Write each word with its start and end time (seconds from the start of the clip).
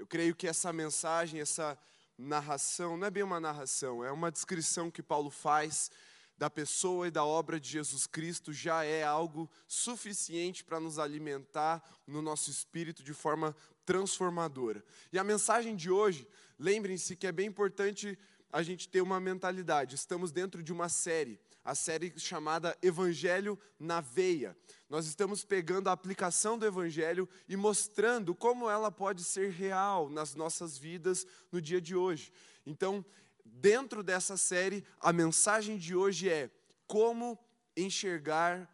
Eu 0.00 0.06
creio 0.06 0.34
que 0.34 0.48
essa 0.48 0.72
mensagem, 0.72 1.42
essa 1.42 1.78
narração, 2.16 2.96
não 2.96 3.06
é 3.06 3.10
bem 3.10 3.22
uma 3.22 3.38
narração, 3.38 4.02
é 4.02 4.10
uma 4.10 4.32
descrição 4.32 4.90
que 4.90 5.02
Paulo 5.02 5.28
faz 5.28 5.90
da 6.38 6.48
pessoa 6.48 7.06
e 7.06 7.10
da 7.10 7.22
obra 7.22 7.60
de 7.60 7.68
Jesus 7.68 8.06
Cristo 8.06 8.50
já 8.50 8.82
é 8.82 9.04
algo 9.04 9.46
suficiente 9.68 10.64
para 10.64 10.80
nos 10.80 10.98
alimentar 10.98 11.84
no 12.06 12.22
nosso 12.22 12.50
espírito 12.50 13.02
de 13.02 13.12
forma 13.12 13.54
transformadora. 13.84 14.82
E 15.12 15.18
a 15.18 15.22
mensagem 15.22 15.76
de 15.76 15.90
hoje, 15.90 16.26
lembrem-se 16.58 17.14
que 17.14 17.26
é 17.26 17.32
bem 17.32 17.48
importante 17.48 18.18
a 18.50 18.62
gente 18.62 18.88
ter 18.88 19.02
uma 19.02 19.20
mentalidade. 19.20 19.96
Estamos 19.96 20.32
dentro 20.32 20.62
de 20.62 20.72
uma 20.72 20.88
série, 20.88 21.38
a 21.64 21.74
série 21.74 22.12
chamada 22.18 22.76
Evangelho 22.82 23.58
na 23.78 24.00
Veia. 24.00 24.56
Nós 24.88 25.06
estamos 25.06 25.44
pegando 25.44 25.88
a 25.88 25.92
aplicação 25.92 26.58
do 26.58 26.66
Evangelho 26.66 27.28
e 27.48 27.56
mostrando 27.56 28.34
como 28.34 28.68
ela 28.68 28.90
pode 28.90 29.22
ser 29.22 29.50
real 29.50 30.08
nas 30.08 30.34
nossas 30.34 30.78
vidas 30.78 31.26
no 31.52 31.60
dia 31.60 31.80
de 31.80 31.94
hoje. 31.94 32.32
Então, 32.64 33.04
dentro 33.44 34.02
dessa 34.02 34.36
série, 34.36 34.84
a 35.00 35.12
mensagem 35.12 35.76
de 35.76 35.94
hoje 35.94 36.28
é 36.28 36.50
como 36.86 37.38
enxergar 37.76 38.68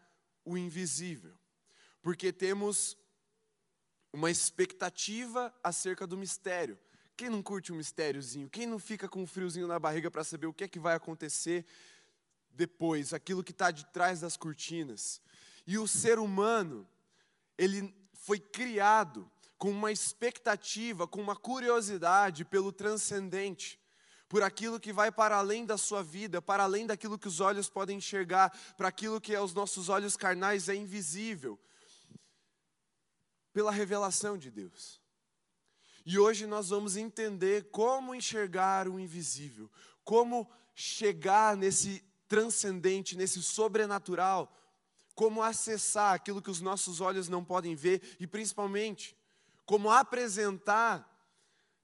o 0.44 0.56
invisível. 0.56 1.36
Porque 2.00 2.32
temos 2.32 2.96
uma 4.12 4.30
expectativa 4.30 5.52
acerca 5.62 6.06
do 6.06 6.16
mistério. 6.16 6.78
Quem 7.16 7.30
não 7.30 7.42
curte 7.42 7.72
um 7.72 7.76
mistériozinho? 7.76 8.48
Quem 8.48 8.66
não 8.66 8.78
fica 8.78 9.08
com 9.08 9.22
um 9.22 9.26
friozinho 9.26 9.66
na 9.66 9.78
barriga 9.78 10.10
para 10.10 10.22
saber 10.22 10.46
o 10.46 10.52
que 10.52 10.64
é 10.64 10.68
que 10.68 10.78
vai 10.78 10.94
acontecer 10.94 11.64
depois, 12.56 13.12
aquilo 13.12 13.44
que 13.44 13.52
está 13.52 13.70
de 13.70 13.84
trás 13.86 14.20
das 14.20 14.36
cortinas? 14.36 15.20
E 15.66 15.78
o 15.78 15.86
ser 15.86 16.18
humano, 16.18 16.88
ele 17.58 17.94
foi 18.12 18.38
criado 18.40 19.30
com 19.58 19.70
uma 19.70 19.92
expectativa, 19.92 21.06
com 21.06 21.20
uma 21.20 21.36
curiosidade 21.36 22.44
pelo 22.44 22.72
transcendente, 22.72 23.78
por 24.28 24.42
aquilo 24.42 24.80
que 24.80 24.92
vai 24.92 25.12
para 25.12 25.36
além 25.36 25.64
da 25.64 25.78
sua 25.78 26.02
vida, 26.02 26.42
para 26.42 26.64
além 26.64 26.86
daquilo 26.86 27.18
que 27.18 27.28
os 27.28 27.40
olhos 27.40 27.68
podem 27.68 27.98
enxergar, 27.98 28.50
para 28.76 28.88
aquilo 28.88 29.20
que 29.20 29.34
aos 29.34 29.54
nossos 29.54 29.88
olhos 29.88 30.16
carnais 30.16 30.68
é 30.68 30.74
invisível, 30.74 31.58
pela 33.52 33.70
revelação 33.70 34.36
de 34.36 34.50
Deus. 34.50 35.00
E 36.04 36.18
hoje 36.18 36.46
nós 36.46 36.68
vamos 36.68 36.96
entender 36.96 37.70
como 37.70 38.14
enxergar 38.14 38.88
o 38.88 38.98
invisível, 39.00 39.70
como 40.04 40.48
chegar 40.74 41.56
nesse 41.56 42.04
transcendente, 42.28 43.16
nesse 43.16 43.42
sobrenatural, 43.42 44.52
como 45.14 45.42
acessar 45.42 46.14
aquilo 46.14 46.42
que 46.42 46.50
os 46.50 46.60
nossos 46.60 47.00
olhos 47.00 47.28
não 47.28 47.44
podem 47.44 47.74
ver 47.74 48.16
e 48.20 48.26
principalmente 48.26 49.16
como 49.64 49.90
apresentar 49.90 51.12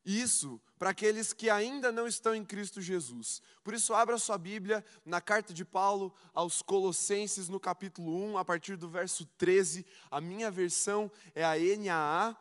isso 0.04 0.60
para 0.78 0.90
aqueles 0.90 1.32
que 1.32 1.48
ainda 1.48 1.92
não 1.92 2.06
estão 2.06 2.34
em 2.34 2.44
Cristo 2.44 2.80
Jesus. 2.80 3.40
Por 3.62 3.72
isso, 3.72 3.94
abra 3.94 4.18
sua 4.18 4.36
Bíblia 4.36 4.84
na 5.04 5.20
carta 5.20 5.54
de 5.54 5.64
Paulo 5.64 6.12
aos 6.34 6.60
Colossenses, 6.60 7.48
no 7.48 7.60
capítulo 7.60 8.16
1, 8.32 8.38
a 8.38 8.44
partir 8.44 8.76
do 8.76 8.88
verso 8.88 9.24
13. 9.38 9.86
A 10.10 10.20
minha 10.20 10.50
versão 10.50 11.10
é 11.34 11.44
a 11.44 11.54
NAA. 11.56 12.36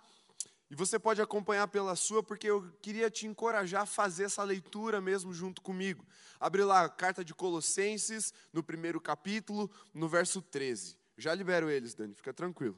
E 0.71 0.75
você 0.75 0.97
pode 0.97 1.21
acompanhar 1.21 1.67
pela 1.67 1.97
sua, 1.97 2.23
porque 2.23 2.49
eu 2.49 2.71
queria 2.81 3.11
te 3.11 3.27
encorajar 3.27 3.81
a 3.81 3.85
fazer 3.85 4.23
essa 4.23 4.41
leitura 4.41 5.01
mesmo 5.01 5.33
junto 5.33 5.61
comigo. 5.61 6.07
Abre 6.39 6.63
lá 6.63 6.85
a 6.85 6.89
carta 6.89 7.25
de 7.25 7.35
Colossenses, 7.35 8.33
no 8.53 8.63
primeiro 8.63 9.01
capítulo, 9.01 9.69
no 9.93 10.07
verso 10.07 10.41
13. 10.41 10.97
Já 11.17 11.35
libero 11.35 11.69
eles, 11.69 11.93
Dani, 11.93 12.15
fica 12.15 12.33
tranquilo. 12.33 12.77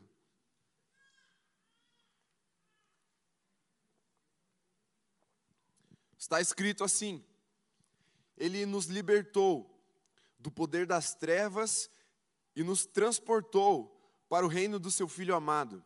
Está 6.18 6.42
escrito 6.42 6.84
assim: 6.84 7.24
Ele 8.36 8.66
nos 8.66 8.88
libertou 8.88 9.70
do 10.40 10.50
poder 10.50 10.88
das 10.88 11.14
trevas 11.14 11.92
e 12.56 12.64
nos 12.64 12.88
transportou 12.88 13.96
para 14.28 14.44
o 14.44 14.50
reino 14.50 14.80
do 14.80 14.90
seu 14.90 15.08
Filho 15.08 15.36
amado 15.36 15.86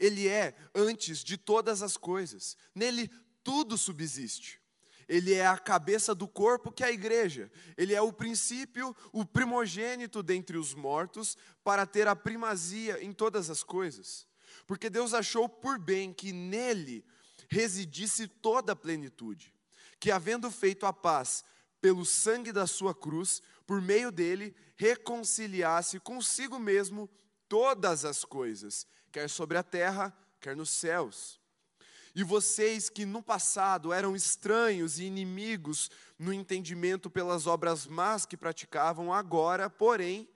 Ele 0.00 0.26
é 0.26 0.56
antes 0.74 1.22
de 1.22 1.36
todas 1.36 1.82
as 1.82 1.98
coisas. 1.98 2.56
Nele 2.74 3.08
tudo 3.44 3.76
subsiste. 3.76 4.58
Ele 5.06 5.34
é 5.34 5.46
a 5.46 5.58
cabeça 5.58 6.14
do 6.14 6.26
corpo 6.26 6.72
que 6.72 6.82
é 6.82 6.86
a 6.86 6.92
igreja. 6.92 7.52
Ele 7.76 7.94
é 7.94 8.00
o 8.00 8.12
princípio, 8.12 8.96
o 9.12 9.26
primogênito 9.26 10.22
dentre 10.22 10.56
os 10.56 10.72
mortos, 10.72 11.36
para 11.62 11.84
ter 11.84 12.08
a 12.08 12.16
primazia 12.16 13.02
em 13.04 13.12
todas 13.12 13.50
as 13.50 13.62
coisas. 13.62 14.26
Porque 14.66 14.88
Deus 14.88 15.12
achou 15.12 15.48
por 15.48 15.78
bem 15.78 16.12
que 16.12 16.32
nele 16.32 17.04
residisse 17.50 18.26
toda 18.26 18.72
a 18.72 18.76
plenitude. 18.76 19.52
Que, 19.98 20.10
havendo 20.10 20.50
feito 20.50 20.86
a 20.86 20.92
paz 20.92 21.44
pelo 21.80 22.06
sangue 22.06 22.52
da 22.52 22.66
sua 22.66 22.94
cruz, 22.94 23.42
por 23.66 23.82
meio 23.82 24.10
dele, 24.10 24.54
reconciliasse 24.76 25.98
consigo 26.00 26.58
mesmo 26.58 27.10
todas 27.48 28.04
as 28.04 28.24
coisas 28.24 28.86
quer 29.12 29.28
sobre 29.28 29.58
a 29.58 29.62
terra, 29.62 30.16
quer 30.40 30.56
nos 30.56 30.70
céus. 30.70 31.40
E 32.14 32.24
vocês 32.24 32.88
que 32.88 33.06
no 33.06 33.22
passado 33.22 33.92
eram 33.92 34.16
estranhos 34.16 34.98
e 34.98 35.04
inimigos 35.04 35.90
no 36.18 36.32
entendimento 36.32 37.08
pelas 37.08 37.46
obras 37.46 37.86
más 37.86 38.26
que 38.26 38.36
praticavam, 38.36 39.12
agora, 39.12 39.70
porém, 39.70 40.28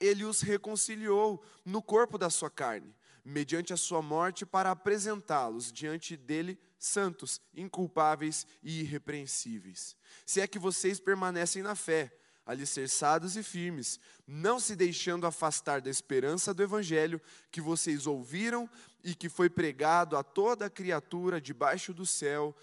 ele 0.00 0.24
os 0.24 0.40
reconciliou 0.40 1.42
no 1.64 1.80
corpo 1.80 2.18
da 2.18 2.28
sua 2.28 2.50
carne, 2.50 2.94
mediante 3.24 3.72
a 3.72 3.76
sua 3.76 4.02
morte, 4.02 4.44
para 4.44 4.70
apresentá-los 4.70 5.72
diante 5.72 6.16
dele 6.16 6.58
santos, 6.78 7.40
inculpáveis 7.54 8.46
e 8.62 8.80
irrepreensíveis. 8.80 9.96
Se 10.24 10.40
é 10.40 10.46
que 10.46 10.58
vocês 10.58 11.00
permanecem 11.00 11.62
na 11.62 11.74
fé, 11.74 12.12
alicerçados 12.46 13.36
e 13.36 13.42
firmes, 13.42 13.98
não 14.26 14.60
se 14.60 14.76
deixando 14.76 15.26
afastar 15.26 15.80
da 15.80 15.90
esperança 15.90 16.54
do 16.54 16.62
Evangelho 16.62 17.20
que 17.50 17.60
vocês 17.60 18.06
ouviram 18.06 18.70
e 19.02 19.14
que 19.14 19.28
foi 19.28 19.50
pregado 19.50 20.16
a 20.16 20.22
toda 20.22 20.70
criatura 20.70 21.40
debaixo 21.40 21.92
do 21.92 22.06
céu, 22.06 22.54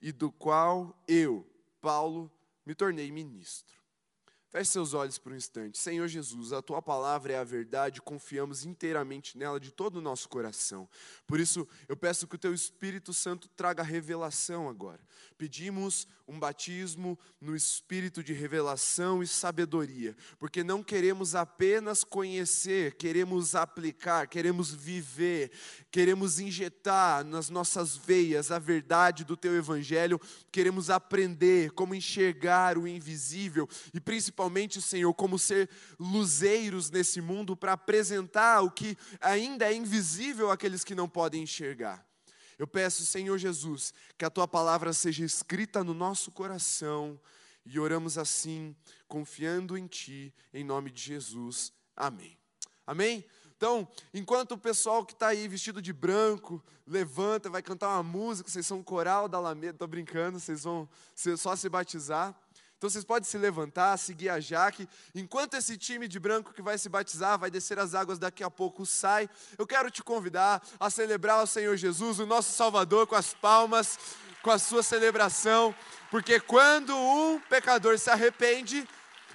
e 0.00 0.12
do 0.12 0.30
qual 0.30 0.94
eu, 1.08 1.46
Paulo, 1.80 2.30
me 2.66 2.74
tornei 2.74 3.10
ministro. 3.10 3.83
Feche 4.54 4.70
seus 4.70 4.94
olhos 4.94 5.18
por 5.18 5.32
um 5.32 5.36
instante. 5.36 5.76
Senhor 5.76 6.06
Jesus, 6.06 6.52
a 6.52 6.62
tua 6.62 6.80
palavra 6.80 7.32
é 7.32 7.36
a 7.36 7.42
verdade, 7.42 8.00
confiamos 8.00 8.64
inteiramente 8.64 9.36
nela 9.36 9.58
de 9.58 9.72
todo 9.72 9.96
o 9.96 10.00
nosso 10.00 10.28
coração. 10.28 10.88
Por 11.26 11.40
isso, 11.40 11.66
eu 11.88 11.96
peço 11.96 12.28
que 12.28 12.36
o 12.36 12.38
teu 12.38 12.54
Espírito 12.54 13.12
Santo 13.12 13.48
traga 13.48 13.82
revelação 13.82 14.68
agora. 14.68 15.00
Pedimos 15.36 16.06
um 16.26 16.38
batismo 16.38 17.18
no 17.40 17.54
espírito 17.54 18.22
de 18.22 18.32
revelação 18.32 19.22
e 19.22 19.26
sabedoria, 19.26 20.16
porque 20.38 20.62
não 20.62 20.82
queremos 20.82 21.34
apenas 21.34 22.02
conhecer, 22.02 22.94
queremos 22.94 23.54
aplicar, 23.54 24.26
queremos 24.28 24.72
viver, 24.72 25.50
queremos 25.90 26.38
injetar 26.38 27.24
nas 27.24 27.50
nossas 27.50 27.96
veias 27.96 28.50
a 28.50 28.58
verdade 28.58 29.24
do 29.24 29.36
teu 29.36 29.54
evangelho, 29.54 30.18
queremos 30.50 30.88
aprender 30.88 31.72
como 31.72 31.94
enxergar 31.94 32.78
o 32.78 32.88
invisível 32.88 33.68
e 33.92 34.00
principalmente, 34.00 34.43
Senhor, 34.80 35.12
como 35.14 35.38
ser 35.38 35.68
luzeiros 35.98 36.90
nesse 36.90 37.20
mundo 37.20 37.56
para 37.56 37.72
apresentar 37.72 38.62
o 38.62 38.70
que 38.70 38.96
ainda 39.20 39.70
é 39.70 39.74
invisível 39.74 40.50
àqueles 40.50 40.84
que 40.84 40.94
não 40.94 41.08
podem 41.08 41.42
enxergar. 41.42 42.04
Eu 42.58 42.66
peço, 42.66 43.04
Senhor 43.04 43.36
Jesus, 43.38 43.92
que 44.16 44.24
a 44.24 44.30
tua 44.30 44.46
palavra 44.46 44.92
seja 44.92 45.24
escrita 45.24 45.82
no 45.82 45.92
nosso 45.92 46.30
coração 46.30 47.18
e 47.64 47.78
oramos 47.78 48.18
assim, 48.18 48.76
confiando 49.08 49.76
em 49.76 49.86
ti, 49.86 50.32
em 50.52 50.62
nome 50.62 50.90
de 50.90 51.02
Jesus. 51.02 51.72
Amém. 51.96 52.38
Amém? 52.86 53.24
Então, 53.56 53.88
enquanto 54.12 54.52
o 54.52 54.58
pessoal 54.58 55.06
que 55.06 55.14
está 55.14 55.28
aí 55.28 55.48
vestido 55.48 55.80
de 55.80 55.92
branco 55.92 56.62
levanta, 56.86 57.48
vai 57.48 57.62
cantar 57.62 57.88
uma 57.88 58.02
música, 58.02 58.50
vocês 58.50 58.66
são 58.66 58.82
coral 58.82 59.28
da 59.28 59.38
Alameda, 59.38 59.76
estou 59.76 59.88
brincando, 59.88 60.38
vocês 60.38 60.64
vão 60.64 60.88
só 61.38 61.56
se 61.56 61.68
batizar. 61.68 62.38
Então 62.84 62.90
vocês 62.90 63.02
podem 63.02 63.26
se 63.26 63.38
levantar, 63.38 63.96
seguir 63.96 64.28
a 64.28 64.38
Jaque. 64.38 64.86
Enquanto 65.14 65.54
esse 65.54 65.74
time 65.78 66.06
de 66.06 66.20
branco 66.20 66.52
que 66.52 66.60
vai 66.60 66.76
se 66.76 66.86
batizar, 66.86 67.38
vai 67.38 67.50
descer 67.50 67.78
as 67.78 67.94
águas 67.94 68.18
daqui 68.18 68.44
a 68.44 68.50
pouco 68.50 68.84
sai, 68.84 69.26
eu 69.56 69.66
quero 69.66 69.90
te 69.90 70.02
convidar 70.02 70.62
a 70.78 70.90
celebrar 70.90 71.42
o 71.42 71.46
Senhor 71.46 71.74
Jesus, 71.78 72.18
o 72.18 72.26
nosso 72.26 72.52
Salvador, 72.52 73.06
com 73.06 73.14
as 73.14 73.32
palmas, 73.32 73.98
com 74.42 74.50
a 74.50 74.58
sua 74.58 74.82
celebração, 74.82 75.74
porque 76.10 76.38
quando 76.38 76.94
um 76.94 77.40
pecador 77.48 77.98
se 77.98 78.10
arrepende, 78.10 78.86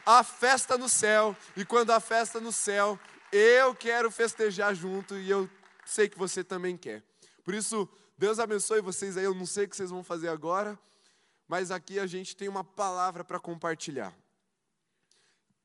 há 0.06 0.24
festa 0.24 0.78
no 0.78 0.88
céu, 0.88 1.36
e 1.58 1.66
quando 1.66 1.90
há 1.90 2.00
festa 2.00 2.40
no 2.40 2.52
céu, 2.52 3.00
eu 3.32 3.74
quero 3.74 4.12
festejar 4.12 4.76
junto 4.76 5.18
e 5.18 5.28
eu 5.28 5.50
sei 5.88 6.08
que 6.08 6.20
você 6.20 6.44
também 6.44 6.78
quer. 6.78 7.02
Por 7.44 7.56
isso, 7.56 7.90
Deus 8.16 8.38
abençoe 8.38 8.80
vocês 8.80 9.18
aí. 9.18 9.24
Eu 9.24 9.34
não 9.34 9.48
sei 9.48 9.66
o 9.66 9.68
que 9.68 9.76
vocês 9.76 9.90
vão 9.90 10.04
fazer 10.04 10.28
agora, 10.28 10.78
mas 11.50 11.72
aqui 11.72 12.00
a 12.00 12.06
gente 12.06 12.38
tem 12.38 12.48
uma 12.48 12.64
palavra 12.64 13.24
para 13.24 13.40
compartilhar. 13.40 14.16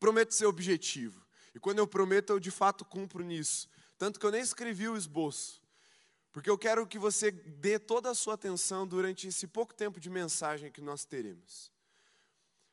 Prometo 0.01 0.33
ser 0.33 0.47
objetivo. 0.47 1.23
E 1.55 1.61
quando 1.61 1.79
eu 1.79 1.87
prometo, 1.87 2.31
eu 2.31 2.41
de 2.41 2.51
fato 2.51 2.87
cumpro 2.87 3.23
nisso. 3.23 3.69
Tanto 3.99 4.19
que 4.19 4.25
eu 4.25 4.31
nem 4.31 4.41
escrevi 4.41 4.89
o 4.89 4.97
esboço. 4.97 5.63
Porque 6.33 6.49
eu 6.49 6.57
quero 6.57 6.87
que 6.87 6.99
você 6.99 7.31
dê 7.31 7.79
toda 7.79 8.11
a 8.11 8.15
sua 8.15 8.33
atenção 8.33 8.87
durante 8.87 9.29
esse 9.29 9.47
pouco 9.47 9.75
tempo 9.75 10.01
de 10.01 10.09
mensagem 10.09 10.73
que 10.73 10.81
nós 10.81 11.05
teremos. 11.05 11.71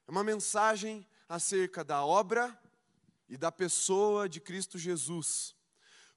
É 0.08 0.12
uma 0.12 0.24
mensagem 0.24 1.06
acerca 1.28 1.84
da 1.84 2.06
obra 2.06 2.58
e 3.28 3.36
da 3.36 3.52
pessoa 3.52 4.30
de 4.30 4.40
Cristo 4.40 4.78
Jesus. 4.80 5.54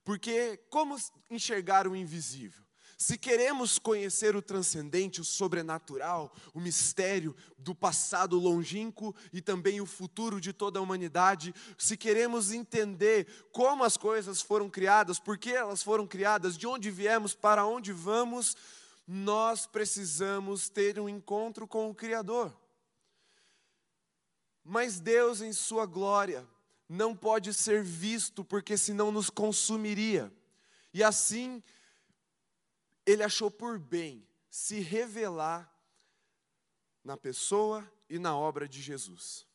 Porque 0.04 0.58
como 0.70 0.96
enxergar 1.28 1.88
o 1.88 1.96
invisível? 1.96 2.63
Se 2.96 3.18
queremos 3.18 3.78
conhecer 3.78 4.36
o 4.36 4.42
transcendente, 4.42 5.20
o 5.20 5.24
sobrenatural, 5.24 6.34
o 6.52 6.60
mistério 6.60 7.34
do 7.58 7.74
passado 7.74 8.38
longínquo 8.38 9.14
e 9.32 9.40
também 9.40 9.80
o 9.80 9.86
futuro 9.86 10.40
de 10.40 10.52
toda 10.52 10.78
a 10.78 10.82
humanidade, 10.82 11.54
se 11.76 11.96
queremos 11.96 12.52
entender 12.52 13.26
como 13.52 13.84
as 13.84 13.96
coisas 13.96 14.40
foram 14.40 14.70
criadas, 14.70 15.18
por 15.18 15.36
que 15.36 15.50
elas 15.50 15.82
foram 15.82 16.06
criadas, 16.06 16.56
de 16.56 16.66
onde 16.66 16.90
viemos, 16.90 17.34
para 17.34 17.66
onde 17.66 17.92
vamos, 17.92 18.56
nós 19.06 19.66
precisamos 19.66 20.68
ter 20.68 20.98
um 20.98 21.08
encontro 21.08 21.66
com 21.66 21.90
o 21.90 21.94
Criador. 21.94 22.56
Mas 24.64 24.98
Deus, 24.98 25.42
em 25.42 25.52
Sua 25.52 25.84
glória, 25.84 26.46
não 26.88 27.14
pode 27.14 27.52
ser 27.52 27.82
visto, 27.82 28.42
porque 28.42 28.78
senão 28.78 29.12
nos 29.12 29.28
consumiria. 29.28 30.32
E 30.92 31.02
assim, 31.02 31.62
ele 33.06 33.22
achou 33.22 33.50
por 33.50 33.78
bem 33.78 34.26
se 34.50 34.80
revelar 34.80 35.70
na 37.02 37.16
pessoa 37.16 37.88
e 38.08 38.18
na 38.18 38.36
obra 38.36 38.68
de 38.68 38.80
Jesus. 38.80 39.46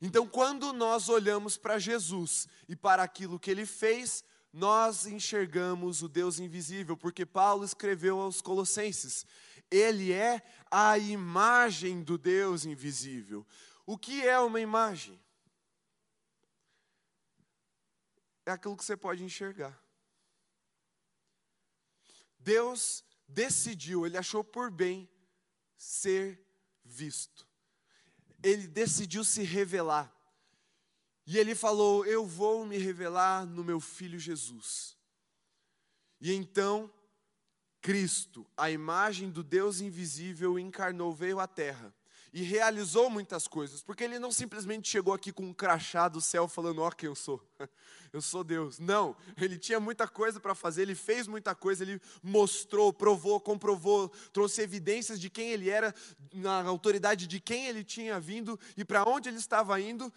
Então, 0.00 0.26
quando 0.26 0.72
nós 0.72 1.08
olhamos 1.08 1.56
para 1.56 1.78
Jesus 1.78 2.48
e 2.68 2.74
para 2.74 3.02
aquilo 3.02 3.38
que 3.38 3.50
ele 3.50 3.66
fez, 3.66 4.24
nós 4.52 5.06
enxergamos 5.06 6.02
o 6.02 6.08
Deus 6.08 6.38
invisível, 6.38 6.96
porque 6.96 7.24
Paulo 7.24 7.64
escreveu 7.64 8.20
aos 8.20 8.40
Colossenses: 8.42 9.26
Ele 9.70 10.12
é 10.12 10.42
a 10.70 10.98
imagem 10.98 12.02
do 12.02 12.18
Deus 12.18 12.64
invisível. 12.64 13.46
O 13.86 13.96
que 13.96 14.26
é 14.26 14.38
uma 14.38 14.60
imagem? 14.60 15.20
É 18.44 18.50
aquilo 18.50 18.76
que 18.76 18.84
você 18.84 18.96
pode 18.96 19.22
enxergar. 19.22 19.81
Deus 22.42 23.04
decidiu, 23.28 24.06
ele 24.06 24.16
achou 24.16 24.42
por 24.42 24.70
bem 24.70 25.08
ser 25.76 26.44
visto. 26.84 27.46
Ele 28.42 28.66
decidiu 28.66 29.24
se 29.24 29.42
revelar. 29.42 30.12
E 31.26 31.38
ele 31.38 31.54
falou: 31.54 32.04
Eu 32.04 32.26
vou 32.26 32.66
me 32.66 32.76
revelar 32.76 33.46
no 33.46 33.62
meu 33.62 33.80
filho 33.80 34.18
Jesus. 34.18 34.96
E 36.20 36.32
então, 36.32 36.92
Cristo, 37.80 38.46
a 38.56 38.70
imagem 38.70 39.30
do 39.30 39.42
Deus 39.42 39.80
invisível, 39.80 40.58
encarnou, 40.58 41.12
veio 41.12 41.38
à 41.38 41.46
terra 41.46 41.94
e 42.32 42.42
realizou 42.42 43.10
muitas 43.10 43.46
coisas, 43.46 43.82
porque 43.82 44.02
ele 44.02 44.18
não 44.18 44.32
simplesmente 44.32 44.88
chegou 44.88 45.12
aqui 45.12 45.30
com 45.30 45.44
um 45.44 45.52
crachá 45.52 46.08
do 46.08 46.20
céu 46.20 46.48
falando: 46.48 46.80
Ó, 46.80 46.88
oh, 46.88 46.90
quem 46.90 47.06
eu 47.06 47.14
sou, 47.14 47.46
eu 48.10 48.22
sou 48.22 48.42
Deus. 48.42 48.78
Não, 48.78 49.14
ele 49.36 49.58
tinha 49.58 49.78
muita 49.78 50.08
coisa 50.08 50.40
para 50.40 50.54
fazer, 50.54 50.82
ele 50.82 50.94
fez 50.94 51.26
muita 51.26 51.54
coisa, 51.54 51.84
ele 51.84 52.00
mostrou, 52.22 52.90
provou, 52.90 53.38
comprovou, 53.38 54.08
trouxe 54.32 54.62
evidências 54.62 55.20
de 55.20 55.28
quem 55.28 55.50
ele 55.50 55.68
era, 55.68 55.94
na 56.32 56.62
autoridade 56.62 57.26
de 57.26 57.38
quem 57.38 57.66
ele 57.66 57.84
tinha 57.84 58.18
vindo 58.18 58.58
e 58.78 58.84
para 58.84 59.04
onde 59.04 59.28
ele 59.28 59.36
estava 59.38 59.78
indo, 59.78 60.10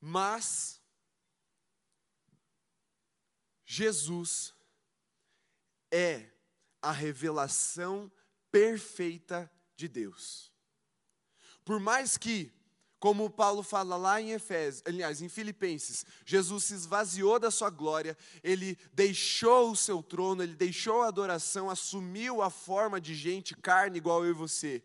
mas 0.00 0.80
Jesus 3.66 4.54
é 5.92 6.30
a 6.80 6.90
revelação 6.90 8.10
perfeita 8.50 9.50
de 9.76 9.88
Deus. 9.88 10.53
Por 11.64 11.80
mais 11.80 12.16
que, 12.16 12.52
como 12.98 13.30
Paulo 13.30 13.62
fala 13.62 13.96
lá 13.96 14.20
em 14.20 14.32
Efésios, 14.32 14.82
aliás, 14.86 15.22
em 15.22 15.28
Filipenses, 15.28 16.04
Jesus 16.24 16.64
se 16.64 16.74
esvaziou 16.74 17.38
da 17.38 17.50
sua 17.50 17.70
glória, 17.70 18.16
ele 18.42 18.78
deixou 18.92 19.70
o 19.70 19.76
seu 19.76 20.02
trono, 20.02 20.42
ele 20.42 20.54
deixou 20.54 21.02
a 21.02 21.08
adoração, 21.08 21.70
assumiu 21.70 22.42
a 22.42 22.50
forma 22.50 23.00
de 23.00 23.14
gente, 23.14 23.54
carne 23.54 23.98
igual 23.98 24.24
eu 24.24 24.30
e 24.30 24.34
você. 24.34 24.82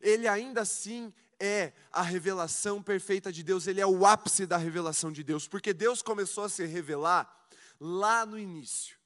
Ele 0.00 0.26
ainda 0.26 0.62
assim 0.62 1.12
é 1.38 1.72
a 1.92 2.02
revelação 2.02 2.82
perfeita 2.82 3.30
de 3.30 3.42
Deus, 3.42 3.66
ele 3.66 3.80
é 3.80 3.86
o 3.86 4.06
ápice 4.06 4.46
da 4.46 4.56
revelação 4.56 5.12
de 5.12 5.22
Deus, 5.22 5.46
porque 5.46 5.74
Deus 5.74 6.00
começou 6.00 6.44
a 6.44 6.48
se 6.48 6.64
revelar 6.64 7.48
lá 7.78 8.24
no 8.24 8.38
início. 8.38 8.96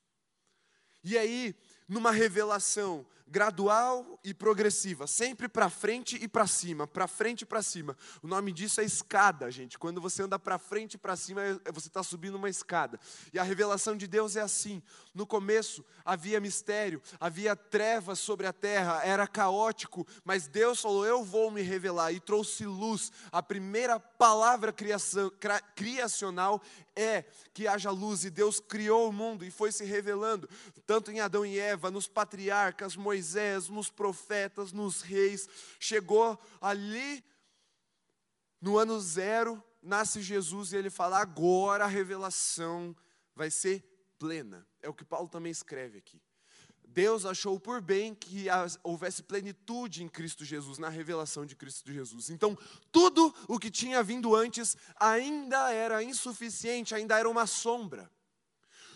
E 1.02 1.16
aí, 1.16 1.54
numa 1.88 2.10
revelação 2.10 3.06
gradual 3.30 4.18
e 4.24 4.34
progressiva, 4.34 5.06
sempre 5.06 5.48
para 5.48 5.70
frente 5.70 6.18
e 6.20 6.26
para 6.26 6.48
cima, 6.48 6.86
para 6.86 7.06
frente 7.06 7.42
e 7.42 7.46
para 7.46 7.62
cima. 7.62 7.96
O 8.22 8.26
nome 8.26 8.52
disso 8.52 8.80
é 8.80 8.84
escada, 8.84 9.50
gente. 9.50 9.78
Quando 9.78 10.00
você 10.00 10.24
anda 10.24 10.38
para 10.38 10.58
frente 10.58 10.94
e 10.94 10.98
para 10.98 11.14
cima, 11.14 11.40
é, 11.40 11.56
é, 11.64 11.72
você 11.72 11.86
está 11.86 12.02
subindo 12.02 12.34
uma 12.34 12.50
escada. 12.50 12.98
E 13.32 13.38
a 13.38 13.44
revelação 13.44 13.96
de 13.96 14.08
Deus 14.08 14.34
é 14.34 14.40
assim. 14.40 14.82
No 15.14 15.26
começo 15.26 15.84
havia 16.04 16.40
mistério, 16.40 17.00
havia 17.20 17.54
trevas 17.54 18.18
sobre 18.18 18.48
a 18.48 18.52
terra, 18.52 19.00
era 19.04 19.26
caótico, 19.28 20.06
mas 20.24 20.48
Deus 20.48 20.80
falou: 20.80 21.06
Eu 21.06 21.22
vou 21.22 21.50
me 21.50 21.62
revelar, 21.62 22.12
e 22.12 22.18
trouxe 22.18 22.66
luz. 22.66 23.12
A 23.30 23.42
primeira 23.42 24.00
palavra 24.00 24.72
criação, 24.72 25.30
criacional 25.76 26.60
é 27.00 27.24
que 27.54 27.66
haja 27.66 27.90
luz, 27.90 28.24
e 28.24 28.30
Deus 28.30 28.60
criou 28.60 29.08
o 29.08 29.12
mundo 29.12 29.44
e 29.44 29.50
foi 29.50 29.72
se 29.72 29.84
revelando, 29.84 30.48
tanto 30.86 31.10
em 31.10 31.20
Adão 31.20 31.44
e 31.44 31.58
Eva, 31.58 31.90
nos 31.90 32.06
patriarcas, 32.06 32.96
Moisés, 32.96 33.68
nos 33.68 33.90
profetas, 33.90 34.72
nos 34.72 35.00
reis. 35.00 35.48
Chegou 35.78 36.38
ali, 36.60 37.24
no 38.60 38.76
ano 38.76 39.00
zero, 39.00 39.62
nasce 39.82 40.20
Jesus 40.20 40.72
e 40.72 40.76
ele 40.76 40.90
fala: 40.90 41.18
agora 41.18 41.84
a 41.84 41.88
revelação 41.88 42.94
vai 43.34 43.50
ser 43.50 43.82
plena. 44.18 44.66
É 44.82 44.88
o 44.88 44.94
que 44.94 45.04
Paulo 45.04 45.28
também 45.28 45.50
escreve 45.50 45.98
aqui. 45.98 46.20
Deus 46.92 47.24
achou 47.24 47.58
por 47.58 47.80
bem 47.80 48.14
que 48.14 48.46
houvesse 48.82 49.22
plenitude 49.22 50.02
em 50.02 50.08
Cristo 50.08 50.44
Jesus, 50.44 50.78
na 50.78 50.88
revelação 50.88 51.46
de 51.46 51.54
Cristo 51.54 51.92
Jesus. 51.92 52.30
Então, 52.30 52.58
tudo 52.90 53.32
o 53.46 53.58
que 53.58 53.70
tinha 53.70 54.02
vindo 54.02 54.34
antes 54.34 54.76
ainda 54.96 55.72
era 55.72 56.02
insuficiente, 56.02 56.94
ainda 56.94 57.18
era 57.18 57.28
uma 57.28 57.46
sombra. 57.46 58.10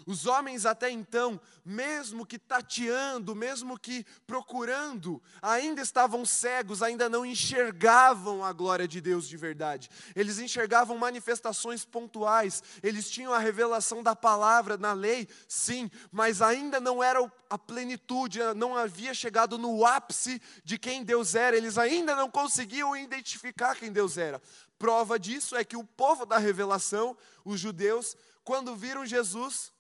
Os 0.07 0.27
homens 0.27 0.67
até 0.67 0.91
então, 0.91 1.41
mesmo 1.65 2.27
que 2.27 2.39
tateando, 2.39 3.35
mesmo 3.35 3.79
que 3.79 4.05
procurando, 4.27 5.23
ainda 5.41 5.81
estavam 5.81 6.25
cegos, 6.25 6.83
ainda 6.83 7.09
não 7.09 7.25
enxergavam 7.25 8.45
a 8.45 8.53
glória 8.53 8.87
de 8.87 9.01
Deus 9.01 9.27
de 9.27 9.37
verdade. 9.37 9.89
Eles 10.15 10.39
enxergavam 10.39 10.99
manifestações 10.99 11.85
pontuais, 11.85 12.63
eles 12.83 13.11
tinham 13.11 13.33
a 13.33 13.39
revelação 13.39 14.03
da 14.03 14.15
palavra 14.15 14.77
na 14.77 14.93
lei, 14.93 15.29
sim, 15.49 15.91
mas 16.13 16.43
ainda 16.43 16.79
não 16.81 17.03
era 17.03 17.21
a 17.49 17.59
plenitude, 17.59 18.41
não 18.57 18.77
havia 18.77 19.15
chegado 19.15 19.57
no 19.59 19.87
ápice 19.87 20.41
de 20.65 20.79
quem 20.79 21.03
Deus 21.03 21.35
era, 21.35 21.57
eles 21.57 21.79
ainda 21.79 22.15
não 22.15 22.31
conseguiam 22.31 22.97
identificar 22.97 23.75
quem 23.75 23.93
Deus 23.93 24.19
era. 24.19 24.41
Prova 24.79 25.19
disso 25.19 25.57
é 25.57 25.65
que 25.65 25.77
o 25.77 25.85
povo 25.85 26.27
da 26.27 26.37
revelação, 26.37 27.17
os 27.45 27.59
judeus, 27.59 28.17
quando 28.43 28.77
viram 28.77 29.07
Jesus, 29.07 29.73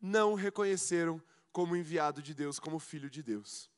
não 0.00 0.34
reconheceram 0.34 1.22
como 1.52 1.76
enviado 1.76 2.22
de 2.22 2.34
Deus, 2.34 2.58
como 2.58 2.78
filho 2.78 3.10
de 3.10 3.22
Deus. 3.22 3.70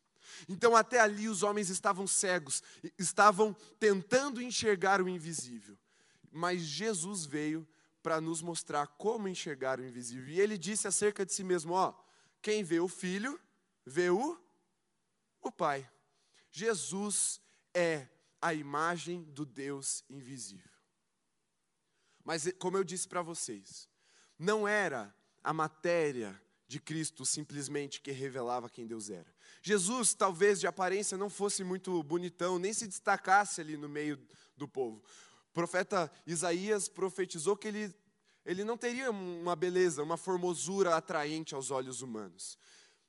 Então, 0.49 0.77
até 0.77 1.01
ali, 1.01 1.29
os 1.29 1.43
homens 1.43 1.71
estavam 1.71 2.07
cegos, 2.07 2.63
estavam 2.99 3.55
tentando 3.79 4.41
enxergar 4.43 5.01
o 5.01 5.09
invisível. 5.09 5.79
Mas 6.31 6.63
Jesus 6.63 7.25
veio 7.25 7.67
para 8.03 8.21
nos 8.21 8.41
mostrar 8.41 8.87
como 8.87 9.29
enxergar 9.29 9.81
o 9.81 9.85
invisível. 9.85 10.29
E 10.29 10.41
ele 10.41 10.57
disse 10.57 10.87
acerca 10.87 11.25
de 11.25 11.33
si 11.33 11.43
mesmo: 11.43 11.73
Ó, 11.73 11.95
quem 12.41 12.63
vê 12.63 12.81
o 12.81 12.89
filho, 12.89 13.41
vê 13.85 14.11
o, 14.11 14.39
o 15.41 15.51
Pai. 15.51 15.89
Jesus 16.51 17.41
é 17.75 18.09
a 18.41 18.55
imagem 18.55 19.23
do 19.25 19.45
Deus 19.45 20.05
invisível. 20.09 20.71
Mas, 22.25 22.51
como 22.59 22.77
eu 22.77 22.85
disse 22.85 23.09
para 23.09 23.23
vocês, 23.23 23.89
não 24.39 24.67
era 24.67 25.15
a 25.43 25.53
matéria 25.53 26.41
de 26.67 26.79
Cristo 26.79 27.27
simplesmente 27.27 28.01
que 28.01 28.13
revelava 28.13 28.71
quem 28.71 28.87
Deus 28.87 29.11
era. 29.11 29.27
Jesus, 29.61 30.15
talvez 30.15 30.61
de 30.61 30.67
aparência, 30.67 31.19
não 31.19 31.29
fosse 31.29 31.65
muito 31.65 32.03
bonitão, 32.03 32.59
nem 32.59 32.73
se 32.73 32.87
destacasse 32.87 33.61
ali 33.61 33.77
no 33.77 33.89
meio 33.89 34.19
do 34.57 34.69
povo. 34.69 35.03
O 35.51 35.53
profeta 35.53 36.11
Isaías 36.27 36.89
profetizou 36.89 37.57
que 37.57 37.67
ele, 37.67 37.95
ele 38.47 38.63
não 38.63 38.77
teria 38.77 39.11
uma 39.11 39.57
beleza, 39.57 40.03
uma 40.03 40.17
formosura 40.17 40.95
atraente 40.95 41.55
aos 41.55 41.71
olhos 41.71 42.03
humanos 42.03 42.57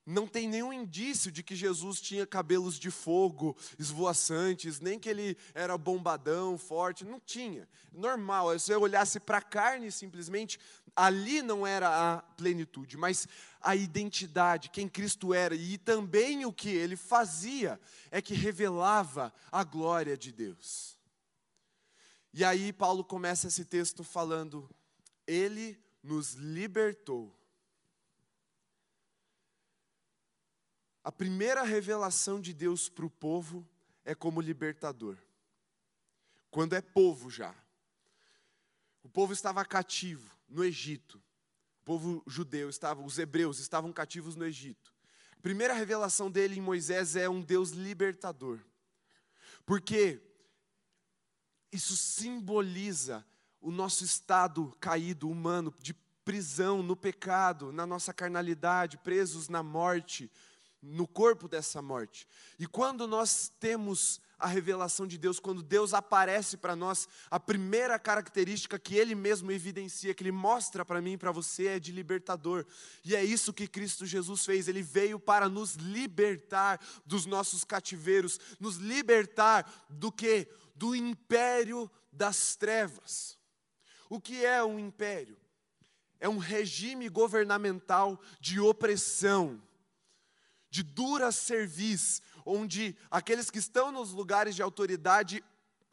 não 0.04 0.26
tem 0.26 0.48
nenhum 0.48 0.72
indício 0.72 1.30
de 1.30 1.42
que 1.42 1.54
Jesus 1.54 2.00
tinha 2.00 2.26
cabelos 2.26 2.78
de 2.78 2.90
fogo, 2.90 3.56
esvoaçantes, 3.78 4.80
nem 4.80 4.98
que 4.98 5.08
ele 5.08 5.36
era 5.54 5.78
bombadão, 5.78 6.58
forte, 6.58 7.04
não 7.04 7.20
tinha. 7.20 7.68
Normal, 7.92 8.58
se 8.58 8.72
eu 8.72 8.80
olhasse 8.80 9.20
para 9.20 9.38
a 9.38 9.42
carne 9.42 9.92
simplesmente, 9.92 10.58
ali 10.94 11.42
não 11.42 11.66
era 11.66 12.14
a 12.14 12.22
plenitude, 12.22 12.96
mas 12.96 13.26
a 13.60 13.74
identidade, 13.76 14.70
quem 14.70 14.88
Cristo 14.88 15.32
era 15.32 15.54
e 15.54 15.78
também 15.78 16.44
o 16.44 16.52
que 16.52 16.68
ele 16.68 16.96
fazia, 16.96 17.80
é 18.10 18.20
que 18.20 18.34
revelava 18.34 19.32
a 19.50 19.64
glória 19.64 20.16
de 20.16 20.32
Deus. 20.32 20.98
E 22.32 22.44
aí 22.44 22.72
Paulo 22.72 23.04
começa 23.04 23.48
esse 23.48 23.64
texto 23.64 24.02
falando: 24.02 24.68
Ele 25.26 25.78
nos 26.02 26.32
libertou 26.34 27.34
A 31.04 31.10
primeira 31.10 31.62
revelação 31.64 32.40
de 32.40 32.52
Deus 32.52 32.88
para 32.88 33.04
o 33.04 33.10
povo 33.10 33.66
é 34.04 34.14
como 34.14 34.40
libertador. 34.40 35.18
Quando 36.50 36.74
é 36.74 36.80
povo 36.80 37.28
já. 37.28 37.54
O 39.02 39.08
povo 39.08 39.32
estava 39.32 39.64
cativo 39.64 40.30
no 40.52 40.62
Egito. 40.62 41.16
O 41.80 41.84
povo 41.84 42.22
judeu 42.26 42.68
estava, 42.68 43.02
os 43.02 43.18
hebreus 43.18 43.58
estavam 43.58 43.92
cativos 43.92 44.36
no 44.36 44.44
Egito. 44.44 44.94
A 45.36 45.40
primeira 45.42 45.74
revelação 45.74 46.30
dele 46.30 46.58
em 46.58 46.60
Moisés 46.62 47.16
é 47.16 47.28
um 47.28 47.40
Deus 47.40 47.70
libertador. 47.70 48.60
Porque 49.66 50.20
isso 51.72 51.96
simboliza 51.96 53.26
o 53.60 53.70
nosso 53.70 54.04
estado 54.04 54.76
caído 54.78 55.28
humano 55.28 55.74
de 55.80 55.94
prisão 56.24 56.82
no 56.82 56.94
pecado, 56.94 57.72
na 57.72 57.86
nossa 57.86 58.12
carnalidade, 58.12 58.98
presos 58.98 59.48
na 59.48 59.62
morte, 59.62 60.30
no 60.80 61.06
corpo 61.06 61.48
dessa 61.48 61.80
morte. 61.80 62.28
E 62.58 62.66
quando 62.66 63.06
nós 63.06 63.50
temos 63.58 64.20
a 64.42 64.48
revelação 64.48 65.06
de 65.06 65.16
Deus, 65.16 65.38
quando 65.38 65.62
Deus 65.62 65.94
aparece 65.94 66.56
para 66.56 66.74
nós, 66.74 67.08
a 67.30 67.38
primeira 67.38 67.96
característica 67.96 68.76
que 68.76 68.96
Ele 68.96 69.14
mesmo 69.14 69.52
evidencia, 69.52 70.12
que 70.12 70.24
Ele 70.24 70.32
mostra 70.32 70.84
para 70.84 71.00
mim 71.00 71.12
e 71.12 71.16
para 71.16 71.30
você, 71.30 71.68
é 71.68 71.78
de 71.78 71.92
libertador. 71.92 72.66
E 73.04 73.14
é 73.14 73.24
isso 73.24 73.52
que 73.52 73.68
Cristo 73.68 74.04
Jesus 74.04 74.44
fez. 74.44 74.66
Ele 74.66 74.82
veio 74.82 75.16
para 75.20 75.48
nos 75.48 75.74
libertar 75.74 76.80
dos 77.06 77.24
nossos 77.24 77.62
cativeiros, 77.62 78.40
nos 78.58 78.76
libertar 78.76 79.86
do 79.88 80.10
que? 80.10 80.48
Do 80.74 80.96
império 80.96 81.88
das 82.12 82.56
trevas. 82.56 83.38
O 84.10 84.20
que 84.20 84.44
é 84.44 84.62
um 84.64 84.76
império? 84.76 85.38
É 86.18 86.28
um 86.28 86.38
regime 86.38 87.08
governamental 87.08 88.20
de 88.40 88.58
opressão 88.58 89.62
de 90.72 90.82
dura 90.82 91.30
serviço, 91.30 92.22
onde 92.44 92.96
aqueles 93.10 93.50
que 93.50 93.58
estão 93.58 93.92
nos 93.92 94.12
lugares 94.12 94.54
de 94.54 94.62
autoridade 94.62 95.42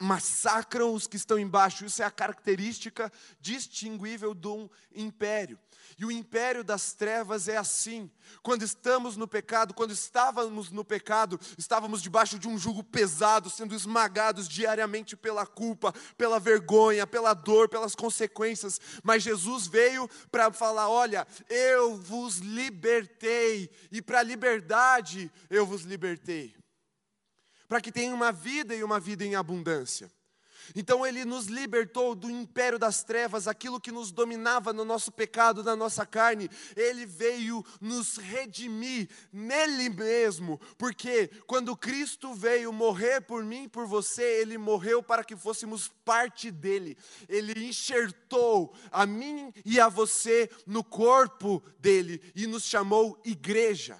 massacram 0.00 0.94
os 0.94 1.06
que 1.06 1.16
estão 1.16 1.38
embaixo. 1.38 1.84
Isso 1.84 2.02
é 2.02 2.06
a 2.06 2.10
característica 2.10 3.12
distinguível 3.40 4.34
de 4.34 4.48
um 4.48 4.68
império. 4.94 5.58
E 5.98 6.04
o 6.04 6.10
império 6.10 6.64
das 6.64 6.94
trevas 6.94 7.46
é 7.46 7.58
assim. 7.58 8.10
Quando 8.42 8.62
estamos 8.62 9.16
no 9.16 9.28
pecado, 9.28 9.74
quando 9.74 9.90
estávamos 9.90 10.70
no 10.70 10.82
pecado, 10.82 11.38
estávamos 11.58 12.00
debaixo 12.00 12.38
de 12.38 12.48
um 12.48 12.56
jugo 12.56 12.82
pesado, 12.82 13.50
sendo 13.50 13.74
esmagados 13.74 14.48
diariamente 14.48 15.16
pela 15.16 15.46
culpa, 15.46 15.92
pela 16.16 16.40
vergonha, 16.40 17.06
pela 17.06 17.34
dor, 17.34 17.68
pelas 17.68 17.94
consequências. 17.94 18.80
Mas 19.02 19.22
Jesus 19.22 19.66
veio 19.66 20.08
para 20.30 20.50
falar: 20.50 20.88
olha, 20.88 21.26
eu 21.48 21.96
vos 21.96 22.38
libertei, 22.38 23.70
e 23.92 24.00
para 24.00 24.20
a 24.20 24.24
liberdade 24.24 25.30
eu 25.50 25.66
vos 25.66 25.82
libertei 25.82 26.59
para 27.70 27.80
que 27.80 27.92
tenham 27.92 28.16
uma 28.16 28.32
vida 28.32 28.74
e 28.74 28.82
uma 28.82 28.98
vida 28.98 29.24
em 29.24 29.36
abundância. 29.36 30.10
Então 30.74 31.06
ele 31.06 31.24
nos 31.24 31.46
libertou 31.46 32.16
do 32.16 32.28
império 32.28 32.80
das 32.80 33.04
trevas, 33.04 33.46
aquilo 33.46 33.80
que 33.80 33.92
nos 33.92 34.10
dominava 34.10 34.72
no 34.72 34.84
nosso 34.84 35.12
pecado, 35.12 35.62
na 35.62 35.76
nossa 35.76 36.04
carne. 36.04 36.50
Ele 36.74 37.06
veio 37.06 37.64
nos 37.80 38.16
redimir 38.16 39.08
nele 39.32 39.88
mesmo, 39.88 40.60
porque 40.76 41.28
quando 41.46 41.76
Cristo 41.76 42.34
veio 42.34 42.72
morrer 42.72 43.20
por 43.20 43.44
mim, 43.44 43.68
por 43.68 43.86
você, 43.86 44.40
ele 44.40 44.58
morreu 44.58 45.00
para 45.00 45.22
que 45.22 45.36
fôssemos 45.36 45.86
parte 46.04 46.50
dele. 46.50 46.98
Ele 47.28 47.68
enxertou 47.68 48.74
a 48.90 49.06
mim 49.06 49.52
e 49.64 49.78
a 49.78 49.88
você 49.88 50.50
no 50.66 50.82
corpo 50.82 51.62
dele 51.78 52.20
e 52.34 52.48
nos 52.48 52.64
chamou 52.64 53.16
igreja. 53.24 53.96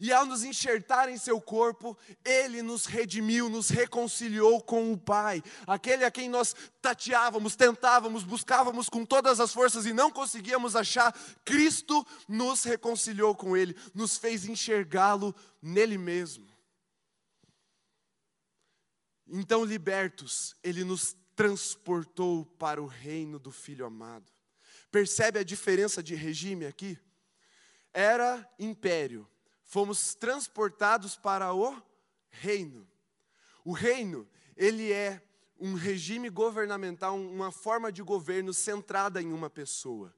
E 0.00 0.10
ao 0.10 0.24
nos 0.24 0.42
enxertar 0.42 1.10
em 1.10 1.18
seu 1.18 1.38
corpo, 1.40 1.96
ele 2.24 2.62
nos 2.62 2.86
redimiu, 2.86 3.50
nos 3.50 3.68
reconciliou 3.68 4.62
com 4.62 4.90
o 4.92 4.98
Pai. 4.98 5.42
Aquele 5.66 6.04
a 6.04 6.10
quem 6.10 6.26
nós 6.26 6.56
tateávamos, 6.80 7.54
tentávamos, 7.54 8.24
buscávamos 8.24 8.88
com 8.88 9.04
todas 9.04 9.38
as 9.40 9.52
forças 9.52 9.84
e 9.84 9.92
não 9.92 10.10
conseguíamos 10.10 10.74
achar, 10.74 11.12
Cristo 11.44 12.06
nos 12.26 12.64
reconciliou 12.64 13.34
com 13.34 13.54
ele, 13.54 13.76
nos 13.94 14.16
fez 14.16 14.46
enxergá-lo 14.46 15.34
nele 15.60 15.98
mesmo. 15.98 16.48
Então, 19.28 19.64
libertos, 19.64 20.56
ele 20.62 20.82
nos 20.82 21.14
transportou 21.36 22.46
para 22.58 22.82
o 22.82 22.86
reino 22.86 23.38
do 23.38 23.52
Filho 23.52 23.84
amado. 23.84 24.32
Percebe 24.90 25.38
a 25.38 25.44
diferença 25.44 26.02
de 26.02 26.14
regime 26.14 26.66
aqui? 26.66 26.98
Era 27.92 28.48
império, 28.58 29.28
fomos 29.70 30.16
transportados 30.16 31.16
para 31.16 31.54
o 31.54 31.80
reino. 32.28 32.86
O 33.64 33.72
reino, 33.72 34.28
ele 34.56 34.92
é 34.92 35.22
um 35.60 35.74
regime 35.74 36.28
governamental, 36.28 37.16
uma 37.16 37.52
forma 37.52 37.92
de 37.92 38.02
governo 38.02 38.52
centrada 38.52 39.22
em 39.22 39.32
uma 39.32 39.48
pessoa. 39.48 40.12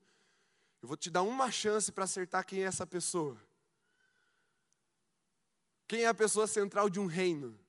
Eu 0.80 0.88
vou 0.88 0.96
te 0.96 1.10
dar 1.10 1.20
uma 1.20 1.50
chance 1.50 1.92
para 1.92 2.04
acertar 2.04 2.46
quem 2.46 2.60
é 2.60 2.66
essa 2.66 2.86
pessoa. 2.86 3.36
Quem 5.86 6.04
é 6.04 6.06
a 6.06 6.14
pessoa 6.14 6.46
central 6.46 6.88
de 6.88 6.98
um 6.98 7.06
reino? 7.06 7.60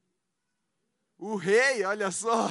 O 1.18 1.36
rei, 1.36 1.84
olha 1.84 2.12
só. 2.12 2.48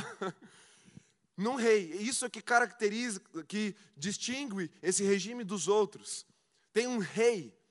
Num 1.39 1.55
rei. 1.55 1.91
Isso 1.95 2.27
é 2.27 2.29
que 2.29 2.43
caracteriza, 2.43 3.19
que 3.49 3.75
distingue 3.97 4.71
esse 4.83 5.03
regime 5.03 5.43
dos 5.43 5.69
outros. 5.69 6.27
Tem 6.71 6.87
um 6.87 6.99
rei 6.99 7.62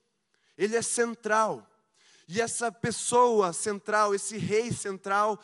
ele 0.63 0.75
é 0.75 0.82
central. 0.84 1.68
E 2.27 2.39
essa 2.39 2.72
pessoa 2.72 3.51
central, 3.51 4.13
esse 4.13 4.38
rei 4.38 4.72
central, 4.72 5.41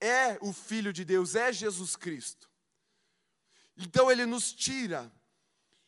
é 0.00 0.36
o 0.40 0.52
Filho 0.52 0.92
de 0.92 1.04
Deus, 1.04 1.36
é 1.36 1.52
Jesus 1.52 1.94
Cristo. 1.94 2.50
Então 3.76 4.10
ele 4.10 4.26
nos 4.26 4.52
tira 4.52 5.12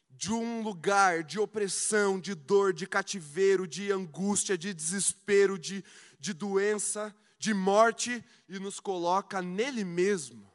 de 0.08 0.32
um 0.32 0.62
lugar 0.62 1.24
de 1.24 1.40
opressão, 1.40 2.20
de 2.20 2.32
dor, 2.32 2.72
de 2.72 2.86
cativeiro, 2.86 3.66
de 3.66 3.90
angústia, 3.90 4.56
de 4.56 4.72
desespero, 4.72 5.58
de, 5.58 5.84
de 6.20 6.32
doença, 6.32 7.14
de 7.38 7.52
morte 7.52 8.24
e 8.48 8.60
nos 8.60 8.78
coloca 8.78 9.42
nele 9.42 9.84
mesmo, 9.84 10.48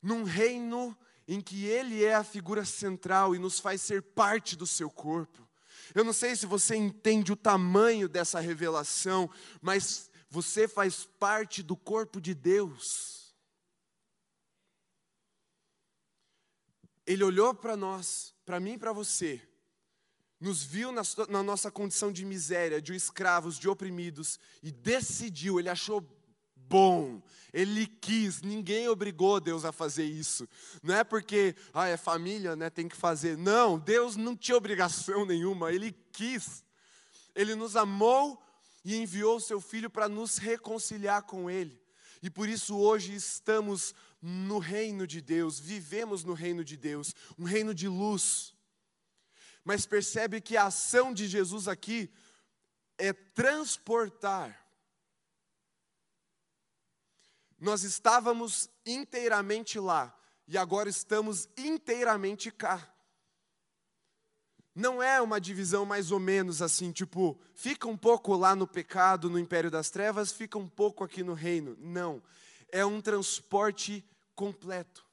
num 0.00 0.22
reino 0.22 0.96
em 1.26 1.40
que 1.40 1.64
ele 1.64 2.04
é 2.04 2.14
a 2.14 2.22
figura 2.22 2.64
central 2.64 3.34
e 3.34 3.38
nos 3.38 3.58
faz 3.58 3.82
ser 3.82 4.00
parte 4.00 4.54
do 4.54 4.66
seu 4.66 4.88
corpo. 4.88 5.45
Eu 5.94 6.04
não 6.04 6.12
sei 6.12 6.34
se 6.36 6.46
você 6.46 6.76
entende 6.76 7.32
o 7.32 7.36
tamanho 7.36 8.08
dessa 8.08 8.40
revelação, 8.40 9.30
mas 9.60 10.10
você 10.28 10.66
faz 10.66 11.04
parte 11.18 11.62
do 11.62 11.76
corpo 11.76 12.20
de 12.20 12.34
Deus. 12.34 13.34
Ele 17.06 17.22
olhou 17.22 17.54
para 17.54 17.76
nós, 17.76 18.34
para 18.44 18.58
mim 18.58 18.72
e 18.72 18.78
para 18.78 18.92
você, 18.92 19.40
nos 20.40 20.62
viu 20.62 20.92
na, 20.92 21.02
na, 21.28 21.42
nossa 21.42 21.70
condição 21.70 22.12
de 22.12 22.24
miséria, 22.24 22.82
de 22.82 22.94
escravos, 22.94 23.58
de 23.58 23.68
oprimidos, 23.68 24.38
e 24.62 24.70
decidiu, 24.70 25.58
ele 25.58 25.68
achou 25.68 26.00
bom. 26.68 27.22
Ele 27.52 27.86
quis, 27.86 28.42
ninguém 28.42 28.88
obrigou 28.88 29.40
Deus 29.40 29.64
a 29.64 29.72
fazer 29.72 30.04
isso. 30.04 30.48
Não 30.82 30.94
é 30.94 31.02
porque, 31.02 31.54
ah, 31.72 31.88
é 31.88 31.96
família, 31.96 32.54
né, 32.54 32.68
tem 32.68 32.88
que 32.88 32.96
fazer. 32.96 33.36
Não, 33.36 33.78
Deus 33.78 34.16
não 34.16 34.36
tinha 34.36 34.56
obrigação 34.56 35.24
nenhuma, 35.26 35.72
ele 35.72 35.96
quis. 36.12 36.64
Ele 37.34 37.54
nos 37.54 37.76
amou 37.76 38.42
e 38.84 38.96
enviou 38.96 39.36
o 39.36 39.40
seu 39.40 39.60
filho 39.60 39.90
para 39.90 40.08
nos 40.08 40.38
reconciliar 40.38 41.22
com 41.22 41.50
ele. 41.50 41.80
E 42.22 42.30
por 42.30 42.48
isso 42.48 42.76
hoje 42.76 43.14
estamos 43.14 43.94
no 44.20 44.58
reino 44.58 45.06
de 45.06 45.20
Deus, 45.20 45.58
vivemos 45.58 46.24
no 46.24 46.34
reino 46.34 46.64
de 46.64 46.76
Deus, 46.76 47.14
um 47.38 47.44
reino 47.44 47.74
de 47.74 47.88
luz. 47.88 48.54
Mas 49.64 49.86
percebe 49.86 50.40
que 50.40 50.56
a 50.56 50.66
ação 50.66 51.12
de 51.12 51.26
Jesus 51.26 51.68
aqui 51.68 52.10
é 52.98 53.12
transportar. 53.12 54.65
Nós 57.58 57.82
estávamos 57.82 58.68
inteiramente 58.84 59.78
lá 59.78 60.14
e 60.46 60.58
agora 60.58 60.88
estamos 60.88 61.48
inteiramente 61.56 62.50
cá. 62.50 62.92
Não 64.74 65.02
é 65.02 65.22
uma 65.22 65.40
divisão 65.40 65.86
mais 65.86 66.10
ou 66.12 66.20
menos 66.20 66.60
assim, 66.60 66.92
tipo, 66.92 67.40
fica 67.54 67.88
um 67.88 67.96
pouco 67.96 68.36
lá 68.36 68.54
no 68.54 68.66
pecado, 68.66 69.30
no 69.30 69.38
império 69.38 69.70
das 69.70 69.88
trevas, 69.88 70.32
fica 70.32 70.58
um 70.58 70.68
pouco 70.68 71.02
aqui 71.02 71.22
no 71.22 71.32
reino. 71.32 71.74
Não. 71.80 72.22
É 72.70 72.84
um 72.84 73.00
transporte 73.00 74.04
completo. 74.34 75.06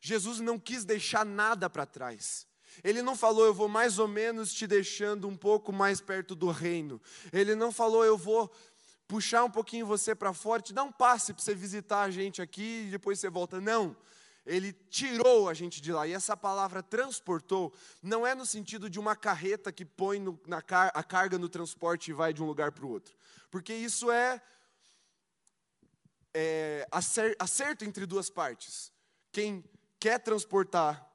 Jesus 0.00 0.38
não 0.38 0.56
quis 0.56 0.84
deixar 0.84 1.26
nada 1.26 1.68
para 1.68 1.84
trás. 1.84 2.46
Ele 2.84 3.02
não 3.02 3.16
falou, 3.16 3.44
eu 3.44 3.54
vou 3.54 3.68
mais 3.68 3.98
ou 3.98 4.06
menos 4.06 4.52
te 4.52 4.66
deixando 4.68 5.26
um 5.26 5.36
pouco 5.36 5.72
mais 5.72 6.00
perto 6.00 6.36
do 6.36 6.50
reino. 6.50 7.02
Ele 7.32 7.56
não 7.56 7.72
falou, 7.72 8.04
eu 8.04 8.16
vou 8.16 8.54
puxar 9.06 9.44
um 9.44 9.50
pouquinho 9.50 9.86
você 9.86 10.14
para 10.14 10.32
fora, 10.32 10.62
te 10.62 10.72
dar 10.72 10.82
um 10.82 10.92
passe 10.92 11.32
para 11.32 11.42
você 11.42 11.54
visitar 11.54 12.02
a 12.02 12.10
gente 12.10 12.42
aqui 12.42 12.86
e 12.86 12.90
depois 12.90 13.18
você 13.18 13.30
volta. 13.30 13.60
Não. 13.60 13.96
Ele 14.44 14.72
tirou 14.72 15.48
a 15.48 15.54
gente 15.54 15.80
de 15.80 15.92
lá. 15.92 16.06
E 16.06 16.12
essa 16.12 16.36
palavra 16.36 16.82
transportou 16.82 17.72
não 18.02 18.26
é 18.26 18.34
no 18.34 18.46
sentido 18.46 18.88
de 18.88 18.98
uma 18.98 19.16
carreta 19.16 19.72
que 19.72 19.84
põe 19.84 20.20
no, 20.20 20.40
na 20.46 20.62
car 20.62 20.92
a 20.94 21.02
carga 21.02 21.36
no 21.36 21.48
transporte 21.48 22.10
e 22.10 22.14
vai 22.14 22.32
de 22.32 22.42
um 22.42 22.46
lugar 22.46 22.70
para 22.70 22.86
o 22.86 22.90
outro. 22.90 23.16
Porque 23.50 23.74
isso 23.74 24.10
é 24.10 24.40
é, 26.38 26.86
acerto 27.40 27.84
entre 27.84 28.04
duas 28.04 28.28
partes. 28.28 28.92
Quem 29.32 29.64
quer 29.98 30.18
transportar 30.18 31.05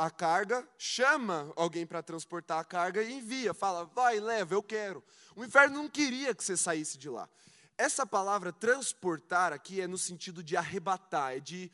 a 0.00 0.10
carga, 0.10 0.66
chama 0.78 1.52
alguém 1.54 1.86
para 1.86 2.02
transportar 2.02 2.58
a 2.58 2.64
carga 2.64 3.02
e 3.02 3.12
envia, 3.12 3.52
fala, 3.52 3.84
vai, 3.84 4.18
leva, 4.18 4.54
eu 4.54 4.62
quero. 4.62 5.04
O 5.36 5.44
inferno 5.44 5.76
não 5.76 5.90
queria 5.90 6.34
que 6.34 6.42
você 6.42 6.56
saísse 6.56 6.96
de 6.96 7.10
lá. 7.10 7.28
Essa 7.76 8.06
palavra 8.06 8.50
transportar 8.50 9.52
aqui 9.52 9.78
é 9.78 9.86
no 9.86 9.98
sentido 9.98 10.42
de 10.42 10.56
arrebatar, 10.56 11.36
é 11.36 11.40
de. 11.40 11.70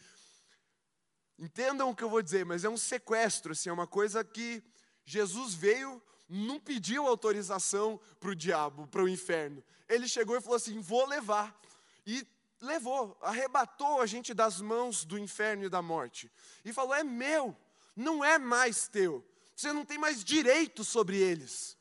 Entendam 1.39 1.91
o 1.91 1.95
que 1.95 2.03
eu 2.03 2.11
vou 2.11 2.21
dizer, 2.21 2.45
mas 2.45 2.65
é 2.65 2.69
um 2.69 2.77
sequestro, 2.77 3.53
assim, 3.53 3.69
é 3.69 3.73
uma 3.73 3.87
coisa 3.87 4.25
que 4.25 4.61
Jesus 5.05 5.55
veio, 5.55 6.03
não 6.29 6.59
pediu 6.59 7.07
autorização 7.07 8.01
para 8.19 8.31
o 8.31 8.35
diabo, 8.35 8.89
para 8.89 9.05
o 9.05 9.09
inferno. 9.09 9.63
Ele 9.89 10.09
chegou 10.09 10.37
e 10.37 10.41
falou 10.41 10.57
assim: 10.57 10.81
vou 10.81 11.07
levar. 11.07 11.57
E 12.05 12.27
levou, 12.61 13.17
arrebatou 13.21 14.01
a 14.01 14.07
gente 14.07 14.35
das 14.35 14.61
mãos 14.61 15.05
do 15.05 15.17
inferno 15.17 15.65
e 15.65 15.69
da 15.69 15.81
morte. 15.81 16.29
E 16.65 16.73
falou: 16.73 16.93
é 16.93 17.05
meu, 17.05 17.57
não 17.97 18.23
é 18.23 18.39
mais 18.39 18.87
teu. 18.87 19.27
Você 19.57 19.73
não 19.73 19.87
tem 19.87 19.97
mais 19.97 20.23
direito 20.23 20.85
sobre 20.85 21.17
eles. 21.17 21.79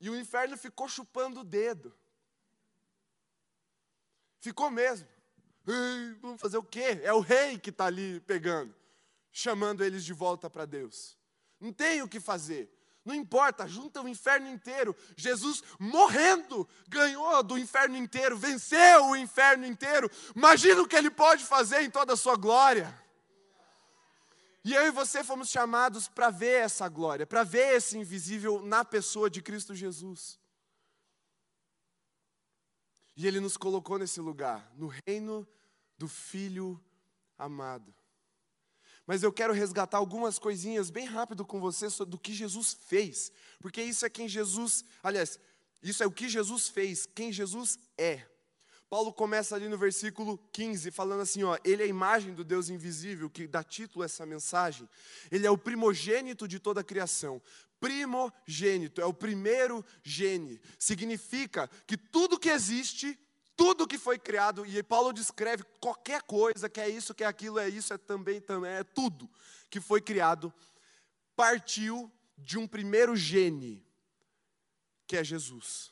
E 0.00 0.08
o 0.08 0.16
inferno 0.16 0.56
ficou 0.56 0.88
chupando 0.88 1.40
o 1.40 1.44
dedo. 1.44 1.92
Ficou 4.38 4.70
mesmo. 4.70 5.06
vamos 6.22 6.40
fazer 6.40 6.56
o 6.56 6.62
quê? 6.62 7.00
É 7.02 7.12
o 7.12 7.20
rei 7.20 7.58
que 7.58 7.70
está 7.70 7.86
ali 7.86 8.20
pegando, 8.20 8.74
chamando 9.30 9.84
eles 9.84 10.04
de 10.04 10.12
volta 10.14 10.48
para 10.48 10.64
Deus. 10.64 11.18
Não 11.58 11.72
tem 11.72 12.00
o 12.00 12.08
que 12.08 12.20
fazer. 12.20 12.74
Não 13.04 13.14
importa, 13.14 13.66
junta 13.66 14.00
o 14.00 14.08
inferno 14.08 14.48
inteiro. 14.48 14.96
Jesus 15.16 15.62
morrendo, 15.78 16.68
ganhou 16.88 17.42
do 17.42 17.58
inferno 17.58 17.96
inteiro, 17.96 18.38
venceu 18.38 19.06
o 19.06 19.16
inferno 19.16 19.66
inteiro. 19.66 20.10
Imagina 20.34 20.80
o 20.80 20.88
que 20.88 20.96
ele 20.96 21.10
pode 21.10 21.44
fazer 21.44 21.82
em 21.82 21.90
toda 21.90 22.14
a 22.14 22.16
sua 22.16 22.36
glória. 22.36 22.96
E 24.62 24.74
eu 24.74 24.86
e 24.86 24.90
você 24.90 25.24
fomos 25.24 25.48
chamados 25.48 26.06
para 26.08 26.30
ver 26.30 26.62
essa 26.62 26.88
glória, 26.88 27.26
para 27.26 27.42
ver 27.42 27.76
esse 27.76 27.96
invisível 27.96 28.60
na 28.62 28.84
pessoa 28.84 29.30
de 29.30 29.40
Cristo 29.40 29.74
Jesus. 29.74 30.38
E 33.16 33.26
ele 33.26 33.40
nos 33.40 33.56
colocou 33.56 33.98
nesse 33.98 34.20
lugar, 34.20 34.70
no 34.76 34.92
reino 35.06 35.48
do 35.96 36.08
Filho 36.08 36.82
amado. 37.38 37.94
Mas 39.06 39.22
eu 39.22 39.32
quero 39.32 39.52
resgatar 39.52 39.98
algumas 39.98 40.38
coisinhas 40.38 40.90
bem 40.90 41.04
rápido 41.04 41.44
com 41.44 41.58
você 41.58 41.88
do 42.04 42.18
que 42.18 42.32
Jesus 42.32 42.76
fez, 42.86 43.32
porque 43.60 43.82
isso 43.82 44.06
é 44.06 44.10
quem 44.10 44.28
Jesus, 44.28 44.84
aliás, 45.02 45.40
isso 45.82 46.02
é 46.02 46.06
o 46.06 46.12
que 46.12 46.28
Jesus 46.28 46.68
fez, 46.68 47.06
quem 47.06 47.32
Jesus 47.32 47.78
é. 47.98 48.29
Paulo 48.90 49.12
começa 49.12 49.54
ali 49.54 49.68
no 49.68 49.78
versículo 49.78 50.36
15, 50.52 50.90
falando 50.90 51.20
assim: 51.20 51.44
ó, 51.44 51.56
Ele 51.64 51.82
é 51.82 51.86
a 51.86 51.88
imagem 51.88 52.34
do 52.34 52.42
Deus 52.42 52.68
invisível, 52.68 53.30
que 53.30 53.46
dá 53.46 53.62
título 53.62 54.02
a 54.02 54.06
essa 54.06 54.26
mensagem. 54.26 54.88
Ele 55.30 55.46
é 55.46 55.50
o 55.50 55.56
primogênito 55.56 56.48
de 56.48 56.58
toda 56.58 56.80
a 56.80 56.84
criação. 56.84 57.40
Primogênito, 57.78 59.00
é 59.00 59.06
o 59.06 59.14
primeiro 59.14 59.84
gene. 60.02 60.60
Significa 60.78 61.70
que 61.86 61.96
tudo 61.96 62.38
que 62.38 62.50
existe 62.50 63.16
tudo 63.56 63.86
que 63.86 63.98
foi 63.98 64.18
criado, 64.18 64.64
e 64.64 64.82
Paulo 64.82 65.12
descreve 65.12 65.62
qualquer 65.78 66.22
coisa, 66.22 66.66
que 66.66 66.80
é 66.80 66.88
isso, 66.88 67.14
que 67.14 67.22
é 67.22 67.26
aquilo, 67.26 67.58
é 67.58 67.68
isso, 67.68 67.92
é 67.92 67.98
também, 67.98 68.40
também, 68.40 68.72
é 68.72 68.82
tudo 68.82 69.28
que 69.68 69.82
foi 69.82 70.00
criado, 70.00 70.50
partiu 71.36 72.10
de 72.38 72.56
um 72.56 72.66
primeiro 72.66 73.14
gene, 73.14 73.86
que 75.06 75.14
é 75.14 75.22
Jesus. 75.22 75.89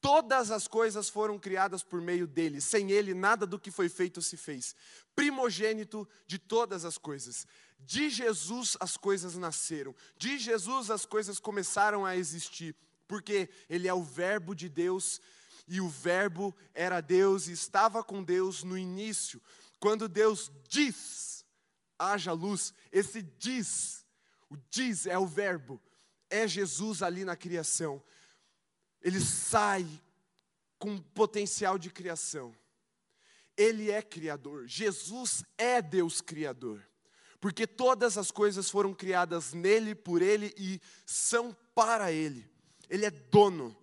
Todas 0.00 0.50
as 0.50 0.68
coisas 0.68 1.08
foram 1.08 1.38
criadas 1.38 1.82
por 1.82 2.00
meio 2.00 2.26
dele, 2.26 2.60
sem 2.60 2.92
ele 2.92 3.14
nada 3.14 3.44
do 3.46 3.58
que 3.58 3.70
foi 3.70 3.88
feito 3.88 4.22
se 4.22 4.36
fez. 4.36 4.74
Primogênito 5.14 6.08
de 6.26 6.38
todas 6.38 6.84
as 6.84 6.96
coisas. 6.96 7.46
De 7.80 8.08
Jesus 8.08 8.76
as 8.80 8.96
coisas 8.96 9.36
nasceram, 9.36 9.94
de 10.16 10.38
Jesus 10.38 10.90
as 10.90 11.06
coisas 11.06 11.38
começaram 11.38 12.04
a 12.04 12.16
existir, 12.16 12.74
porque 13.06 13.48
ele 13.68 13.88
é 13.88 13.94
o 13.94 14.02
Verbo 14.02 14.54
de 14.54 14.68
Deus 14.68 15.20
e 15.66 15.80
o 15.80 15.88
Verbo 15.88 16.54
era 16.74 17.00
Deus 17.00 17.46
e 17.46 17.52
estava 17.52 18.02
com 18.02 18.22
Deus 18.22 18.64
no 18.64 18.76
início. 18.76 19.40
Quando 19.78 20.08
Deus 20.08 20.50
diz, 20.68 21.44
haja 21.98 22.32
luz, 22.32 22.72
esse 22.90 23.22
diz, 23.22 24.04
o 24.50 24.56
diz 24.70 25.06
é 25.06 25.18
o 25.18 25.26
Verbo, 25.26 25.80
é 26.30 26.48
Jesus 26.48 27.02
ali 27.02 27.24
na 27.24 27.36
criação. 27.36 28.02
Ele 29.02 29.20
sai 29.20 29.86
com 30.78 30.98
potencial 30.98 31.78
de 31.78 31.90
criação. 31.90 32.54
Ele 33.56 33.90
é 33.90 34.00
criador. 34.00 34.66
Jesus 34.66 35.44
é 35.56 35.82
Deus 35.82 36.20
criador. 36.20 36.86
Porque 37.40 37.66
todas 37.66 38.18
as 38.18 38.30
coisas 38.30 38.70
foram 38.70 38.92
criadas 38.92 39.52
nele, 39.52 39.94
por 39.94 40.22
ele 40.22 40.54
e 40.56 40.80
são 41.06 41.56
para 41.74 42.10
ele. 42.10 42.48
Ele 42.88 43.04
é 43.04 43.10
dono. 43.10 43.76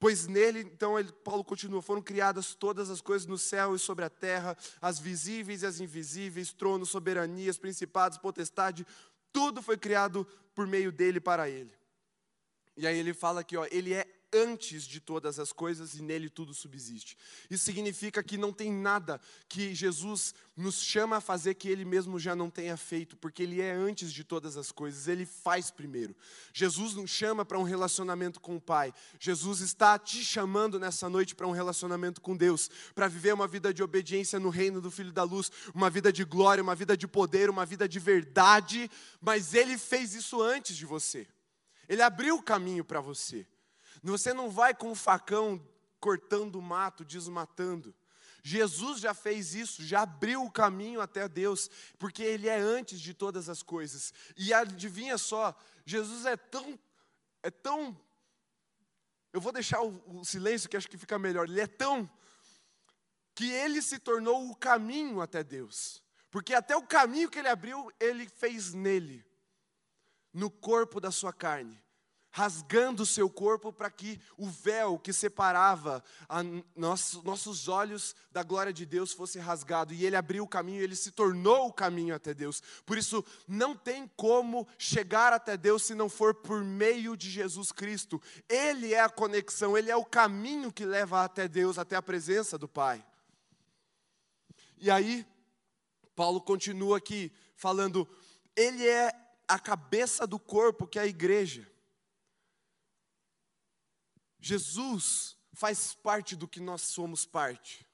Pois 0.00 0.26
nele, 0.26 0.60
então, 0.60 0.98
ele, 0.98 1.10
Paulo 1.24 1.42
continua: 1.42 1.82
foram 1.82 2.00
criadas 2.00 2.54
todas 2.54 2.88
as 2.88 3.00
coisas 3.00 3.26
no 3.26 3.36
céu 3.36 3.74
e 3.74 3.78
sobre 3.78 4.04
a 4.04 4.10
terra, 4.10 4.56
as 4.80 4.98
visíveis 4.98 5.62
e 5.62 5.66
as 5.66 5.80
invisíveis, 5.80 6.52
tronos, 6.52 6.90
soberanias, 6.90 7.58
principados, 7.58 8.18
potestade, 8.18 8.86
tudo 9.32 9.60
foi 9.60 9.76
criado 9.76 10.26
por 10.54 10.66
meio 10.66 10.92
dele 10.92 11.20
para 11.20 11.48
ele. 11.48 11.72
E 12.76 12.86
aí 12.86 12.96
ele 12.96 13.12
fala 13.12 13.40
aqui, 13.40 13.56
ó, 13.56 13.66
ele 13.70 13.92
é 13.92 14.06
antes 14.32 14.84
de 14.84 15.00
todas 15.00 15.38
as 15.38 15.52
coisas 15.52 15.94
e 15.94 16.02
nele 16.02 16.28
tudo 16.28 16.52
subsiste. 16.52 17.16
Isso 17.50 17.64
significa 17.64 18.22
que 18.22 18.36
não 18.36 18.52
tem 18.52 18.72
nada 18.72 19.20
que 19.48 19.74
Jesus 19.74 20.34
nos 20.56 20.82
chama 20.82 21.16
a 21.16 21.20
fazer 21.20 21.54
que 21.54 21.68
ele 21.68 21.84
mesmo 21.84 22.18
já 22.18 22.34
não 22.34 22.50
tenha 22.50 22.76
feito, 22.76 23.16
porque 23.16 23.42
ele 23.42 23.60
é 23.60 23.72
antes 23.72 24.12
de 24.12 24.24
todas 24.24 24.56
as 24.56 24.72
coisas, 24.72 25.06
ele 25.06 25.24
faz 25.24 25.70
primeiro. 25.70 26.14
Jesus 26.52 26.94
nos 26.94 27.10
chama 27.10 27.44
para 27.44 27.58
um 27.58 27.62
relacionamento 27.62 28.40
com 28.40 28.56
o 28.56 28.60
Pai. 28.60 28.92
Jesus 29.20 29.60
está 29.60 29.98
te 29.98 30.22
chamando 30.24 30.78
nessa 30.78 31.08
noite 31.08 31.34
para 31.34 31.46
um 31.46 31.52
relacionamento 31.52 32.20
com 32.20 32.36
Deus, 32.36 32.68
para 32.94 33.08
viver 33.08 33.32
uma 33.32 33.46
vida 33.46 33.72
de 33.72 33.82
obediência 33.82 34.40
no 34.40 34.50
reino 34.50 34.80
do 34.80 34.90
Filho 34.90 35.12
da 35.12 35.22
Luz, 35.22 35.50
uma 35.74 35.88
vida 35.88 36.12
de 36.12 36.24
glória, 36.24 36.62
uma 36.62 36.74
vida 36.74 36.96
de 36.96 37.06
poder, 37.06 37.48
uma 37.48 37.64
vida 37.64 37.88
de 37.88 37.98
verdade, 37.98 38.90
mas 39.20 39.54
ele 39.54 39.78
fez 39.78 40.14
isso 40.14 40.42
antes 40.42 40.76
de 40.76 40.84
você. 40.84 41.26
Ele 41.88 42.02
abriu 42.02 42.36
o 42.36 42.42
caminho 42.42 42.84
para 42.84 43.00
você. 43.00 43.46
Você 44.02 44.32
não 44.32 44.50
vai 44.50 44.74
com 44.74 44.90
o 44.90 44.94
facão 44.94 45.60
cortando 46.00 46.56
o 46.56 46.62
mato, 46.62 47.04
desmatando. 47.04 47.94
Jesus 48.42 49.00
já 49.00 49.12
fez 49.12 49.54
isso, 49.54 49.82
já 49.82 50.02
abriu 50.02 50.42
o 50.42 50.50
caminho 50.50 51.00
até 51.00 51.28
Deus, 51.28 51.68
porque 51.98 52.22
Ele 52.22 52.48
é 52.48 52.58
antes 52.58 53.00
de 53.00 53.12
todas 53.12 53.48
as 53.48 53.62
coisas. 53.62 54.12
E 54.36 54.54
adivinha 54.54 55.18
só, 55.18 55.56
Jesus 55.84 56.24
é 56.24 56.36
tão, 56.36 56.78
é 57.42 57.50
tão. 57.50 57.98
Eu 59.32 59.40
vou 59.40 59.52
deixar 59.52 59.82
o, 59.82 60.20
o 60.20 60.24
silêncio 60.24 60.68
que 60.68 60.76
acho 60.76 60.88
que 60.88 60.96
fica 60.96 61.18
melhor. 61.18 61.48
Ele 61.48 61.60
é 61.60 61.66
tão 61.66 62.08
que 63.34 63.50
Ele 63.50 63.82
se 63.82 63.98
tornou 63.98 64.48
o 64.50 64.56
caminho 64.56 65.20
até 65.20 65.42
Deus, 65.42 66.02
porque 66.30 66.54
até 66.54 66.76
o 66.76 66.86
caminho 66.86 67.28
que 67.28 67.38
Ele 67.38 67.48
abriu, 67.48 67.92
Ele 68.00 68.28
fez 68.28 68.72
nele, 68.72 69.24
no 70.32 70.50
corpo 70.50 71.00
da 71.00 71.10
sua 71.10 71.32
carne 71.32 71.82
rasgando 72.30 73.06
seu 73.06 73.28
corpo 73.28 73.72
para 73.72 73.90
que 73.90 74.20
o 74.36 74.46
véu 74.46 74.98
que 74.98 75.12
separava 75.12 76.02
nosso, 76.76 77.22
nossos 77.22 77.68
olhos 77.68 78.14
da 78.30 78.42
glória 78.42 78.72
de 78.72 78.84
Deus 78.84 79.12
fosse 79.12 79.38
rasgado. 79.38 79.94
E 79.94 80.04
ele 80.04 80.16
abriu 80.16 80.44
o 80.44 80.48
caminho, 80.48 80.82
ele 80.82 80.96
se 80.96 81.10
tornou 81.10 81.68
o 81.68 81.72
caminho 81.72 82.14
até 82.14 82.34
Deus. 82.34 82.62
Por 82.84 82.98
isso, 82.98 83.24
não 83.46 83.74
tem 83.74 84.08
como 84.16 84.66
chegar 84.78 85.32
até 85.32 85.56
Deus 85.56 85.82
se 85.82 85.94
não 85.94 86.08
for 86.08 86.34
por 86.34 86.62
meio 86.62 87.16
de 87.16 87.30
Jesus 87.30 87.72
Cristo. 87.72 88.20
Ele 88.48 88.92
é 88.92 89.00
a 89.00 89.08
conexão, 89.08 89.76
ele 89.76 89.90
é 89.90 89.96
o 89.96 90.04
caminho 90.04 90.72
que 90.72 90.84
leva 90.84 91.24
até 91.24 91.48
Deus, 91.48 91.78
até 91.78 91.96
a 91.96 92.02
presença 92.02 92.58
do 92.58 92.68
Pai. 92.68 93.04
E 94.80 94.90
aí, 94.90 95.26
Paulo 96.14 96.40
continua 96.40 96.98
aqui 96.98 97.32
falando, 97.56 98.08
ele 98.54 98.86
é 98.86 99.12
a 99.48 99.58
cabeça 99.58 100.26
do 100.26 100.38
corpo, 100.38 100.86
que 100.86 100.98
é 100.98 101.02
a 101.02 101.06
igreja. 101.06 101.66
Jesus 104.38 105.36
faz 105.52 105.94
parte 105.94 106.36
do 106.36 106.46
que 106.46 106.60
nós 106.60 106.82
somos 106.82 107.26
parte, 107.26 107.86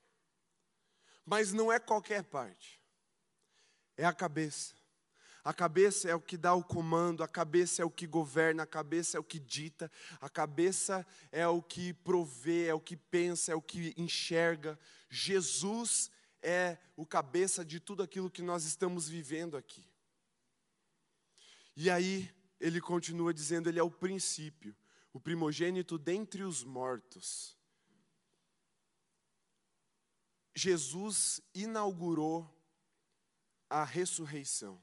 mas 1.24 1.52
não 1.52 1.72
é 1.72 1.78
qualquer 1.78 2.24
parte, 2.24 2.80
é 3.96 4.04
a 4.04 4.12
cabeça. 4.12 4.74
A 5.44 5.52
cabeça 5.52 6.08
é 6.08 6.14
o 6.14 6.20
que 6.20 6.38
dá 6.38 6.54
o 6.54 6.64
comando, 6.64 7.22
a 7.22 7.28
cabeça 7.28 7.82
é 7.82 7.84
o 7.84 7.90
que 7.90 8.06
governa, 8.06 8.62
a 8.62 8.66
cabeça 8.66 9.18
é 9.18 9.20
o 9.20 9.24
que 9.24 9.38
dita, 9.38 9.92
a 10.18 10.28
cabeça 10.30 11.06
é 11.30 11.46
o 11.46 11.60
que 11.60 11.92
provê, 11.92 12.68
é 12.68 12.74
o 12.74 12.80
que 12.80 12.96
pensa, 12.96 13.52
é 13.52 13.54
o 13.54 13.60
que 13.60 13.92
enxerga. 13.98 14.78
Jesus 15.10 16.10
é 16.40 16.78
o 16.96 17.04
cabeça 17.04 17.62
de 17.62 17.78
tudo 17.78 18.02
aquilo 18.02 18.30
que 18.30 18.40
nós 18.40 18.64
estamos 18.64 19.06
vivendo 19.06 19.54
aqui. 19.54 19.86
E 21.76 21.90
aí, 21.90 22.34
ele 22.58 22.80
continua 22.80 23.34
dizendo: 23.34 23.68
Ele 23.68 23.78
é 23.78 23.82
o 23.82 23.90
princípio, 23.90 24.74
o 25.14 25.20
primogênito 25.20 25.96
dentre 25.96 26.42
os 26.42 26.64
mortos. 26.64 27.56
Jesus 30.56 31.40
inaugurou 31.54 32.52
a 33.70 33.84
ressurreição. 33.84 34.82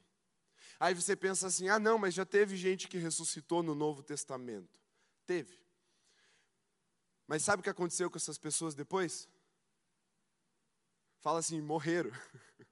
Aí 0.80 0.94
você 0.94 1.14
pensa 1.14 1.46
assim: 1.46 1.68
ah, 1.68 1.78
não, 1.78 1.98
mas 1.98 2.14
já 2.14 2.24
teve 2.24 2.56
gente 2.56 2.88
que 2.88 2.96
ressuscitou 2.96 3.62
no 3.62 3.74
Novo 3.74 4.02
Testamento. 4.02 4.80
Teve. 5.26 5.62
Mas 7.26 7.42
sabe 7.42 7.60
o 7.60 7.62
que 7.62 7.70
aconteceu 7.70 8.10
com 8.10 8.16
essas 8.16 8.38
pessoas 8.38 8.74
depois? 8.74 9.28
Fala 11.20 11.40
assim: 11.40 11.60
morreram. 11.60 12.10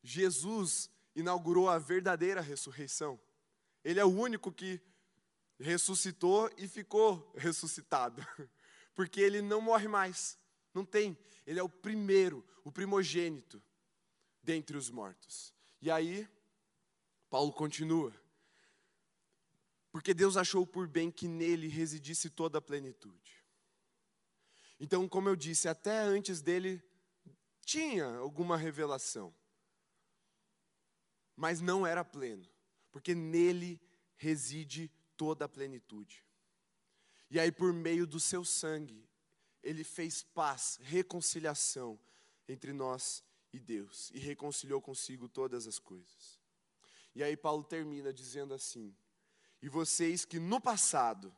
Jesus 0.00 0.88
inaugurou 1.14 1.68
a 1.68 1.76
verdadeira 1.76 2.40
ressurreição. 2.40 3.20
Ele 3.82 3.98
é 3.98 4.04
o 4.04 4.14
único 4.14 4.52
que 4.52 4.80
ressuscitou 5.58 6.50
e 6.56 6.68
ficou 6.68 7.32
ressuscitado, 7.36 8.24
porque 8.94 9.20
ele 9.20 9.40
não 9.40 9.60
morre 9.60 9.88
mais, 9.88 10.38
não 10.72 10.84
tem, 10.84 11.16
ele 11.46 11.58
é 11.58 11.62
o 11.62 11.68
primeiro, 11.68 12.44
o 12.64 12.70
primogênito 12.70 13.62
dentre 14.42 14.76
os 14.76 14.90
mortos. 14.90 15.54
E 15.80 15.90
aí, 15.90 16.28
Paulo 17.30 17.52
continua, 17.52 18.12
porque 19.90 20.12
Deus 20.12 20.36
achou 20.36 20.66
por 20.66 20.86
bem 20.86 21.10
que 21.10 21.26
nele 21.26 21.68
residisse 21.68 22.28
toda 22.28 22.58
a 22.58 22.62
plenitude. 22.62 23.44
Então, 24.78 25.08
como 25.08 25.28
eu 25.28 25.36
disse, 25.36 25.68
até 25.68 26.00
antes 26.00 26.42
dele 26.42 26.82
tinha 27.64 28.04
alguma 28.16 28.56
revelação, 28.56 29.34
mas 31.34 31.60
não 31.60 31.86
era 31.86 32.04
pleno, 32.04 32.46
porque 32.92 33.14
nele 33.14 33.80
reside 34.16 34.90
toda 35.16 35.44
a 35.44 35.48
plenitude. 35.48 36.24
E 37.30 37.40
aí, 37.40 37.50
por 37.50 37.72
meio 37.72 38.06
do 38.06 38.20
seu 38.20 38.44
sangue, 38.44 39.08
ele 39.62 39.82
fez 39.82 40.22
paz, 40.22 40.78
reconciliação 40.82 41.98
entre 42.48 42.72
nós 42.72 43.24
e 43.52 43.58
Deus, 43.58 44.10
e 44.14 44.18
reconciliou 44.18 44.80
consigo 44.80 45.28
todas 45.28 45.66
as 45.66 45.78
coisas. 45.78 46.38
E 47.14 47.22
aí, 47.22 47.36
Paulo 47.36 47.64
termina 47.64 48.12
dizendo 48.12 48.54
assim: 48.54 48.94
E 49.60 49.68
vocês 49.68 50.24
que 50.24 50.38
no 50.38 50.60
passado 50.60 51.34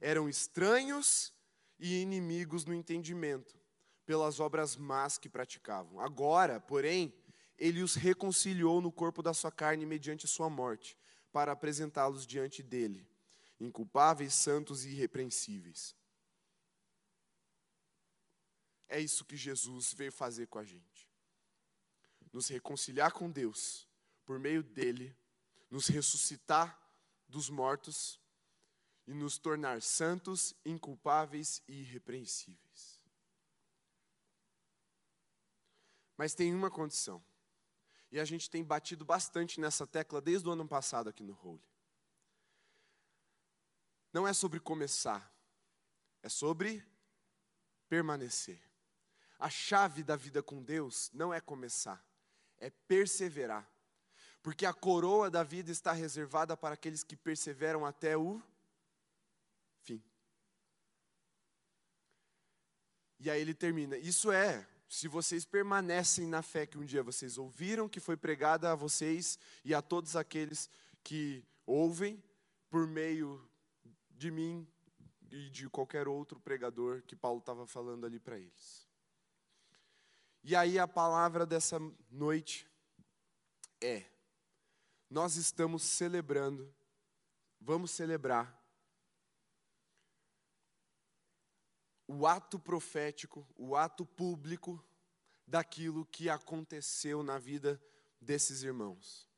eram 0.00 0.28
estranhos 0.28 1.32
e 1.78 2.00
inimigos 2.00 2.64
no 2.64 2.74
entendimento, 2.74 3.58
pelas 4.04 4.40
obras 4.40 4.76
más 4.76 5.16
que 5.16 5.28
praticavam, 5.28 6.00
agora, 6.00 6.60
porém, 6.60 7.14
ele 7.56 7.82
os 7.82 7.94
reconciliou 7.94 8.80
no 8.80 8.92
corpo 8.92 9.22
da 9.22 9.32
sua 9.32 9.50
carne 9.50 9.86
mediante 9.86 10.26
sua 10.26 10.50
morte 10.50 10.98
para 11.32 11.52
apresentá-los 11.52 12.26
diante 12.26 12.62
dele, 12.62 13.08
inculpáveis, 13.58 14.34
santos 14.34 14.84
e 14.84 14.90
irrepreensíveis. 14.90 15.96
É 18.88 19.00
isso 19.00 19.24
que 19.24 19.36
Jesus 19.36 19.94
veio 19.94 20.12
fazer 20.12 20.46
com 20.48 20.58
a 20.58 20.64
gente. 20.64 21.10
Nos 22.30 22.48
reconciliar 22.48 23.12
com 23.12 23.30
Deus, 23.30 23.88
por 24.26 24.38
meio 24.38 24.62
dele, 24.62 25.16
nos 25.70 25.86
ressuscitar 25.88 26.78
dos 27.26 27.48
mortos 27.48 28.20
e 29.06 29.14
nos 29.14 29.38
tornar 29.38 29.80
santos, 29.80 30.54
inculpáveis 30.64 31.62
e 31.66 31.80
irrepreensíveis. 31.80 33.02
Mas 36.16 36.34
tem 36.34 36.54
uma 36.54 36.70
condição. 36.70 37.24
E 38.12 38.20
a 38.20 38.26
gente 38.26 38.50
tem 38.50 38.62
batido 38.62 39.06
bastante 39.06 39.58
nessa 39.58 39.86
tecla 39.86 40.20
desde 40.20 40.46
o 40.46 40.52
ano 40.52 40.68
passado 40.68 41.08
aqui 41.08 41.22
no 41.22 41.32
Holy. 41.42 41.66
Não 44.12 44.28
é 44.28 44.34
sobre 44.34 44.60
começar, 44.60 45.34
é 46.22 46.28
sobre 46.28 46.86
permanecer. 47.88 48.62
A 49.38 49.48
chave 49.48 50.04
da 50.04 50.14
vida 50.14 50.42
com 50.42 50.62
Deus 50.62 51.10
não 51.14 51.32
é 51.32 51.40
começar, 51.40 52.04
é 52.58 52.68
perseverar. 52.68 53.66
Porque 54.42 54.66
a 54.66 54.74
coroa 54.74 55.30
da 55.30 55.42
vida 55.42 55.70
está 55.72 55.92
reservada 55.92 56.54
para 56.54 56.74
aqueles 56.74 57.02
que 57.02 57.16
perseveram 57.16 57.86
até 57.86 58.14
o 58.14 58.42
fim. 59.80 60.04
E 63.18 63.30
aí 63.30 63.40
ele 63.40 63.54
termina: 63.54 63.96
Isso 63.96 64.30
é 64.30 64.68
se 64.92 65.08
vocês 65.08 65.46
permanecem 65.46 66.26
na 66.26 66.42
fé 66.42 66.66
que 66.66 66.76
um 66.76 66.84
dia 66.84 67.02
vocês 67.02 67.38
ouviram, 67.38 67.88
que 67.88 67.98
foi 67.98 68.14
pregada 68.14 68.70
a 68.70 68.74
vocês 68.74 69.38
e 69.64 69.74
a 69.74 69.80
todos 69.80 70.16
aqueles 70.16 70.68
que 71.02 71.42
ouvem 71.64 72.22
por 72.68 72.86
meio 72.86 73.42
de 74.10 74.30
mim 74.30 74.68
e 75.30 75.48
de 75.48 75.66
qualquer 75.70 76.06
outro 76.06 76.38
pregador 76.38 77.00
que 77.04 77.16
Paulo 77.16 77.38
estava 77.38 77.66
falando 77.66 78.04
ali 78.04 78.20
para 78.20 78.38
eles. 78.38 78.86
E 80.44 80.54
aí 80.54 80.78
a 80.78 80.86
palavra 80.86 81.46
dessa 81.46 81.78
noite 82.10 82.70
é: 83.80 84.04
nós 85.08 85.36
estamos 85.36 85.84
celebrando, 85.84 86.70
vamos 87.58 87.92
celebrar 87.92 88.61
o 92.06 92.26
ato 92.26 92.58
profético, 92.58 93.46
o 93.56 93.76
ato 93.76 94.04
público 94.04 94.82
daquilo 95.46 96.06
que 96.06 96.28
aconteceu 96.28 97.22
na 97.22 97.38
vida 97.38 97.80
desses 98.20 98.62
irmãos. 98.62 99.28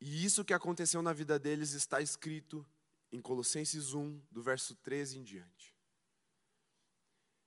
E 0.00 0.24
isso 0.24 0.44
que 0.44 0.52
aconteceu 0.52 1.00
na 1.00 1.12
vida 1.12 1.38
deles 1.38 1.72
está 1.72 2.00
escrito 2.00 2.66
em 3.10 3.20
Colossenses 3.20 3.94
1, 3.94 4.20
do 4.30 4.42
verso 4.42 4.74
13 4.76 5.18
em 5.18 5.22
diante. 5.22 5.74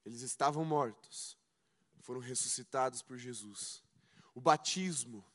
Eles 0.04 0.22
estavam 0.22 0.64
mortos, 0.64 1.38
foram 2.00 2.22
ressuscitados 2.22 3.02
por 3.02 3.18
Jesus. 3.18 3.84
O 4.34 4.42
batismo 4.42 5.26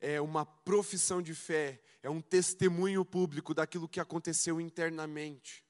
é 0.00 0.20
uma 0.20 0.44
profissão 0.46 1.20
de 1.20 1.34
fé, 1.34 1.82
é 2.02 2.08
um 2.08 2.20
testemunho 2.20 3.04
público 3.04 3.52
daquilo 3.52 3.88
que 3.88 4.00
aconteceu 4.00 4.60
internamente. 4.60 5.64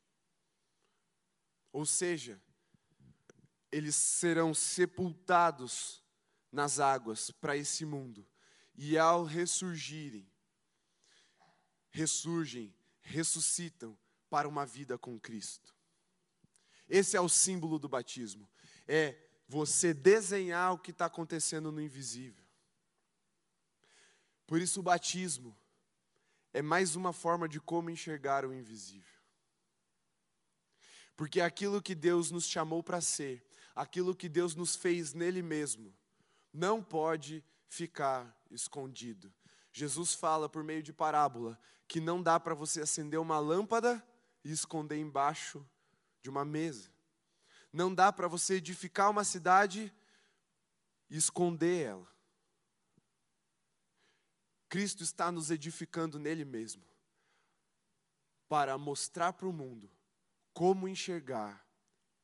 Ou 1.72 1.86
seja, 1.86 2.40
eles 3.70 3.94
serão 3.94 4.54
sepultados 4.54 6.02
nas 6.50 6.80
águas 6.80 7.30
para 7.30 7.56
esse 7.56 7.84
mundo, 7.84 8.26
e 8.74 8.96
ao 8.96 9.24
ressurgirem, 9.24 10.30
ressurgem, 11.90 12.74
ressuscitam 13.02 13.98
para 14.30 14.48
uma 14.48 14.64
vida 14.64 14.96
com 14.96 15.18
Cristo. 15.18 15.74
Esse 16.88 17.16
é 17.16 17.20
o 17.20 17.28
símbolo 17.28 17.78
do 17.78 17.88
batismo, 17.88 18.48
é 18.86 19.16
você 19.46 19.92
desenhar 19.92 20.72
o 20.72 20.78
que 20.78 20.90
está 20.90 21.06
acontecendo 21.06 21.70
no 21.72 21.80
invisível. 21.80 22.47
Por 24.48 24.62
isso, 24.62 24.80
o 24.80 24.82
batismo 24.82 25.54
é 26.54 26.62
mais 26.62 26.96
uma 26.96 27.12
forma 27.12 27.46
de 27.46 27.60
como 27.60 27.90
enxergar 27.90 28.46
o 28.46 28.52
invisível. 28.54 29.14
Porque 31.14 31.42
aquilo 31.42 31.82
que 31.82 31.94
Deus 31.94 32.30
nos 32.30 32.48
chamou 32.48 32.82
para 32.82 33.02
ser, 33.02 33.46
aquilo 33.76 34.16
que 34.16 34.26
Deus 34.26 34.54
nos 34.54 34.74
fez 34.74 35.12
nele 35.12 35.42
mesmo, 35.42 35.94
não 36.50 36.82
pode 36.82 37.44
ficar 37.68 38.34
escondido. 38.50 39.30
Jesus 39.70 40.14
fala 40.14 40.48
por 40.48 40.64
meio 40.64 40.82
de 40.82 40.94
parábola 40.94 41.60
que 41.86 42.00
não 42.00 42.22
dá 42.22 42.40
para 42.40 42.54
você 42.54 42.80
acender 42.80 43.20
uma 43.20 43.38
lâmpada 43.38 44.02
e 44.42 44.50
esconder 44.50 44.96
embaixo 44.98 45.62
de 46.22 46.30
uma 46.30 46.44
mesa. 46.44 46.90
Não 47.70 47.94
dá 47.94 48.10
para 48.10 48.28
você 48.28 48.54
edificar 48.54 49.10
uma 49.10 49.24
cidade 49.24 49.92
e 51.10 51.18
esconder 51.18 51.84
ela. 51.84 52.17
Cristo 54.68 55.02
está 55.02 55.32
nos 55.32 55.50
edificando 55.50 56.18
nele 56.18 56.44
mesmo, 56.44 56.84
para 58.48 58.76
mostrar 58.76 59.32
para 59.32 59.48
o 59.48 59.52
mundo 59.52 59.90
como 60.52 60.88
enxergar 60.88 61.66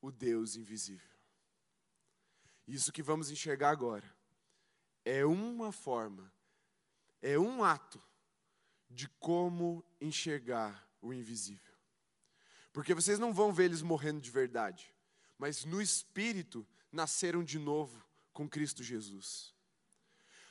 o 0.01 0.11
Deus 0.11 0.55
invisível. 0.55 1.15
Isso 2.67 2.91
que 2.91 3.01
vamos 3.01 3.31
enxergar 3.31 3.69
agora 3.69 4.15
é 5.03 5.25
uma 5.25 5.71
forma, 5.71 6.31
é 7.21 7.37
um 7.37 7.63
ato 7.63 8.01
de 8.89 9.07
como 9.19 9.83
enxergar 10.01 10.87
o 11.01 11.13
invisível. 11.13 11.73
Porque 12.73 12.93
vocês 12.93 13.17
não 13.17 13.33
vão 13.33 13.53
ver 13.53 13.65
eles 13.65 13.81
morrendo 13.81 14.19
de 14.19 14.29
verdade, 14.29 14.93
mas 15.37 15.63
no 15.63 15.81
espírito 15.81 16.67
nasceram 16.91 17.43
de 17.43 17.57
novo 17.57 18.05
com 18.33 18.49
Cristo 18.49 18.83
Jesus. 18.83 19.54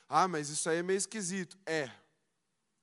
Ah, 0.07 0.27
mas 0.27 0.49
isso 0.49 0.69
aí 0.69 0.77
é 0.77 0.83
meio 0.83 0.97
esquisito. 0.97 1.57
É, 1.65 1.89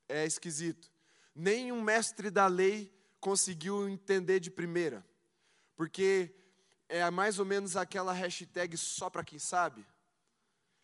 é 0.08 0.26
esquisito. 0.26 0.90
Nenhum 1.34 1.80
mestre 1.82 2.30
da 2.30 2.46
lei 2.46 2.92
conseguiu 3.20 3.88
entender 3.88 4.40
de 4.40 4.50
primeira, 4.50 5.06
porque 5.76 6.34
é 6.88 7.08
mais 7.10 7.38
ou 7.38 7.44
menos 7.44 7.76
aquela 7.76 8.12
hashtag 8.12 8.76
só 8.76 9.08
para 9.08 9.24
quem 9.24 9.38
sabe, 9.38 9.86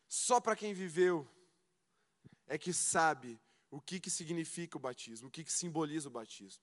só 0.09 0.41
para 0.41 0.57
quem 0.57 0.73
viveu, 0.73 1.29
é 2.47 2.57
que 2.57 2.73
sabe 2.73 3.39
o 3.71 3.81
que, 3.81 4.01
que 4.01 4.09
significa 4.09 4.79
o 4.79 4.81
batismo, 4.81 5.29
o 5.29 5.31
que, 5.31 5.45
que 5.45 5.53
simboliza 5.53 6.09
o 6.09 6.13
batismo. 6.13 6.63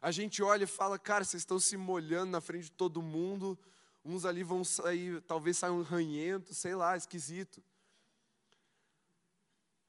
A 0.00 0.10
gente 0.10 0.42
olha 0.42 0.64
e 0.64 0.68
fala, 0.68 0.98
cara, 0.98 1.24
vocês 1.24 1.42
estão 1.42 1.58
se 1.58 1.76
molhando 1.76 2.30
na 2.30 2.40
frente 2.40 2.64
de 2.64 2.72
todo 2.72 3.02
mundo, 3.02 3.58
uns 4.04 4.24
ali 4.24 4.42
vão 4.42 4.62
sair, 4.62 5.20
talvez 5.22 5.58
saiam 5.58 5.82
ranhentos, 5.82 6.56
sei 6.56 6.74
lá, 6.74 6.96
esquisito. 6.96 7.62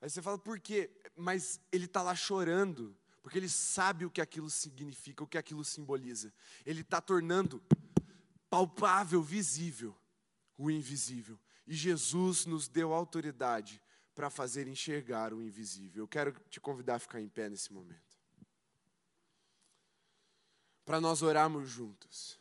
Aí 0.01 0.09
você 0.09 0.21
fala, 0.21 0.37
por 0.37 0.59
quê? 0.59 0.89
Mas 1.15 1.61
ele 1.71 1.85
está 1.85 2.01
lá 2.01 2.15
chorando, 2.15 2.97
porque 3.21 3.37
ele 3.37 3.47
sabe 3.47 4.03
o 4.03 4.09
que 4.09 4.19
aquilo 4.19 4.49
significa, 4.49 5.23
o 5.23 5.27
que 5.27 5.37
aquilo 5.37 5.63
simboliza. 5.63 6.33
Ele 6.65 6.81
está 6.81 6.99
tornando 6.99 7.63
palpável, 8.49 9.21
visível, 9.21 9.95
o 10.57 10.71
invisível. 10.71 11.39
E 11.67 11.75
Jesus 11.75 12.45
nos 12.47 12.67
deu 12.67 12.93
autoridade 12.93 13.81
para 14.15 14.29
fazer 14.29 14.67
enxergar 14.67 15.33
o 15.33 15.41
invisível. 15.41 16.03
Eu 16.03 16.07
quero 16.07 16.33
te 16.49 16.59
convidar 16.59 16.95
a 16.95 16.99
ficar 16.99 17.21
em 17.21 17.29
pé 17.29 17.47
nesse 17.47 17.71
momento. 17.71 18.19
Para 20.83 20.99
nós 20.99 21.21
orarmos 21.21 21.69
juntos. 21.69 22.39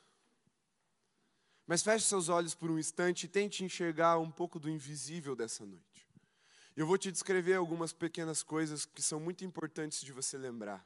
Mas 1.66 1.82
feche 1.82 2.06
seus 2.06 2.28
olhos 2.28 2.54
por 2.54 2.70
um 2.70 2.78
instante 2.78 3.24
e 3.24 3.28
tente 3.28 3.62
enxergar 3.62 4.18
um 4.18 4.30
pouco 4.30 4.58
do 4.58 4.68
invisível 4.68 5.36
dessa 5.36 5.64
noite. 5.64 6.09
Eu 6.80 6.86
vou 6.86 6.96
te 6.96 7.12
descrever 7.12 7.52
algumas 7.52 7.92
pequenas 7.92 8.42
coisas 8.42 8.86
que 8.86 9.02
são 9.02 9.20
muito 9.20 9.44
importantes 9.44 10.00
de 10.00 10.12
você 10.12 10.38
lembrar. 10.38 10.82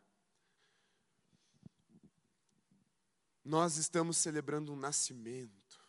Nós 3.44 3.76
estamos 3.76 4.16
celebrando 4.16 4.72
um 4.72 4.76
nascimento. 4.76 5.80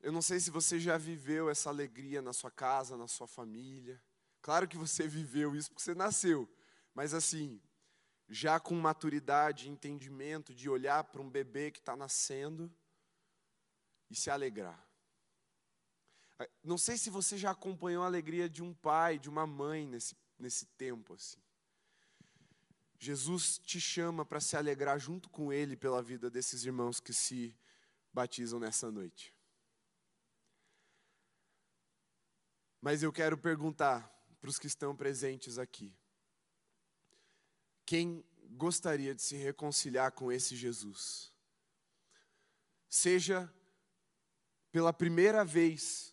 Eu 0.00 0.10
não 0.10 0.20
sei 0.20 0.40
se 0.40 0.50
você 0.50 0.80
já 0.80 0.98
viveu 0.98 1.48
essa 1.48 1.70
alegria 1.70 2.20
na 2.20 2.32
sua 2.32 2.50
casa, 2.50 2.96
na 2.96 3.06
sua 3.06 3.28
família. 3.28 4.02
Claro 4.40 4.66
que 4.66 4.76
você 4.76 5.06
viveu 5.06 5.54
isso 5.54 5.70
porque 5.70 5.84
você 5.84 5.94
nasceu, 5.94 6.52
mas 6.92 7.14
assim, 7.14 7.62
já 8.28 8.58
com 8.58 8.74
maturidade, 8.74 9.70
entendimento 9.70 10.52
de 10.52 10.68
olhar 10.68 11.04
para 11.04 11.22
um 11.22 11.30
bebê 11.30 11.70
que 11.70 11.78
está 11.78 11.94
nascendo 11.94 12.74
e 14.10 14.16
se 14.16 14.30
alegrar. 14.30 14.91
Não 16.62 16.78
sei 16.78 16.96
se 16.96 17.10
você 17.10 17.36
já 17.36 17.50
acompanhou 17.50 18.02
a 18.02 18.06
alegria 18.06 18.48
de 18.48 18.62
um 18.62 18.72
pai, 18.72 19.18
de 19.18 19.28
uma 19.28 19.46
mãe 19.46 19.86
nesse, 19.86 20.16
nesse 20.38 20.66
tempo 20.66 21.14
assim. 21.14 21.40
Jesus 22.98 23.58
te 23.58 23.80
chama 23.80 24.24
para 24.24 24.40
se 24.40 24.56
alegrar 24.56 24.98
junto 24.98 25.28
com 25.28 25.52
Ele 25.52 25.76
pela 25.76 26.00
vida 26.00 26.30
desses 26.30 26.64
irmãos 26.64 27.00
que 27.00 27.12
se 27.12 27.52
batizam 28.12 28.60
nessa 28.60 28.90
noite. 28.92 29.34
Mas 32.80 33.02
eu 33.02 33.12
quero 33.12 33.36
perguntar 33.36 34.08
para 34.40 34.50
os 34.50 34.58
que 34.58 34.66
estão 34.66 34.94
presentes 34.94 35.58
aqui: 35.58 35.92
quem 37.84 38.24
gostaria 38.50 39.14
de 39.14 39.22
se 39.22 39.36
reconciliar 39.36 40.12
com 40.12 40.30
esse 40.30 40.54
Jesus? 40.56 41.32
Seja 42.88 43.52
pela 44.70 44.92
primeira 44.92 45.44
vez 45.44 46.11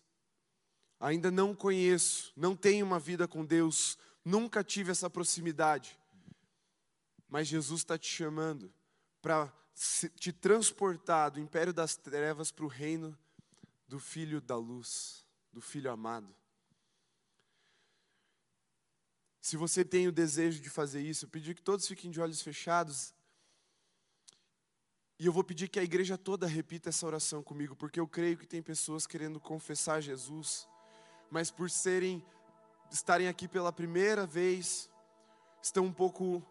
ainda 1.00 1.30
não 1.30 1.54
conheço, 1.54 2.30
não 2.36 2.54
tenho 2.54 2.84
uma 2.84 3.00
vida 3.00 3.26
com 3.26 3.44
Deus, 3.44 3.98
nunca 4.22 4.62
tive 4.62 4.92
essa 4.92 5.08
proximidade. 5.08 5.98
Mas 7.26 7.48
Jesus 7.48 7.80
está 7.80 7.96
te 7.96 8.08
chamando 8.08 8.72
para 9.22 9.50
te 10.16 10.30
transportar 10.30 11.30
do 11.30 11.40
império 11.40 11.72
das 11.72 11.96
trevas 11.96 12.52
para 12.52 12.66
o 12.66 12.68
reino 12.68 13.18
do 13.88 13.98
Filho 13.98 14.40
da 14.40 14.56
luz, 14.56 15.24
do 15.50 15.60
Filho 15.60 15.90
amado. 15.90 16.34
Se 19.40 19.56
você 19.56 19.82
tem 19.82 20.06
o 20.06 20.12
desejo 20.12 20.60
de 20.60 20.68
fazer 20.68 21.00
isso, 21.00 21.24
eu 21.24 21.28
pedi 21.30 21.54
que 21.54 21.62
todos 21.62 21.88
fiquem 21.88 22.10
de 22.10 22.20
olhos 22.20 22.42
fechados. 22.42 23.14
E 25.18 25.24
eu 25.24 25.32
vou 25.32 25.42
pedir 25.42 25.68
que 25.68 25.80
a 25.80 25.82
igreja 25.82 26.18
toda 26.18 26.46
repita 26.46 26.90
essa 26.90 27.06
oração 27.06 27.42
comigo, 27.42 27.74
porque 27.74 27.98
eu 27.98 28.06
creio 28.06 28.36
que 28.36 28.46
tem 28.46 28.62
pessoas 28.62 29.06
querendo 29.06 29.40
confessar 29.40 30.02
Jesus 30.02 30.68
mas 31.30 31.50
por 31.50 31.70
serem 31.70 32.24
estarem 32.90 33.28
aqui 33.28 33.46
pela 33.46 33.72
primeira 33.72 34.26
vez, 34.26 34.90
estão 35.62 35.84
um 35.84 35.92
pouco 35.92 36.42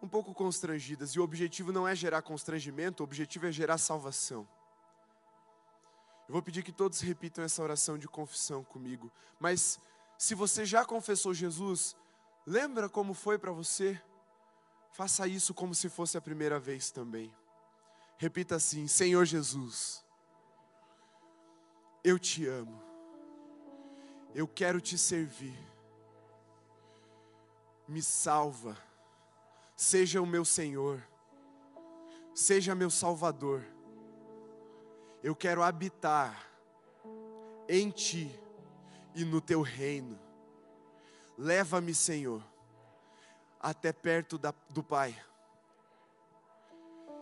um 0.00 0.08
pouco 0.08 0.32
constrangidas. 0.32 1.10
E 1.10 1.20
o 1.20 1.24
objetivo 1.24 1.72
não 1.72 1.86
é 1.86 1.94
gerar 1.94 2.22
constrangimento, 2.22 3.02
o 3.02 3.04
objetivo 3.04 3.46
é 3.46 3.52
gerar 3.52 3.78
salvação. 3.78 4.48
Eu 6.28 6.32
vou 6.34 6.42
pedir 6.42 6.62
que 6.62 6.72
todos 6.72 7.00
repitam 7.00 7.42
essa 7.42 7.62
oração 7.62 7.98
de 7.98 8.06
confissão 8.06 8.62
comigo. 8.62 9.10
Mas 9.40 9.80
se 10.16 10.34
você 10.34 10.64
já 10.64 10.84
confessou 10.84 11.34
Jesus, 11.34 11.96
lembra 12.46 12.88
como 12.88 13.12
foi 13.12 13.38
para 13.38 13.50
você? 13.50 14.00
Faça 14.92 15.26
isso 15.26 15.52
como 15.52 15.74
se 15.74 15.88
fosse 15.88 16.16
a 16.16 16.20
primeira 16.20 16.60
vez 16.60 16.90
também. 16.90 17.34
Repita 18.18 18.56
assim: 18.56 18.86
Senhor 18.86 19.24
Jesus, 19.24 20.04
eu 22.04 22.18
te 22.18 22.46
amo 22.46 22.87
eu 24.38 24.46
quero 24.46 24.80
te 24.80 24.96
servir. 24.96 25.58
Me 27.88 28.00
salva, 28.00 28.78
seja 29.76 30.22
o 30.22 30.26
meu 30.26 30.44
Senhor, 30.44 31.02
seja 32.32 32.72
meu 32.72 32.88
Salvador. 32.88 33.66
Eu 35.24 35.34
quero 35.34 35.60
habitar 35.60 36.48
em 37.68 37.90
Ti 37.90 38.30
e 39.12 39.24
no 39.24 39.40
Teu 39.40 39.60
reino. 39.60 40.16
Leva-me, 41.36 41.92
Senhor, 41.92 42.40
até 43.58 43.92
perto 43.92 44.38
da, 44.38 44.54
do 44.70 44.84
Pai 44.84 45.20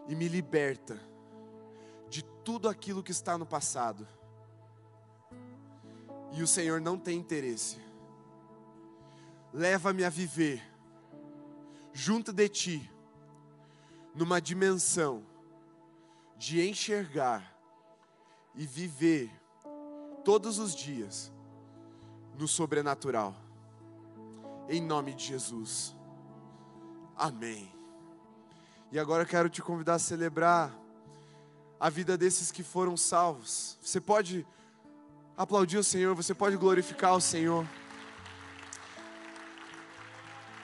e 0.06 0.14
me 0.14 0.28
liberta 0.28 1.00
de 2.10 2.22
tudo 2.44 2.68
aquilo 2.68 3.02
que 3.02 3.10
está 3.10 3.38
no 3.38 3.46
passado 3.46 4.06
e 6.32 6.42
o 6.42 6.46
Senhor 6.46 6.80
não 6.80 6.98
tem 6.98 7.18
interesse. 7.18 7.78
Leva-me 9.52 10.04
a 10.04 10.10
viver 10.10 10.62
junto 11.92 12.32
de 12.32 12.48
Ti, 12.48 12.90
numa 14.14 14.40
dimensão 14.40 15.22
de 16.36 16.66
enxergar 16.66 17.56
e 18.54 18.66
viver 18.66 19.30
todos 20.24 20.58
os 20.58 20.74
dias 20.74 21.32
no 22.38 22.46
sobrenatural. 22.46 23.34
Em 24.68 24.80
nome 24.80 25.14
de 25.14 25.24
Jesus. 25.24 25.94
Amém. 27.16 27.72
E 28.92 28.98
agora 28.98 29.22
eu 29.22 29.26
quero 29.26 29.48
te 29.48 29.62
convidar 29.62 29.94
a 29.94 29.98
celebrar 29.98 30.76
a 31.78 31.88
vida 31.88 32.16
desses 32.16 32.50
que 32.50 32.62
foram 32.62 32.96
salvos. 32.96 33.78
Você 33.80 34.00
pode 34.00 34.46
aplaudir 35.36 35.78
o 35.78 35.84
Senhor, 35.84 36.14
você 36.14 36.34
pode 36.34 36.56
glorificar 36.56 37.14
o 37.14 37.20
Senhor. 37.20 37.66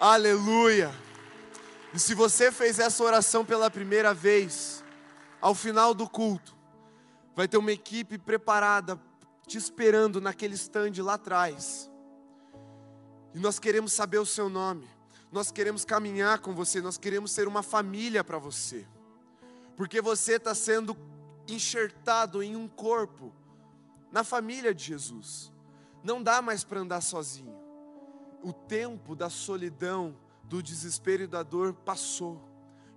Aleluia. 0.00 0.92
E 1.94 1.98
se 1.98 2.14
você 2.14 2.50
fez 2.50 2.78
essa 2.78 3.04
oração 3.04 3.44
pela 3.44 3.70
primeira 3.70 4.14
vez, 4.14 4.82
ao 5.40 5.54
final 5.54 5.92
do 5.92 6.08
culto, 6.08 6.56
vai 7.36 7.46
ter 7.46 7.58
uma 7.58 7.72
equipe 7.72 8.16
preparada 8.16 8.98
te 9.46 9.58
esperando 9.58 10.20
naquele 10.20 10.54
stand 10.54 10.92
lá 11.02 11.14
atrás. 11.14 11.90
E 13.34 13.38
nós 13.38 13.58
queremos 13.58 13.92
saber 13.92 14.18
o 14.18 14.26
seu 14.26 14.48
nome. 14.48 14.88
Nós 15.30 15.50
queremos 15.50 15.84
caminhar 15.84 16.40
com 16.40 16.54
você, 16.54 16.80
nós 16.80 16.98
queremos 16.98 17.32
ser 17.32 17.48
uma 17.48 17.62
família 17.62 18.22
para 18.22 18.38
você. 18.38 18.86
Porque 19.76 20.00
você 20.00 20.34
está 20.36 20.54
sendo 20.54 20.96
enxertado 21.48 22.42
em 22.42 22.54
um 22.54 22.68
corpo, 22.68 23.32
na 24.12 24.22
família 24.22 24.74
de 24.74 24.84
Jesus. 24.84 25.50
Não 26.04 26.22
dá 26.22 26.42
mais 26.42 26.62
para 26.62 26.80
andar 26.80 27.00
sozinho. 27.00 27.56
O 28.42 28.52
tempo 28.52 29.16
da 29.16 29.30
solidão, 29.30 30.16
do 30.44 30.62
desespero 30.62 31.22
e 31.22 31.26
da 31.26 31.42
dor 31.42 31.72
passou. 31.72 32.40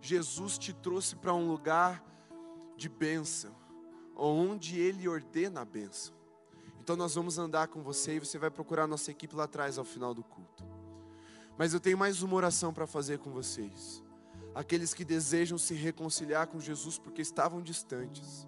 Jesus 0.01 0.57
te 0.57 0.73
trouxe 0.73 1.15
para 1.15 1.33
um 1.33 1.47
lugar 1.47 2.03
de 2.75 2.89
bênção, 2.89 3.55
onde 4.15 4.77
Ele 4.77 5.07
ordena 5.07 5.61
a 5.61 5.65
bênção. 5.65 6.13
Então 6.81 6.95
nós 6.95 7.15
vamos 7.15 7.39
andar 7.39 7.69
com 7.69 7.81
você 7.81 8.15
e 8.15 8.19
você 8.19 8.37
vai 8.37 8.51
procurar 8.51 8.85
nossa 8.85 9.09
equipe 9.09 9.35
lá 9.35 9.45
atrás 9.45 9.77
ao 9.77 9.85
final 9.85 10.13
do 10.13 10.23
culto. 10.23 10.63
Mas 11.57 11.73
eu 11.73 11.79
tenho 11.79 11.97
mais 11.97 12.21
uma 12.21 12.35
oração 12.35 12.73
para 12.73 12.85
fazer 12.85 13.19
com 13.19 13.31
vocês. 13.31 14.03
Aqueles 14.53 14.93
que 14.93 15.05
desejam 15.05 15.57
se 15.57 15.73
reconciliar 15.73 16.47
com 16.47 16.59
Jesus 16.59 16.99
porque 16.99 17.21
estavam 17.21 17.61
distantes. 17.61 18.47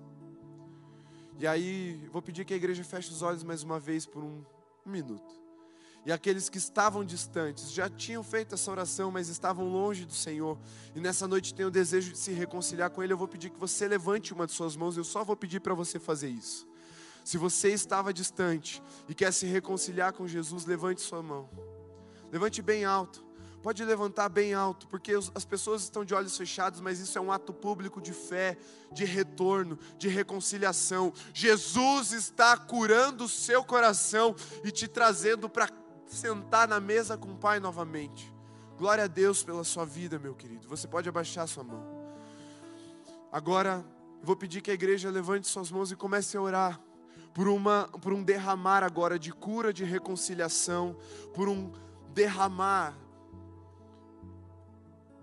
E 1.39 1.45
aí, 1.45 2.09
vou 2.11 2.21
pedir 2.21 2.45
que 2.45 2.53
a 2.53 2.57
igreja 2.57 2.83
feche 2.83 3.11
os 3.11 3.21
olhos 3.21 3.43
mais 3.43 3.61
uma 3.61 3.79
vez 3.79 4.05
por 4.05 4.23
um, 4.23 4.43
minuto. 4.87 5.35
E 6.05 6.11
aqueles 6.11 6.47
que 6.47 6.57
estavam 6.57 7.03
distantes, 7.03 7.71
já 7.71 7.89
tinham 7.89 8.23
feito 8.23 8.55
essa 8.55 8.71
oração, 8.71 9.11
mas 9.11 9.27
estavam 9.27 9.69
longe 9.69 10.05
do 10.05 10.13
Senhor, 10.13 10.57
e 10.95 11.01
nessa 11.01 11.27
noite 11.27 11.53
têm 11.53 11.65
o 11.65 11.71
desejo 11.71 12.13
de 12.13 12.17
se 12.17 12.31
reconciliar 12.31 12.89
com 12.89 13.03
Ele, 13.03 13.11
eu 13.11 13.17
vou 13.17 13.27
pedir 13.27 13.49
que 13.49 13.59
você 13.59 13.87
levante 13.87 14.33
uma 14.33 14.47
de 14.47 14.53
suas 14.53 14.75
mãos, 14.75 14.95
eu 14.95 15.03
só 15.03 15.23
vou 15.23 15.35
pedir 15.35 15.59
para 15.59 15.73
você 15.73 15.99
fazer 15.99 16.29
isso. 16.29 16.65
Se 17.25 17.37
você 17.37 17.73
estava 17.73 18.13
distante 18.13 18.81
e 19.09 19.13
quer 19.13 19.33
se 19.33 19.45
reconciliar 19.45 20.13
com 20.13 20.25
Jesus, 20.25 20.65
levante 20.65 21.01
sua 21.01 21.21
mão. 21.21 21.49
Levante 22.31 22.61
bem 22.61 22.85
alto. 22.85 23.26
Pode 23.61 23.83
levantar 23.83 24.29
bem 24.29 24.53
alto, 24.53 24.87
porque 24.87 25.13
as 25.13 25.43
pessoas 25.43 25.81
estão 25.81 26.05
de 26.05 26.13
olhos 26.13 26.37
fechados, 26.37 26.79
mas 26.79 26.99
isso 26.99 27.17
é 27.17 27.21
um 27.21 27.31
ato 27.31 27.51
público 27.51 27.99
de 27.99 28.13
fé, 28.13 28.57
de 28.91 29.03
retorno, 29.03 29.77
de 29.97 30.07
reconciliação. 30.07 31.11
Jesus 31.33 32.11
está 32.11 32.55
curando 32.55 33.25
o 33.25 33.29
seu 33.29 33.63
coração 33.63 34.35
e 34.63 34.71
te 34.71 34.87
trazendo 34.87 35.49
para 35.49 35.69
sentar 36.05 36.67
na 36.67 36.79
mesa 36.79 37.17
com 37.17 37.33
o 37.33 37.37
Pai 37.37 37.59
novamente. 37.59 38.31
Glória 38.77 39.05
a 39.05 39.07
Deus 39.07 39.43
pela 39.43 39.63
sua 39.63 39.85
vida, 39.85 40.19
meu 40.19 40.35
querido. 40.35 40.67
Você 40.67 40.87
pode 40.87 41.09
abaixar 41.09 41.47
sua 41.47 41.63
mão. 41.63 41.83
Agora, 43.31 43.83
vou 44.21 44.35
pedir 44.35 44.61
que 44.61 44.71
a 44.71 44.73
igreja 44.73 45.09
levante 45.09 45.47
suas 45.47 45.71
mãos 45.71 45.91
e 45.91 45.95
comece 45.95 46.37
a 46.37 46.41
orar 46.41 46.79
por, 47.33 47.47
uma, 47.47 47.89
por 48.01 48.13
um 48.13 48.23
derramar 48.23 48.83
agora 48.83 49.17
de 49.19 49.31
cura, 49.33 49.73
de 49.73 49.83
reconciliação, 49.83 50.95
por 51.33 51.49
um 51.49 51.71
derramar 52.13 52.97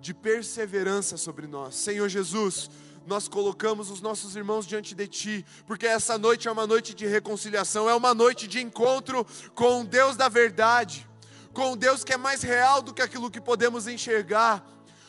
de 0.05 0.13
perseverança 0.13 1.17
sobre 1.17 1.47
nós. 1.47 1.77
Senhor 1.77 2.11
Jesus, 2.11 2.69
nós 3.07 3.27
colocamos 3.27 3.91
os 3.91 4.03
nossos 4.03 4.37
irmãos 4.37 4.67
diante 4.67 4.95
de 4.95 5.09
Ti, 5.09 5.47
porque 5.67 5.87
essa 5.87 6.19
noite 6.19 6.47
é 6.47 6.53
uma 6.53 6.67
noite 6.67 6.95
de 6.95 7.07
reconciliação, 7.07 7.89
é 7.89 7.95
uma 7.95 8.13
noite 8.13 8.47
de 8.47 8.61
encontro 8.61 9.27
com 9.55 9.81
o 9.81 9.85
Deus 9.85 10.15
da 10.15 10.29
verdade, 10.29 11.09
com 11.55 11.73
o 11.73 11.77
Deus 11.77 12.05
que 12.05 12.13
é 12.13 12.19
mais 12.19 12.43
real 12.43 12.83
do 12.83 12.93
que 12.93 13.01
aquilo 13.01 13.31
que 13.31 13.41
podemos 13.41 13.89
enxergar, 13.89 14.63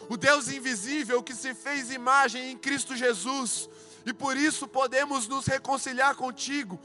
o 0.08 0.16
Deus 0.16 0.48
invisível 0.48 1.22
que 1.22 1.36
se 1.36 1.54
fez 1.54 1.92
imagem 1.92 2.52
em 2.52 2.58
Cristo 2.58 2.96
Jesus, 2.96 3.70
e 4.06 4.14
por 4.14 4.38
isso 4.38 4.66
podemos 4.66 5.28
nos 5.28 5.46
reconciliar 5.46 6.16
contigo. 6.16 6.80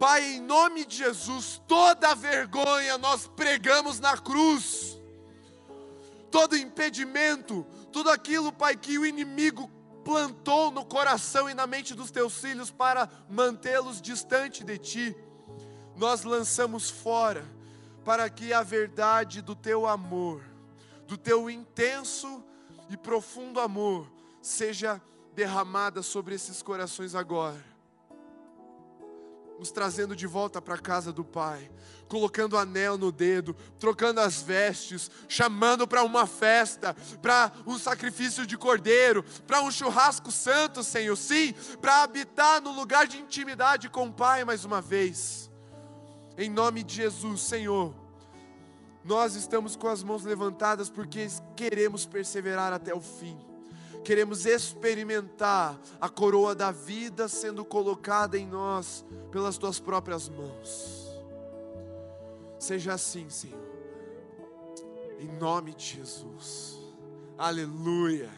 Pai, 0.00 0.24
em 0.24 0.40
nome 0.40 0.86
de 0.86 0.96
Jesus, 0.96 1.60
toda 1.68 2.14
vergonha 2.14 2.96
nós 2.96 3.26
pregamos 3.36 4.00
na 4.00 4.16
cruz, 4.16 4.97
todo 6.30 6.56
impedimento, 6.56 7.66
tudo 7.92 8.10
aquilo, 8.10 8.52
Pai, 8.52 8.76
que 8.76 8.98
o 8.98 9.06
inimigo 9.06 9.70
plantou 10.04 10.70
no 10.70 10.84
coração 10.84 11.48
e 11.48 11.54
na 11.54 11.66
mente 11.66 11.94
dos 11.94 12.10
teus 12.10 12.38
filhos 12.38 12.70
para 12.70 13.08
mantê-los 13.28 14.00
distante 14.00 14.64
de 14.64 14.78
ti, 14.78 15.16
nós 15.96 16.24
lançamos 16.24 16.88
fora, 16.88 17.44
para 18.04 18.30
que 18.30 18.52
a 18.52 18.62
verdade 18.62 19.42
do 19.42 19.54
teu 19.54 19.86
amor, 19.86 20.42
do 21.06 21.16
teu 21.16 21.50
intenso 21.50 22.42
e 22.88 22.96
profundo 22.96 23.60
amor, 23.60 24.10
seja 24.40 25.00
derramada 25.34 26.02
sobre 26.02 26.34
esses 26.34 26.62
corações 26.62 27.14
agora 27.14 27.77
nos 29.58 29.70
trazendo 29.72 30.14
de 30.14 30.26
volta 30.26 30.62
para 30.62 30.74
a 30.74 30.78
casa 30.78 31.12
do 31.12 31.24
Pai, 31.24 31.70
colocando 32.06 32.56
anel 32.56 32.96
no 32.96 33.10
dedo, 33.10 33.54
trocando 33.78 34.20
as 34.20 34.40
vestes, 34.40 35.10
chamando 35.28 35.86
para 35.86 36.04
uma 36.04 36.26
festa, 36.26 36.94
para 37.20 37.52
um 37.66 37.78
sacrifício 37.78 38.46
de 38.46 38.56
cordeiro, 38.56 39.24
para 39.46 39.60
um 39.62 39.70
churrasco 39.70 40.30
santo, 40.30 40.84
Senhor, 40.84 41.16
sim, 41.16 41.52
para 41.80 42.02
habitar 42.02 42.62
no 42.62 42.70
lugar 42.72 43.06
de 43.06 43.18
intimidade 43.18 43.88
com 43.88 44.06
o 44.06 44.12
Pai 44.12 44.44
mais 44.44 44.64
uma 44.64 44.80
vez. 44.80 45.50
Em 46.36 46.48
nome 46.48 46.84
de 46.84 46.94
Jesus, 46.94 47.40
Senhor, 47.40 47.92
nós 49.04 49.34
estamos 49.34 49.74
com 49.74 49.88
as 49.88 50.02
mãos 50.04 50.24
levantadas 50.24 50.88
porque 50.88 51.26
queremos 51.56 52.06
perseverar 52.06 52.72
até 52.72 52.94
o 52.94 53.00
fim 53.00 53.48
queremos 54.04 54.46
experimentar 54.46 55.78
a 56.00 56.08
coroa 56.08 56.54
da 56.54 56.70
vida 56.70 57.28
sendo 57.28 57.64
colocada 57.64 58.38
em 58.38 58.46
nós 58.46 59.04
pelas 59.30 59.58
tuas 59.58 59.78
próprias 59.78 60.28
mãos. 60.28 61.08
Seja 62.58 62.94
assim, 62.94 63.28
Senhor, 63.30 63.58
em 65.18 65.28
nome 65.38 65.74
de 65.74 65.96
Jesus, 65.96 66.78
aleluia. 67.36 68.30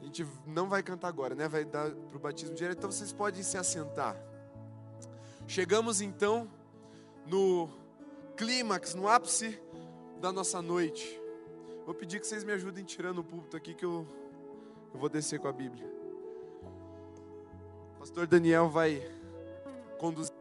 A 0.00 0.04
gente 0.04 0.26
não 0.46 0.68
vai 0.68 0.82
cantar 0.82 1.08
agora, 1.08 1.34
né? 1.34 1.48
Vai 1.48 1.64
dar 1.64 1.90
para 1.90 2.16
o 2.16 2.20
batismo 2.20 2.54
direto, 2.54 2.78
então 2.78 2.90
vocês 2.90 3.12
podem 3.12 3.42
se 3.42 3.56
assentar. 3.56 4.16
Chegamos 5.46 6.00
então 6.00 6.50
no 7.26 7.68
clímax, 8.36 8.94
no 8.94 9.08
ápice 9.08 9.58
da 10.20 10.32
nossa 10.32 10.60
noite. 10.60 11.20
Vou 11.84 11.94
pedir 11.94 12.20
que 12.20 12.26
vocês 12.26 12.42
me 12.44 12.52
ajudem 12.52 12.84
tirando 12.84 13.18
o 13.18 13.24
púlpito 13.24 13.56
aqui 13.56 13.72
que 13.72 13.84
eu 13.84 14.06
eu 14.96 14.98
vou 14.98 15.10
descer 15.10 15.38
com 15.38 15.46
a 15.46 15.52
Bíblia. 15.52 15.86
O 17.96 17.98
pastor 17.98 18.26
Daniel 18.26 18.70
vai 18.70 19.02
conduzir. 19.98 20.34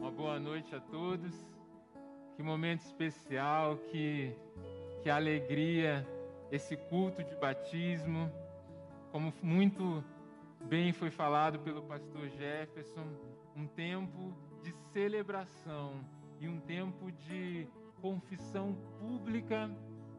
Uma 0.00 0.10
boa 0.10 0.40
noite 0.40 0.74
a 0.74 0.80
todos. 0.80 1.32
Que 2.34 2.42
momento 2.42 2.80
especial, 2.82 3.76
que 3.90 4.32
que 5.02 5.10
alegria, 5.10 6.06
esse 6.50 6.76
culto 6.76 7.22
de 7.22 7.34
batismo, 7.36 8.30
como 9.12 9.32
muito 9.42 10.04
bem 10.64 10.92
foi 10.92 11.10
falado 11.10 11.58
pelo 11.60 11.82
pastor 11.82 12.28
Jefferson, 12.28 13.06
um 13.56 13.66
tempo 13.66 14.34
de 14.62 14.72
celebração 14.92 16.04
e 16.40 16.48
um 16.48 16.60
tempo 16.60 17.10
de 17.12 17.66
confissão 18.00 18.76
pública 18.98 19.70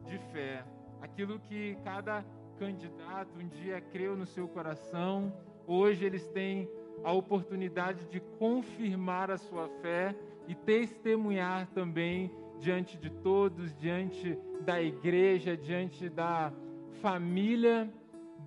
de 0.06 0.18
fé. 0.32 0.64
Aquilo 1.00 1.38
que 1.40 1.76
cada 1.84 2.24
candidato 2.58 3.38
um 3.38 3.48
dia 3.48 3.80
creu 3.80 4.16
no 4.16 4.26
seu 4.26 4.46
coração, 4.48 5.32
hoje 5.66 6.04
eles 6.04 6.26
têm 6.28 6.68
a 7.02 7.12
oportunidade 7.12 8.04
de 8.06 8.20
confirmar 8.38 9.30
a 9.30 9.38
sua 9.38 9.68
fé 9.80 10.14
e 10.46 10.54
testemunhar 10.54 11.66
também 11.68 12.30
diante 12.60 12.98
de 12.98 13.10
todos, 13.10 13.74
diante 13.76 14.38
da 14.60 14.80
igreja, 14.80 15.56
diante 15.56 16.08
da 16.08 16.52
família 17.00 17.90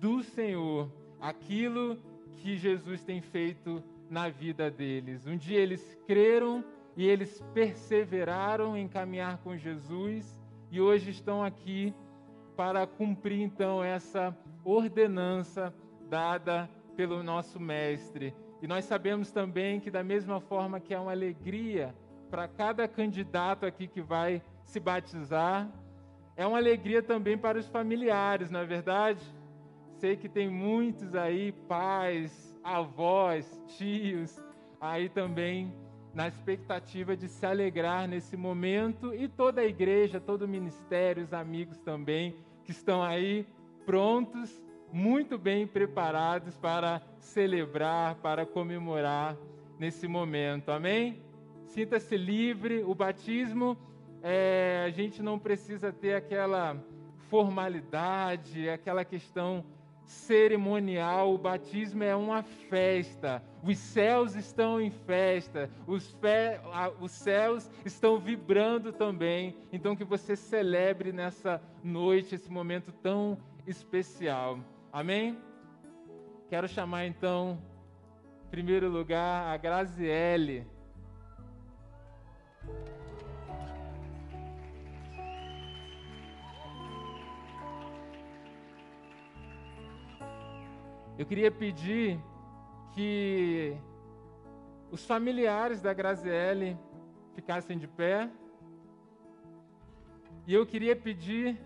do 0.00 0.22
Senhor, 0.22 0.90
aquilo 1.20 1.98
que 2.36 2.56
Jesus 2.56 3.02
tem 3.02 3.20
feito 3.20 3.82
na 4.08 4.28
vida 4.28 4.70
deles. 4.70 5.26
Um 5.26 5.36
dia 5.36 5.58
eles 5.58 5.98
creram 6.06 6.64
e 6.96 7.06
eles 7.06 7.42
perseveraram 7.52 8.76
em 8.76 8.86
caminhar 8.86 9.38
com 9.38 9.56
Jesus 9.56 10.38
e 10.70 10.80
hoje 10.80 11.10
estão 11.10 11.42
aqui 11.42 11.92
para 12.56 12.86
cumprir 12.86 13.40
então 13.40 13.82
essa 13.82 14.36
ordenança 14.64 15.74
dada 16.08 16.70
pelo 16.96 17.22
nosso 17.22 17.58
mestre. 17.58 18.34
E 18.62 18.66
nós 18.66 18.84
sabemos 18.84 19.30
também 19.32 19.80
que 19.80 19.90
da 19.90 20.04
mesma 20.04 20.40
forma 20.40 20.78
que 20.78 20.94
é 20.94 20.98
uma 20.98 21.10
alegria 21.10 21.94
para 22.34 22.48
cada 22.48 22.88
candidato 22.88 23.64
aqui 23.64 23.86
que 23.86 24.02
vai 24.02 24.42
se 24.64 24.80
batizar. 24.80 25.70
É 26.36 26.44
uma 26.44 26.58
alegria 26.58 27.00
também 27.00 27.38
para 27.38 27.56
os 27.56 27.68
familiares, 27.68 28.50
não 28.50 28.58
é 28.58 28.66
verdade? 28.66 29.24
Sei 29.98 30.16
que 30.16 30.28
tem 30.28 30.50
muitos 30.50 31.14
aí, 31.14 31.52
pais, 31.68 32.58
avós, 32.64 33.62
tios, 33.78 34.36
aí 34.80 35.08
também 35.08 35.72
na 36.12 36.26
expectativa 36.26 37.16
de 37.16 37.28
se 37.28 37.46
alegrar 37.46 38.08
nesse 38.08 38.36
momento 38.36 39.14
e 39.14 39.28
toda 39.28 39.60
a 39.60 39.64
igreja, 39.64 40.20
todo 40.20 40.42
o 40.42 40.48
ministério, 40.48 41.22
os 41.22 41.32
amigos 41.32 41.78
também 41.78 42.34
que 42.64 42.72
estão 42.72 43.00
aí 43.00 43.46
prontos, 43.86 44.60
muito 44.92 45.38
bem 45.38 45.68
preparados 45.68 46.56
para 46.56 47.00
celebrar, 47.20 48.16
para 48.16 48.44
comemorar 48.44 49.36
nesse 49.78 50.08
momento. 50.08 50.72
Amém? 50.72 51.22
Sinta-se 51.66 52.16
livre. 52.16 52.82
O 52.84 52.94
batismo, 52.94 53.76
é, 54.22 54.84
a 54.86 54.90
gente 54.90 55.22
não 55.22 55.38
precisa 55.38 55.92
ter 55.92 56.14
aquela 56.14 56.76
formalidade, 57.28 58.68
aquela 58.68 59.04
questão 59.04 59.64
cerimonial, 60.04 61.34
o 61.34 61.38
batismo 61.38 62.02
é 62.02 62.14
uma 62.14 62.42
festa. 62.42 63.42
Os 63.62 63.78
céus 63.78 64.34
estão 64.34 64.80
em 64.80 64.90
festa, 64.90 65.70
os, 65.86 66.12
fe... 66.12 66.60
os, 67.00 67.10
céus 67.10 67.70
estão 67.84 68.18
vibrando 68.18 68.92
também. 68.92 69.56
Então, 69.72 69.96
que 69.96 70.04
você 70.04 70.36
celebre 70.36 71.12
nessa 71.12 71.60
noite 71.82 72.34
esse 72.34 72.50
momento 72.50 72.92
tão 72.92 73.38
especial. 73.66 74.58
Amém? 74.92 75.38
Quero 76.48 76.68
chamar 76.68 77.06
então, 77.06 77.58
em 78.46 78.50
primeiro 78.50 78.88
lugar, 78.88 79.52
a 79.52 79.56
Graziele. 79.56 80.66
Eu 91.16 91.24
queria 91.24 91.50
pedir 91.50 92.18
que 92.92 93.76
os 94.90 95.04
familiares 95.06 95.80
da 95.80 95.92
Graziele 95.92 96.76
ficassem 97.34 97.78
de 97.78 97.86
pé. 97.86 98.28
E 100.46 100.52
eu 100.54 100.66
queria 100.66 100.96
pedir 100.96 101.60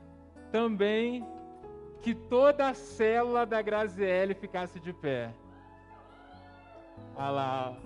também 0.52 1.26
que 2.02 2.14
toda 2.14 2.68
a 2.68 2.74
célula 2.74 3.46
da 3.46 3.60
Graziele 3.60 4.34
ficasse 4.34 4.78
de 4.78 4.92
pé. 4.92 5.34
Olha 7.16 7.30
lá. 7.30 7.76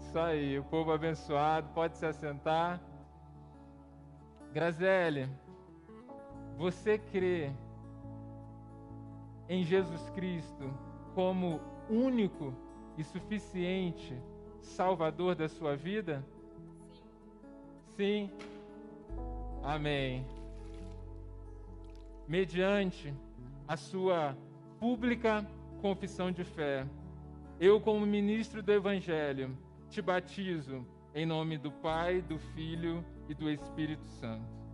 Isso 0.00 0.18
aí, 0.18 0.58
o 0.58 0.64
povo 0.64 0.90
abençoado, 0.90 1.68
pode 1.74 1.98
se 1.98 2.06
assentar. 2.06 2.80
Graziele, 4.52 5.28
você 6.56 6.98
crê 6.98 7.52
em 9.48 9.64
Jesus 9.64 10.08
Cristo 10.10 10.72
como 11.14 11.60
único 11.88 12.54
e 12.96 13.04
suficiente 13.04 14.14
Salvador 14.60 15.34
da 15.34 15.48
sua 15.48 15.76
vida? 15.76 16.24
Sim. 17.96 18.30
Sim. 18.30 18.30
Amém. 19.62 20.24
Mediante 22.26 23.12
a 23.66 23.76
sua 23.76 24.36
pública 24.78 25.46
confissão 25.80 26.30
de 26.30 26.44
fé, 26.44 26.86
eu, 27.60 27.80
como 27.80 28.06
ministro 28.06 28.62
do 28.62 28.72
Evangelho, 28.72 29.56
te 29.88 30.00
batizo 30.00 30.86
em 31.14 31.26
nome 31.26 31.58
do 31.58 31.70
Pai, 31.70 32.20
do 32.22 32.38
Filho 32.38 33.04
e 33.28 33.34
do 33.34 33.50
Espírito 33.50 34.06
Santo. 34.06 34.67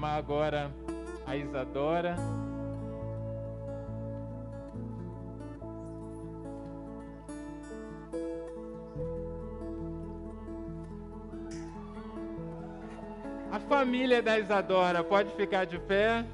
Chamar 0.00 0.16
agora 0.16 0.70
a 1.26 1.36
Isadora. 1.36 2.16
A 13.52 13.60
família 13.60 14.22
da 14.22 14.38
Isadora 14.38 15.04
pode 15.04 15.34
ficar 15.34 15.66
de 15.66 15.78
pé. 15.78 16.24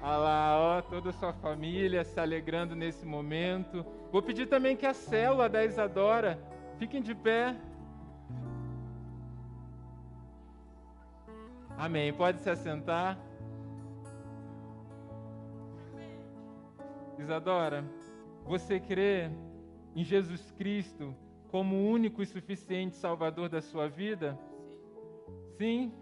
Olha 0.00 0.16
lá, 0.16 0.58
ó, 0.58 0.82
toda 0.82 1.10
a 1.10 1.12
sua 1.12 1.32
família 1.32 2.04
se 2.04 2.20
alegrando 2.20 2.76
nesse 2.76 3.04
momento. 3.04 3.84
Vou 4.12 4.22
pedir 4.22 4.46
também 4.46 4.76
que 4.76 4.86
a 4.86 4.94
célula 4.94 5.48
da 5.48 5.64
Isadora 5.64 6.38
fiquem 6.78 7.02
de 7.02 7.14
pé. 7.14 7.56
Amém. 11.82 12.12
Pode 12.12 12.40
se 12.40 12.48
assentar. 12.48 13.18
Isadora, 17.18 17.84
você 18.44 18.78
crê 18.78 19.28
em 19.92 20.04
Jesus 20.04 20.52
Cristo 20.52 21.12
como 21.50 21.74
o 21.74 21.90
único 21.90 22.22
e 22.22 22.26
suficiente 22.26 22.94
Salvador 22.94 23.48
da 23.48 23.60
sua 23.60 23.88
vida? 23.88 24.38
Sim. 25.58 25.92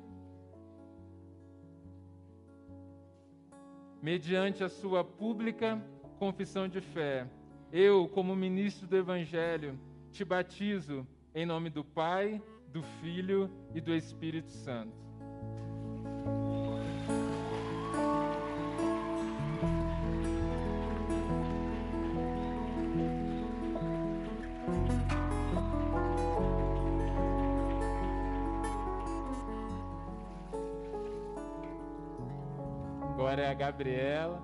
Mediante 4.03 4.63
a 4.63 4.69
sua 4.69 5.03
pública 5.03 5.83
confissão 6.19 6.69
de 6.69 6.83
fé, 6.83 7.27
eu, 7.73 8.07
como 8.07 8.37
ministro 8.37 8.87
do 8.87 8.99
Evangelho, 8.99 9.81
te 10.13 10.27
batizo 10.27 11.07
em 11.35 11.47
nome 11.47 11.71
do 11.71 11.83
Pai, 11.83 12.43
do 12.69 12.83
Filho 13.01 13.51
e 13.75 13.81
do 13.81 13.95
Espírito 13.95 14.51
Santo. 14.51 15.10
Gabriela. 33.61 34.41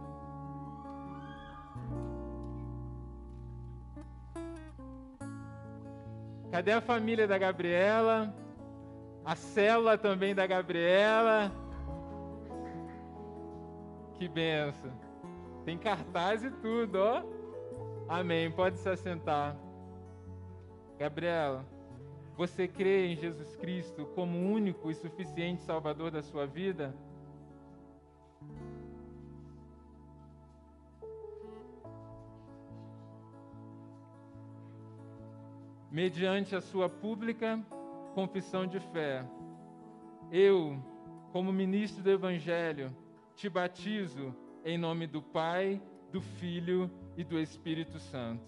Cadê 6.50 6.72
a 6.72 6.82
família 6.82 7.26
da 7.26 7.38
Gabriela? 7.38 8.34
A 9.24 9.34
célula 9.34 9.96
também 9.96 10.34
da 10.34 10.46
Gabriela. 10.46 11.50
Que 14.18 14.28
benção. 14.28 14.92
Tem 15.64 15.78
cartaz 15.78 16.44
e 16.44 16.50
tudo, 16.50 16.96
ó. 16.98 17.22
Amém. 18.06 18.50
Pode 18.50 18.76
se 18.76 18.88
assentar. 18.90 19.56
Gabriela, 20.98 21.64
você 22.36 22.68
crê 22.68 23.06
em 23.06 23.16
Jesus 23.16 23.56
Cristo 23.56 24.04
como 24.14 24.38
único 24.38 24.90
e 24.90 24.94
suficiente 24.94 25.62
Salvador 25.62 26.10
da 26.10 26.20
sua 26.20 26.46
vida? 26.46 26.94
Mediante 35.96 36.54
a 36.54 36.60
sua 36.60 36.90
pública 36.90 37.58
confissão 38.14 38.66
de 38.66 38.78
fé. 38.78 39.24
Eu, 40.30 40.78
como 41.32 41.50
ministro 41.50 42.02
do 42.02 42.10
Evangelho, 42.10 42.94
te 43.34 43.48
batizo 43.48 44.36
em 44.62 44.76
nome 44.76 45.06
do 45.06 45.22
Pai, 45.22 45.80
do 46.12 46.20
Filho 46.20 46.90
e 47.16 47.24
do 47.24 47.40
Espírito 47.40 47.98
Santo. 47.98 48.44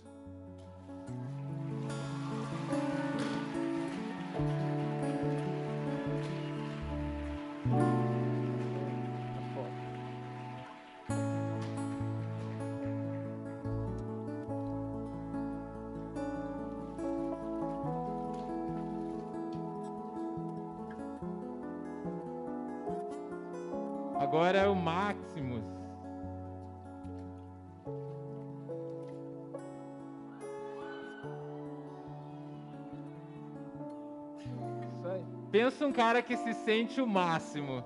Um 35.89 35.93
cara 35.93 36.21
que 36.21 36.37
se 36.37 36.53
sente 36.53 37.01
o 37.01 37.07
máximo. 37.07 37.83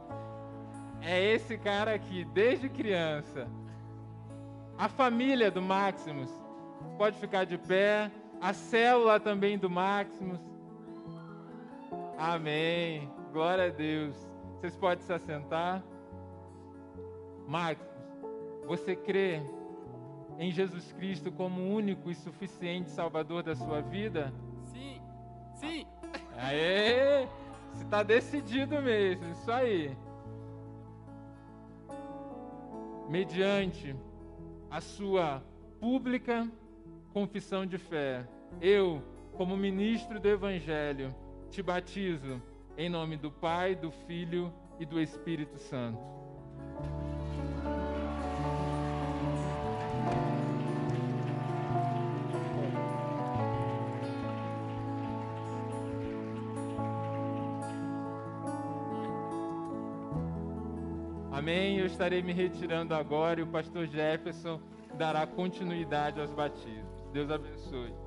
É 1.01 1.35
esse 1.35 1.57
cara 1.57 1.95
aqui, 1.95 2.25
desde 2.25 2.69
criança. 2.69 3.49
A 4.77 4.89
família 4.89 5.51
do 5.51 5.63
Maximus 5.63 6.31
pode 6.99 7.17
ficar 7.19 7.45
de 7.45 7.57
pé. 7.57 8.11
A 8.41 8.53
célula 8.53 9.21
também 9.21 9.57
do 9.57 9.71
Maximus. 9.71 10.41
Amém. 12.19 13.09
Glória 13.33 13.67
a 13.67 13.71
Deus. 13.71 14.17
Vocês 14.55 14.77
podem 14.77 15.05
se 15.05 15.13
assentar. 15.13 15.83
Maximus, 17.47 17.87
você 18.67 18.97
crê 18.97 19.41
em 20.39 20.51
Jesus 20.51 20.93
Cristo 20.93 21.31
como 21.31 21.61
único 21.73 22.11
e 22.11 22.15
suficiente 22.17 22.91
Salvador 22.91 23.45
da 23.45 23.55
sua 23.55 23.81
vida? 23.81 24.33
Sim, 24.65 25.01
sim. 25.55 25.87
Aê! 26.37 27.29
Você 27.73 27.85
está 27.85 28.03
decidido 28.03 28.81
mesmo, 28.83 29.31
isso 29.31 29.51
aí. 29.51 29.97
Mediante 33.09 33.95
a 34.71 34.81
sua 34.81 35.43
pública 35.81 36.49
confissão 37.13 37.67
de 37.67 37.77
fé, 37.77 38.27
eu, 38.61 39.03
como 39.37 39.57
ministro 39.57 40.19
do 40.19 40.29
Evangelho, 40.29 41.15
te 41.51 41.63
batizo 41.63 42.41
em 42.77 42.89
nome 42.89 43.17
do 43.17 43.31
Pai, 43.31 43.75
do 43.75 43.91
Filho 43.91 44.53
e 44.79 44.87
do 44.87 45.01
Espírito 45.01 45.59
Santo. 45.59 46.22
Estarei 61.93 62.23
me 62.23 62.33
retirando 62.33 62.95
agora 62.95 63.41
e 63.41 63.43
o 63.43 63.47
pastor 63.47 63.87
Jefferson 63.87 64.61
dará 64.97 65.27
continuidade 65.27 66.21
aos 66.21 66.33
batismos. 66.33 67.07
Deus 67.13 67.31
abençoe. 67.31 68.02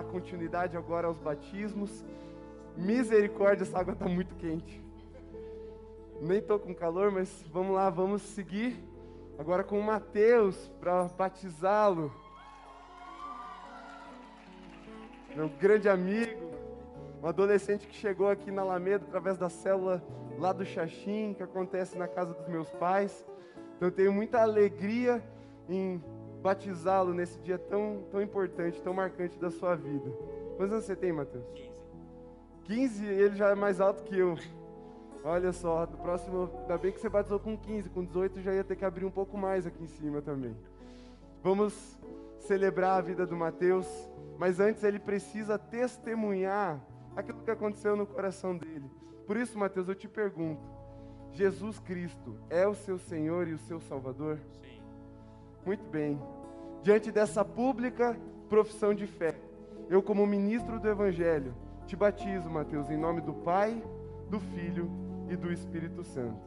Dar 0.00 0.04
continuidade 0.04 0.76
agora 0.76 1.06
aos 1.06 1.18
batismos. 1.18 2.04
Misericórdia, 2.76 3.64
essa 3.64 3.78
água 3.78 3.92
está 3.92 4.08
muito 4.08 4.34
quente. 4.36 4.82
Nem 6.20 6.38
estou 6.38 6.58
com 6.58 6.74
calor, 6.74 7.10
mas 7.10 7.44
vamos 7.52 7.74
lá, 7.74 7.90
vamos 7.90 8.22
seguir 8.22 8.82
agora 9.38 9.62
com 9.62 9.78
o 9.78 9.82
Mateus 9.82 10.68
para 10.80 11.04
batizá-lo. 11.04 12.12
Meu 15.34 15.48
grande 15.48 15.88
amigo, 15.88 16.50
um 17.22 17.26
adolescente 17.26 17.86
que 17.86 17.94
chegou 17.94 18.28
aqui 18.28 18.50
na 18.50 18.62
Alameda 18.62 19.04
através 19.06 19.36
da 19.36 19.48
célula 19.48 20.02
lá 20.38 20.52
do 20.52 20.64
Xaxim, 20.64 21.34
que 21.34 21.42
acontece 21.42 21.96
na 21.96 22.08
casa 22.08 22.34
dos 22.34 22.48
meus 22.48 22.70
pais. 22.72 23.24
Então 23.76 23.88
eu 23.88 23.92
tenho 23.92 24.12
muita 24.12 24.40
alegria 24.40 25.22
em 25.68 26.02
batizá-lo 26.42 27.12
nesse 27.12 27.38
dia 27.40 27.58
tão, 27.58 28.04
tão 28.10 28.20
importante, 28.22 28.82
tão 28.82 28.94
marcante 28.94 29.38
da 29.38 29.50
sua 29.50 29.74
vida. 29.74 30.10
Quantos 30.56 30.72
anos 30.72 30.84
você 30.84 30.96
tem, 30.96 31.12
Matheus? 31.12 31.44
15. 31.54 31.70
15, 32.64 33.04
ele 33.04 33.36
já 33.36 33.50
é 33.50 33.54
mais 33.54 33.80
alto 33.80 34.04
que 34.04 34.16
eu. 34.16 34.38
Olha 35.24 35.52
só, 35.52 35.86
no 35.86 35.98
próximo, 35.98 36.50
ainda 36.62 36.78
bem 36.78 36.92
que 36.92 37.00
você 37.00 37.08
batizou 37.08 37.38
com 37.38 37.56
15, 37.56 37.90
com 37.90 38.04
18 38.04 38.40
já 38.40 38.54
ia 38.54 38.64
ter 38.64 38.76
que 38.76 38.84
abrir 38.84 39.04
um 39.04 39.10
pouco 39.10 39.36
mais 39.36 39.66
aqui 39.66 39.82
em 39.82 39.86
cima 39.86 40.22
também. 40.22 40.56
Vamos 41.42 41.98
celebrar 42.38 42.98
a 42.98 43.00
vida 43.00 43.26
do 43.26 43.36
Mateus, 43.36 43.86
mas 44.38 44.60
antes 44.60 44.82
ele 44.82 44.98
precisa 44.98 45.58
testemunhar 45.58 46.80
aquilo 47.16 47.42
que 47.42 47.50
aconteceu 47.50 47.96
no 47.96 48.06
coração 48.06 48.56
dele. 48.56 48.90
Por 49.26 49.36
isso, 49.36 49.58
Mateus, 49.58 49.88
eu 49.88 49.94
te 49.94 50.08
pergunto: 50.08 50.62
Jesus 51.32 51.78
Cristo 51.80 52.36
é 52.48 52.66
o 52.66 52.74
seu 52.74 52.98
Senhor 52.98 53.48
e 53.48 53.54
o 53.54 53.58
seu 53.58 53.80
Salvador? 53.80 54.38
Muito 55.64 55.84
bem. 55.90 56.18
Diante 56.82 57.12
dessa 57.12 57.44
pública 57.44 58.16
profissão 58.48 58.94
de 58.94 59.06
fé, 59.06 59.34
eu, 59.88 60.02
como 60.02 60.26
ministro 60.26 60.80
do 60.80 60.88
Evangelho, 60.88 61.54
te 61.86 61.94
batizo, 61.96 62.48
Mateus, 62.48 62.88
em 62.90 62.96
nome 62.96 63.20
do 63.20 63.34
Pai, 63.34 63.82
do 64.28 64.38
Filho 64.38 64.90
e 65.28 65.36
do 65.36 65.52
Espírito 65.52 66.02
Santo. 66.04 66.40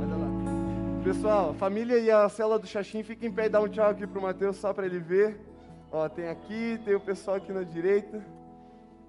Olha 0.00 0.16
lá. 0.16 1.02
Pessoal, 1.04 1.54
família 1.54 1.98
e 1.98 2.10
a 2.10 2.28
cela 2.28 2.58
do 2.58 2.66
Xaxim, 2.66 3.02
fiquem 3.02 3.28
em 3.28 3.32
pé 3.32 3.46
e 3.46 3.48
dá 3.48 3.60
um 3.60 3.68
tchau 3.68 3.90
aqui 3.90 4.06
pro 4.06 4.22
Mateus 4.22 4.56
só 4.56 4.72
para 4.72 4.86
ele 4.86 5.00
ver. 5.00 5.51
Ó, 5.92 6.08
tem 6.08 6.26
aqui, 6.26 6.80
tem 6.86 6.94
o 6.94 7.00
pessoal 7.00 7.36
aqui 7.36 7.52
na 7.52 7.64
direita. 7.64 8.24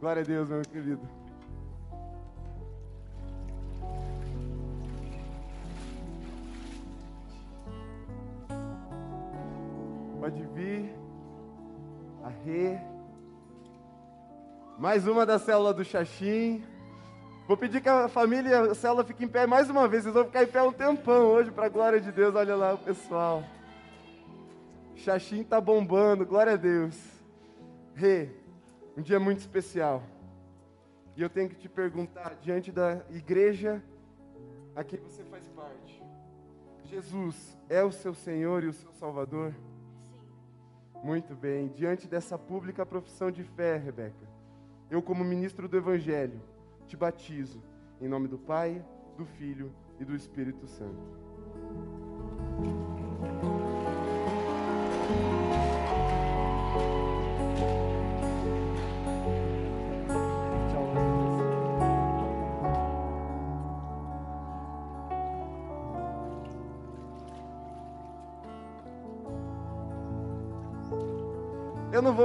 Glória 0.01 0.21
a 0.21 0.25
Deus, 0.25 0.49
meu 0.49 0.61
querido. 0.63 1.07
Pode 10.19 10.45
vir. 10.47 10.93
A 12.21 12.29
Rê. 12.43 12.77
Mais 14.77 15.07
uma 15.07 15.25
da 15.25 15.39
célula 15.39 15.73
do 15.73 15.85
Xaxim. 15.85 16.65
Vou 17.47 17.55
pedir 17.55 17.79
que 17.79 17.87
a 17.87 18.09
família 18.09 18.71
a 18.71 18.75
célula 18.75 19.05
fiquem 19.05 19.27
em 19.27 19.29
pé 19.29 19.47
mais 19.47 19.69
uma 19.69 19.87
vez. 19.87 20.03
Vocês 20.03 20.13
vão 20.13 20.25
ficar 20.25 20.43
em 20.43 20.47
pé 20.47 20.61
um 20.61 20.73
tempão 20.73 21.27
hoje, 21.27 21.49
para 21.49 21.67
a 21.67 21.69
glória 21.69 22.01
de 22.01 22.11
Deus. 22.11 22.35
Olha 22.35 22.57
lá 22.57 22.73
o 22.73 22.77
pessoal. 22.77 23.41
Xaxim 25.03 25.43
tá 25.43 25.59
bombando, 25.59 26.25
glória 26.25 26.53
a 26.53 26.55
Deus. 26.55 26.97
Rê, 27.93 28.29
um 28.95 29.01
dia 29.01 29.19
muito 29.19 29.39
especial. 29.39 30.01
E 31.17 31.21
eu 31.21 31.29
tenho 31.29 31.49
que 31.49 31.57
te 31.57 31.67
perguntar, 31.67 32.37
diante 32.41 32.71
da 32.71 33.01
igreja 33.09 33.83
a 34.73 34.81
quem 34.81 34.97
você 35.01 35.21
faz 35.25 35.45
parte, 35.49 36.01
Jesus 36.85 37.57
é 37.69 37.83
o 37.83 37.91
seu 37.91 38.13
Senhor 38.13 38.63
e 38.63 38.67
o 38.67 38.73
seu 38.73 38.93
Salvador? 38.93 39.53
Sim. 40.03 41.03
Muito 41.03 41.35
bem. 41.35 41.67
Diante 41.67 42.07
dessa 42.07 42.37
pública 42.37 42.85
profissão 42.85 43.29
de 43.29 43.43
fé, 43.43 43.75
Rebeca, 43.75 44.25
eu, 44.89 45.01
como 45.01 45.21
ministro 45.21 45.67
do 45.67 45.75
Evangelho, 45.75 46.41
te 46.87 46.95
batizo 46.95 47.61
Em 47.99 48.07
nome 48.07 48.29
do 48.29 48.37
Pai, 48.37 48.83
do 49.17 49.25
Filho 49.25 49.69
e 49.99 50.05
do 50.05 50.15
Espírito 50.15 50.65
Santo. 50.65 51.22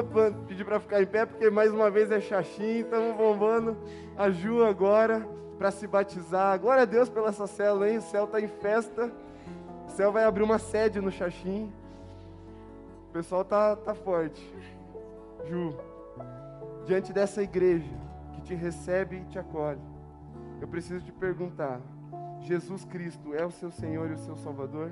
Vou 0.03 0.33
pedir 0.47 0.65
para 0.65 0.81
ficar 0.81 1.03
em 1.03 1.07
pé, 1.07 1.27
porque 1.27 1.51
mais 1.51 1.73
uma 1.73 1.91
vez 1.91 2.11
é 2.11 2.21
xaxim, 2.21 2.81
estamos 2.81 3.17
bombando 3.17 3.77
a 4.17 4.31
Ju 4.31 4.65
agora 4.65 5.27
para 5.59 5.71
se 5.71 5.87
batizar. 5.87 6.59
Glória 6.61 6.83
a 6.83 6.87
Deus 6.87 7.09
pela 7.09 7.29
essa 7.29 7.47
célula, 7.47 7.91
hein? 7.91 7.99
O 7.99 8.03
céu 8.03 8.25
está 8.25 8.41
em 8.41 8.49
festa. 8.49 9.13
O 9.87 9.91
céu 9.91 10.13
vai 10.13 10.25
abrir 10.25 10.43
uma 10.43 10.59
sede 10.59 11.01
no 11.01 11.11
xaxim. 11.11 11.73
O 13.09 13.13
pessoal 13.13 13.45
tá, 13.45 13.75
tá 13.75 13.95
forte. 13.95 14.41
Ju, 15.49 15.75
diante 16.87 17.13
dessa 17.13 17.43
igreja 17.43 17.91
que 18.35 18.43
te 18.43 18.55
recebe 18.55 19.17
e 19.17 19.25
te 19.25 19.39
acolhe, 19.39 19.81
eu 20.61 20.69
preciso 20.69 21.05
te 21.05 21.13
perguntar: 21.13 21.81
Jesus 22.41 22.85
Cristo 22.85 23.35
é 23.35 23.45
o 23.45 23.51
seu 23.51 23.71
Senhor 23.71 24.11
e 24.11 24.15
o 24.15 24.19
seu 24.19 24.37
Salvador? 24.37 24.91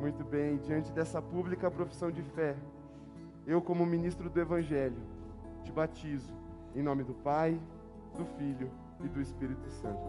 Muito 0.00 0.24
bem, 0.24 0.56
diante 0.56 0.90
dessa 0.92 1.22
pública 1.22 1.70
profissão 1.70 2.10
de 2.10 2.22
fé, 2.22 2.56
eu, 3.46 3.60
como 3.60 3.84
ministro 3.84 4.30
do 4.30 4.40
Evangelho, 4.40 5.00
te 5.64 5.72
batizo 5.72 6.32
em 6.74 6.82
nome 6.82 7.02
do 7.02 7.14
Pai, 7.14 7.60
do 8.16 8.24
Filho 8.38 8.70
e 9.04 9.08
do 9.08 9.20
Espírito 9.20 9.68
Santo. 9.70 10.00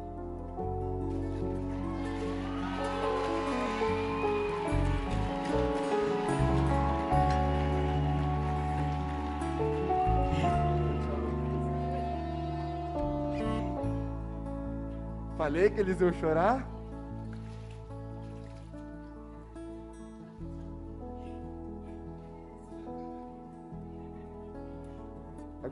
Falei 15.38 15.70
que 15.70 15.80
eles 15.82 16.00
iam 16.00 16.14
chorar? 16.14 16.66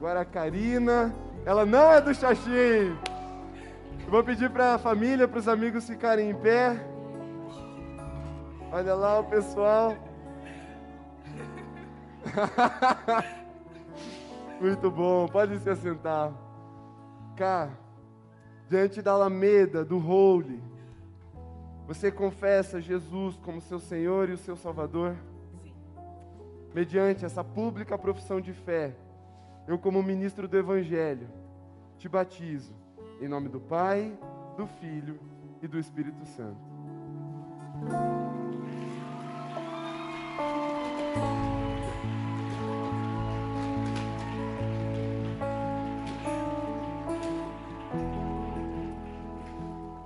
Agora 0.01 0.21
a 0.21 0.25
Karina, 0.25 1.13
ela 1.45 1.63
não 1.63 1.93
é 1.93 2.01
do 2.01 2.11
Xaxim. 2.11 2.97
vou 4.09 4.23
pedir 4.23 4.49
para 4.49 4.73
a 4.73 4.79
família, 4.79 5.27
para 5.27 5.37
os 5.37 5.47
amigos 5.47 5.85
ficarem 5.85 6.31
em 6.31 6.33
pé. 6.33 6.75
Olha 8.71 8.95
lá 8.95 9.19
o 9.19 9.25
pessoal. 9.25 9.95
Muito 14.59 14.89
bom, 14.89 15.27
pode 15.27 15.59
se 15.59 15.69
assentar. 15.69 16.33
Cá, 17.37 17.69
diante 18.67 19.03
da 19.03 19.11
Alameda, 19.11 19.85
do 19.85 19.99
Holy, 19.99 20.59
você 21.85 22.11
confessa 22.11 22.81
Jesus 22.81 23.37
como 23.43 23.61
seu 23.61 23.79
Senhor 23.79 24.29
e 24.29 24.33
o 24.33 24.37
seu 24.39 24.55
Salvador? 24.55 25.15
Sim. 25.61 25.71
Mediante 26.73 27.23
essa 27.23 27.43
pública 27.43 27.95
profissão 27.99 28.41
de 28.41 28.51
fé, 28.51 28.95
eu, 29.68 29.78
como 29.78 30.01
ministro 30.01 30.47
do 30.47 30.57
Evangelho, 30.57 31.28
te 31.97 32.09
batizo 32.09 32.74
em 33.22 33.28
nome 33.28 33.47
do 33.47 33.59
Pai, 33.59 34.12
do 34.57 34.66
Filho 34.66 35.20
e 35.62 35.68
do 35.68 35.78
Espírito 35.78 36.26
Santo. 36.26 36.59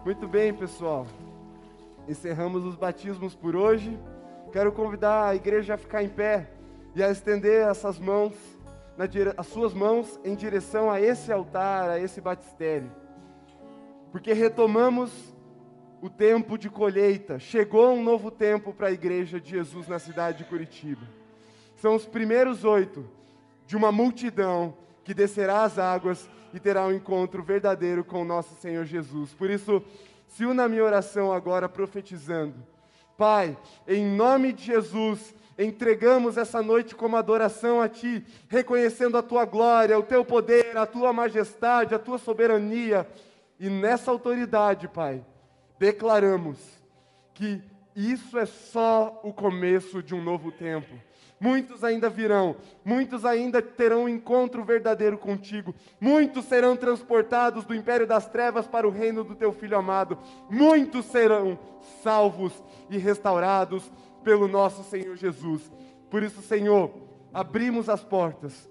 Muito 0.04 0.28
bem, 0.28 0.54
pessoal. 0.54 1.08
Encerramos 2.08 2.64
os 2.64 2.76
batismos 2.76 3.34
por 3.34 3.56
hoje. 3.56 3.98
Quero 4.52 4.72
convidar 4.72 5.30
a 5.30 5.36
igreja 5.36 5.74
a 5.74 5.78
ficar 5.78 6.04
em 6.04 6.10
pé 6.10 6.52
e 6.94 7.02
a 7.02 7.10
estender 7.10 7.68
essas 7.68 7.98
mãos 7.98 8.34
dire... 9.06 9.34
as 9.36 9.48
suas 9.48 9.74
mãos 9.74 10.20
em 10.24 10.36
direção 10.36 10.90
a 10.90 11.02
esse 11.02 11.32
altar, 11.32 11.90
a 11.90 12.00
esse 12.00 12.22
batistério. 12.22 12.90
Porque 14.12 14.32
retomamos 14.32 15.12
o 16.02 16.10
tempo 16.10 16.58
de 16.58 16.70
colheita. 16.70 17.38
Chegou 17.40 17.94
um 17.94 18.04
novo 18.04 18.32
tempo 18.32 18.74
para 18.74 18.88
a 18.88 18.92
igreja 18.92 19.42
de 19.42 19.50
Jesus 19.50 19.88
na 19.88 20.00
cidade 20.00 20.38
de 20.38 20.44
Curitiba. 20.46 21.06
São 21.76 21.96
os 21.96 22.06
primeiros 22.06 22.64
oito 22.64 23.06
de 23.68 23.76
uma 23.76 23.92
multidão 23.92 24.78
que 25.04 25.14
descerá 25.14 25.64
as 25.64 25.78
águas 25.78 26.30
e 26.54 26.60
terá 26.60 26.86
um 26.86 26.94
encontro 26.94 27.44
verdadeiro 27.44 28.04
com 28.04 28.22
o 28.22 28.26
nosso 28.26 28.56
Senhor 28.56 28.86
Jesus. 28.86 29.34
Por 29.34 29.50
isso, 29.50 29.84
se 30.28 30.46
una 30.46 30.64
a 30.64 30.70
minha 30.70 30.84
oração 30.84 31.34
agora 31.34 31.68
profetizando. 31.68 32.56
Pai, 33.18 33.58
em 33.88 34.06
nome 34.06 34.54
de 34.54 34.64
Jesus, 34.64 35.34
entregamos 35.58 36.38
essa 36.38 36.62
noite 36.62 36.96
como 36.96 37.16
adoração 37.16 37.82
a 37.82 37.88
Ti, 37.88 38.26
reconhecendo 38.48 39.18
a 39.18 39.24
Tua 39.24 39.46
glória, 39.46 39.98
o 39.98 40.04
Teu 40.04 40.26
poder, 40.26 40.78
a 40.78 40.86
Tua 40.86 41.14
majestade, 41.14 41.96
a 41.96 42.00
Tua 42.00 42.18
soberania. 42.18 43.08
E 43.60 43.70
nessa 43.70 44.12
autoridade, 44.12 44.88
Pai, 44.88 45.24
declaramos 45.80 46.58
que 47.34 47.62
isso 47.96 48.38
é 48.38 48.46
só 48.46 49.22
o 49.24 49.32
começo 49.32 50.04
de 50.04 50.14
um 50.14 50.22
novo 50.22 50.52
tempo. 50.52 50.94
Muitos 51.40 51.84
ainda 51.84 52.10
virão, 52.10 52.56
muitos 52.84 53.26
ainda 53.26 53.62
terão 53.62 54.06
um 54.06 54.10
encontro 54.10 54.64
verdadeiro 54.64 55.18
contigo, 55.18 55.76
muitos 56.00 56.46
serão 56.46 56.78
transportados 56.78 57.66
do 57.66 57.76
império 57.76 58.08
das 58.08 58.26
trevas 58.28 58.66
para 58.68 58.88
o 58.88 58.92
reino 58.92 59.22
do 59.22 59.36
teu 59.36 59.52
filho 59.52 59.78
amado, 59.78 60.18
muitos 60.50 61.06
serão 61.06 61.60
salvos 62.02 62.54
e 62.90 62.98
restaurados 62.98 63.92
pelo 64.26 64.48
nosso 64.48 64.84
Senhor 64.84 65.16
Jesus. 65.16 65.72
Por 66.10 66.24
isso, 66.24 66.42
Senhor, 66.42 66.92
abrimos 67.32 67.88
as 67.88 68.04
portas, 68.04 68.68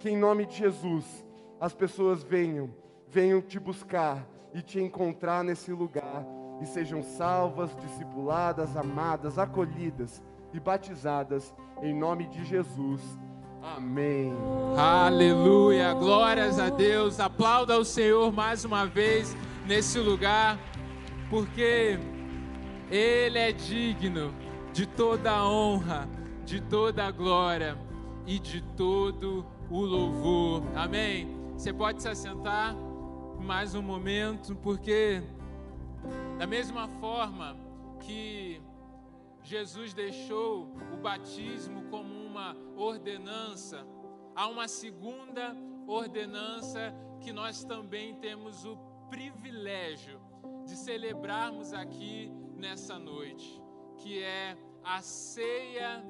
que 0.00 0.10
em 0.10 0.18
nome 0.18 0.44
de 0.44 0.56
Jesus 0.56 1.24
as 1.60 1.72
pessoas 1.72 2.22
venham, 2.22 2.68
venham 3.08 3.40
te 3.40 3.58
buscar 3.58 4.26
e 4.52 4.60
te 4.60 4.80
encontrar 4.80 5.44
nesse 5.44 5.72
lugar 5.72 6.26
e 6.60 6.66
sejam 6.66 7.02
salvas, 7.02 7.74
discipuladas, 7.76 8.76
amadas, 8.76 9.38
acolhidas 9.38 10.22
e 10.52 10.58
batizadas 10.58 11.54
em 11.82 11.94
nome 11.94 12.26
de 12.26 12.44
Jesus. 12.44 13.00
Amém. 13.62 14.32
Aleluia. 14.76 15.92
Glórias 15.94 16.58
a 16.58 16.68
Deus. 16.68 17.20
Aplauda 17.20 17.78
o 17.78 17.84
Senhor 17.84 18.32
mais 18.32 18.64
uma 18.64 18.86
vez 18.86 19.36
nesse 19.66 19.98
lugar, 19.98 20.58
porque 21.30 21.98
Ele 22.90 23.38
é 23.38 23.52
digno 23.52 24.45
de 24.76 24.84
toda 24.84 25.32
a 25.32 25.48
honra, 25.48 26.06
de 26.44 26.60
toda 26.60 27.06
a 27.06 27.10
glória 27.10 27.78
e 28.26 28.38
de 28.38 28.60
todo 28.76 29.46
o 29.70 29.80
louvor. 29.80 30.62
Amém. 30.76 31.34
Você 31.54 31.72
pode 31.72 32.02
se 32.02 32.08
assentar 32.10 32.76
mais 33.40 33.74
um 33.74 33.80
momento, 33.80 34.54
porque 34.56 35.22
da 36.38 36.46
mesma 36.46 36.88
forma 37.00 37.56
que 38.00 38.60
Jesus 39.42 39.94
deixou 39.94 40.70
o 40.92 40.98
batismo 40.98 41.84
como 41.84 42.12
uma 42.12 42.54
ordenança, 42.76 43.82
há 44.34 44.46
uma 44.46 44.68
segunda 44.68 45.56
ordenança 45.86 46.94
que 47.22 47.32
nós 47.32 47.64
também 47.64 48.16
temos 48.16 48.66
o 48.66 48.76
privilégio 49.08 50.20
de 50.66 50.76
celebrarmos 50.76 51.72
aqui 51.72 52.30
nessa 52.54 52.98
noite, 52.98 53.62
que 53.96 54.22
é 54.22 54.54
a 54.86 55.02
ceia 55.02 56.02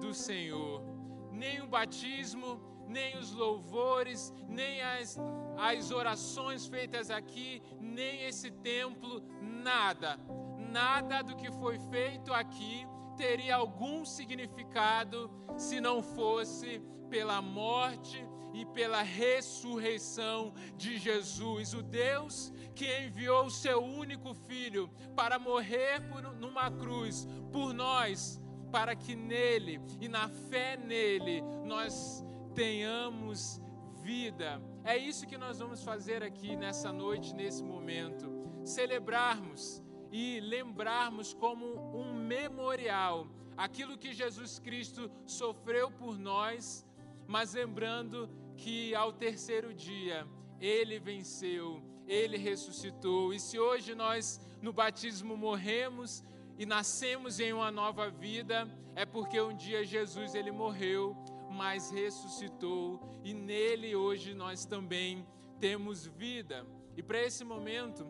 do 0.00 0.14
Senhor. 0.14 0.82
Nem 1.30 1.60
o 1.60 1.66
batismo, 1.66 2.60
nem 2.88 3.16
os 3.18 3.32
louvores, 3.32 4.32
nem 4.48 4.80
as, 4.80 5.18
as 5.58 5.90
orações 5.90 6.66
feitas 6.66 7.10
aqui, 7.10 7.62
nem 7.78 8.24
esse 8.24 8.50
templo, 8.50 9.22
nada, 9.40 10.18
nada 10.58 11.22
do 11.22 11.36
que 11.36 11.50
foi 11.52 11.78
feito 11.78 12.32
aqui 12.32 12.86
teria 13.16 13.56
algum 13.56 14.04
significado 14.04 15.30
se 15.56 15.80
não 15.80 16.02
fosse 16.02 16.80
pela 17.10 17.42
morte 17.42 18.26
e 18.52 18.64
pela 18.66 19.02
ressurreição 19.02 20.52
de 20.76 20.98
Jesus, 20.98 21.74
o 21.74 21.82
Deus 21.82 22.52
que 22.74 22.86
enviou 23.04 23.46
o 23.46 23.50
seu 23.50 23.82
único 23.82 24.34
filho 24.34 24.88
para 25.14 25.38
morrer 25.38 26.00
por, 26.08 26.22
numa 26.34 26.70
cruz 26.70 27.26
por 27.52 27.72
nós, 27.72 28.40
para 28.70 28.96
que 28.96 29.14
nele 29.14 29.80
e 30.00 30.08
na 30.08 30.28
fé 30.28 30.76
nele 30.76 31.42
nós 31.64 32.24
tenhamos 32.54 33.60
vida 34.02 34.60
é 34.84 34.96
isso 34.96 35.28
que 35.28 35.38
nós 35.38 35.60
vamos 35.60 35.84
fazer 35.84 36.24
aqui 36.24 36.56
nessa 36.56 36.92
noite, 36.92 37.32
nesse 37.32 37.62
momento. 37.62 38.28
Celebrarmos 38.64 39.80
e 40.10 40.40
lembrarmos 40.40 41.32
como 41.32 41.66
um 41.96 42.12
memorial 42.12 43.28
aquilo 43.56 43.96
que 43.96 44.12
Jesus 44.12 44.58
Cristo 44.58 45.08
sofreu 45.24 45.88
por 45.88 46.18
nós, 46.18 46.84
mas 47.28 47.54
lembrando 47.54 48.28
que 48.56 48.94
ao 48.94 49.12
terceiro 49.12 49.72
dia 49.74 50.26
ele 50.60 50.98
venceu, 50.98 51.82
ele 52.06 52.36
ressuscitou. 52.36 53.32
E 53.32 53.40
se 53.40 53.58
hoje 53.58 53.94
nós 53.94 54.40
no 54.60 54.72
batismo 54.72 55.36
morremos 55.36 56.22
e 56.58 56.66
nascemos 56.66 57.40
em 57.40 57.52
uma 57.52 57.70
nova 57.70 58.10
vida, 58.10 58.68
é 58.94 59.04
porque 59.04 59.40
um 59.40 59.56
dia 59.56 59.84
Jesus 59.84 60.34
ele 60.34 60.52
morreu, 60.52 61.16
mas 61.50 61.90
ressuscitou 61.90 63.00
e 63.24 63.32
nele 63.32 63.96
hoje 63.96 64.34
nós 64.34 64.64
também 64.64 65.26
temos 65.58 66.06
vida. 66.06 66.66
E 66.96 67.02
para 67.02 67.22
esse 67.22 67.44
momento, 67.44 68.06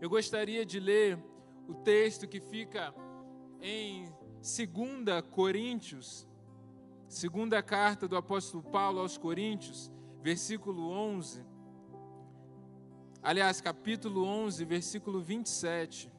eu 0.00 0.08
gostaria 0.08 0.64
de 0.64 0.78
ler 0.78 1.18
o 1.66 1.74
texto 1.74 2.28
que 2.28 2.40
fica 2.40 2.94
em 3.60 4.04
2 4.36 5.26
Coríntios, 5.30 6.27
segunda 7.08 7.62
carta 7.62 8.06
do 8.06 8.16
apóstolo 8.16 8.62
Paulo 8.62 9.00
aos 9.00 9.16
Coríntios, 9.16 9.90
versículo 10.22 10.90
11. 10.90 11.44
Aliás, 13.22 13.60
capítulo 13.60 14.24
11, 14.24 14.64
versículo 14.64 15.20
27. 15.20 16.12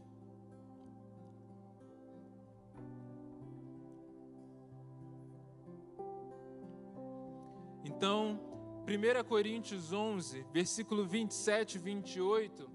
Então, 7.85 8.39
1 8.87 9.23
Coríntios 9.25 9.93
11, 9.93 10.45
versículo 10.51 11.05
27 11.05 11.75
e 11.75 11.79
28, 11.79 12.69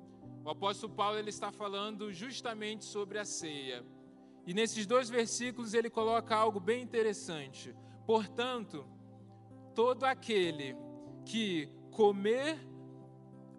o 0.45 0.51
apóstolo 0.51 0.95
Paulo 0.95 1.19
ele 1.19 1.31
está 1.31 1.51
falando 1.51 2.13
justamente 2.13 2.85
sobre 2.85 3.19
a 3.19 3.25
ceia. 3.25 3.85
E 4.47 4.55
nesses 4.55 4.87
dois 4.87 5.09
versículos 5.09 5.75
ele 5.75 5.91
coloca 5.91 6.37
algo 6.37 6.61
bem 6.61 6.83
interessante. 6.83 7.75
Portanto, 8.07 8.85
todo 9.75 10.05
aquele 10.05 10.77
que 11.25 11.69
comer 11.91 12.59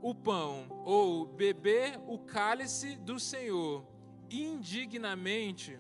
o 0.02 0.14
pão 0.14 0.68
ou 0.86 1.26
beber 1.26 2.00
o 2.08 2.20
cálice 2.20 2.96
do 2.98 3.20
Senhor 3.20 3.86
indignamente 4.30 5.80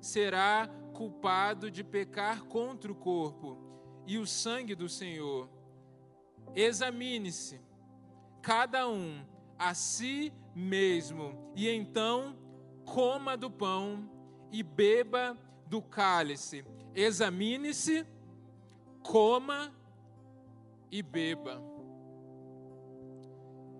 será 0.00 0.68
culpado 0.94 1.70
de 1.70 1.84
pecar 1.84 2.44
contra 2.44 2.90
o 2.90 2.94
corpo 2.94 3.58
e 4.06 4.18
o 4.18 4.26
sangue 4.26 4.74
do 4.74 4.88
Senhor. 4.88 5.48
Examine-se, 6.54 7.60
cada 8.42 8.88
um 8.88 9.24
a 9.58 9.74
si 9.74 10.32
mesmo, 10.54 11.52
e 11.54 11.68
então 11.68 12.36
coma 12.84 13.36
do 13.36 13.50
pão 13.50 14.10
e 14.50 14.62
beba 14.62 15.36
do 15.70 15.80
cálice. 15.80 16.64
Examine-se, 16.94 18.04
coma 19.02 19.72
e 20.90 21.00
beba. 21.00 21.62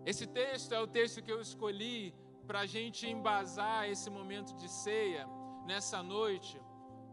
Esse 0.07 0.26
texto 0.26 0.72
é 0.72 0.80
o 0.80 0.86
texto 0.86 1.20
que 1.20 1.32
eu 1.32 1.41
escolhi 1.41 2.14
para 2.47 2.61
a 2.61 2.66
gente 2.66 3.09
embasar 3.09 3.88
esse 3.88 4.09
momento 4.09 4.55
de 4.57 4.68
ceia 4.68 5.26
nessa 5.66 6.01
noite, 6.03 6.61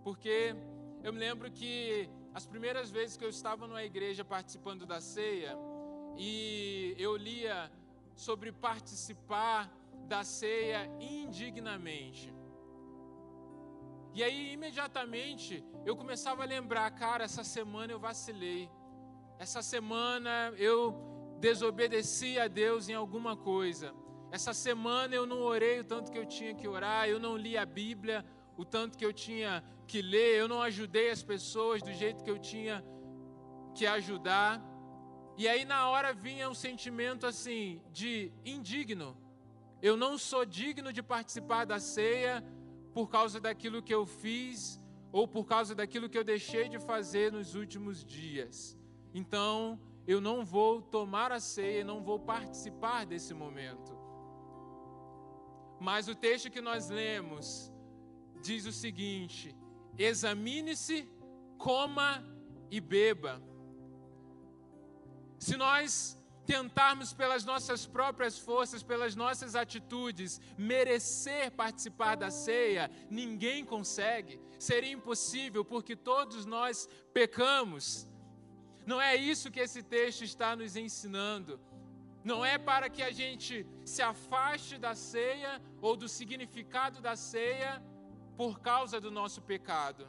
porque 0.04 0.56
eu 1.04 1.12
me 1.12 1.20
lembro 1.20 1.52
que 1.52 2.08
as 2.34 2.46
primeiras 2.46 2.92
vezes 2.92 3.18
que 3.18 3.26
eu 3.26 3.30
estava 3.30 3.68
numa 3.68 3.84
igreja 3.84 4.24
participando 4.24 4.86
da 4.86 5.02
ceia 5.02 5.58
e 6.16 6.96
eu 7.00 7.16
lia 7.18 7.72
sobre 8.16 8.52
participar 8.52 9.72
da 10.08 10.24
ceia 10.24 10.88
indignamente. 11.00 12.37
E 14.18 14.24
aí, 14.24 14.54
imediatamente, 14.54 15.64
eu 15.86 15.96
começava 15.96 16.42
a 16.42 16.46
lembrar, 16.48 16.90
cara, 16.90 17.24
essa 17.24 17.44
semana 17.44 17.94
eu 17.94 18.00
vacilei. 18.00 18.68
Essa 19.38 19.62
semana 19.62 20.52
eu 20.58 21.38
desobedeci 21.40 22.40
a 22.40 22.48
Deus 22.48 22.90
em 22.90 22.96
alguma 22.96 23.38
coisa. 23.38 23.94
Essa 24.32 24.56
semana 24.56 25.14
eu 25.14 25.28
não 25.28 25.42
orei 25.44 25.82
o 25.82 25.84
tanto 25.84 26.12
que 26.12 26.18
eu 26.18 26.26
tinha 26.26 26.56
que 26.56 26.68
orar, 26.68 27.08
eu 27.08 27.20
não 27.20 27.38
li 27.38 27.56
a 27.56 27.64
Bíblia 27.64 28.26
o 28.58 28.66
tanto 28.66 28.98
que 28.98 29.06
eu 29.06 29.14
tinha 29.14 29.64
que 29.86 30.02
ler, 30.02 30.40
eu 30.40 30.48
não 30.48 30.64
ajudei 30.64 31.12
as 31.12 31.22
pessoas 31.22 31.84
do 31.84 31.94
jeito 31.94 32.24
que 32.24 32.32
eu 32.32 32.40
tinha 32.40 32.84
que 33.76 33.86
ajudar. 33.86 34.60
E 35.38 35.48
aí 35.48 35.64
na 35.64 35.90
hora 35.92 36.12
vinha 36.12 36.50
um 36.50 36.56
sentimento 36.56 37.28
assim 37.28 37.84
de 37.92 38.32
indigno. 38.44 39.16
Eu 39.80 39.96
não 39.96 40.18
sou 40.18 40.44
digno 40.44 40.92
de 40.92 41.04
participar 41.04 41.66
da 41.66 41.80
ceia 41.80 42.44
por 42.98 43.08
causa 43.12 43.40
daquilo 43.40 43.84
que 43.84 43.94
eu 43.94 44.08
fiz 44.08 44.82
ou 45.12 45.28
por 45.28 45.46
causa 45.46 45.76
daquilo 45.76 46.10
que 46.10 46.18
eu 46.18 46.24
deixei 46.24 46.68
de 46.68 46.80
fazer 46.80 47.32
nos 47.32 47.54
últimos 47.54 48.04
dias. 48.04 48.76
Então, 49.14 49.80
eu 50.08 50.20
não 50.20 50.44
vou 50.44 50.82
tomar 50.82 51.32
a 51.32 51.40
ceia, 51.40 51.84
não 51.84 52.02
vou 52.02 52.20
participar 52.20 53.06
desse 53.06 53.36
momento. 53.36 53.96
Mas 55.80 56.08
o 56.08 56.16
texto 56.16 56.50
que 56.50 56.60
nós 56.60 56.90
lemos 56.90 57.72
diz 58.42 58.66
o 58.66 58.72
seguinte: 58.72 59.56
examine-se, 59.96 61.08
coma 61.60 62.26
e 62.72 62.82
beba. 62.82 63.40
Se 65.38 65.56
nós 65.56 66.17
tentarmos 66.48 67.12
pelas 67.12 67.44
nossas 67.44 67.86
próprias 67.86 68.40
forças, 68.40 68.82
pelas 68.82 69.16
nossas 69.16 69.54
atitudes, 69.54 70.40
merecer 70.58 71.52
participar 71.52 72.16
da 72.16 72.32
ceia, 72.32 72.90
ninguém 73.10 73.66
consegue. 73.66 74.40
Seria 74.58 74.94
impossível, 74.94 75.66
porque 75.66 75.94
todos 75.94 76.46
nós 76.46 76.88
pecamos. 77.14 78.08
Não 78.86 79.00
é 79.02 79.14
isso 79.14 79.52
que 79.52 79.60
esse 79.60 79.84
texto 79.84 80.24
está 80.24 80.56
nos 80.56 80.78
ensinando. 80.78 81.60
Não 82.24 82.46
é 82.46 82.58
para 82.58 82.90
que 82.90 83.04
a 83.04 83.12
gente 83.12 83.68
se 83.84 84.02
afaste 84.02 84.78
da 84.78 84.96
ceia 84.96 85.62
ou 85.82 85.98
do 85.98 86.08
significado 86.08 87.02
da 87.02 87.18
ceia 87.18 87.84
por 88.38 88.62
causa 88.62 89.02
do 89.02 89.12
nosso 89.12 89.42
pecado. 89.42 90.08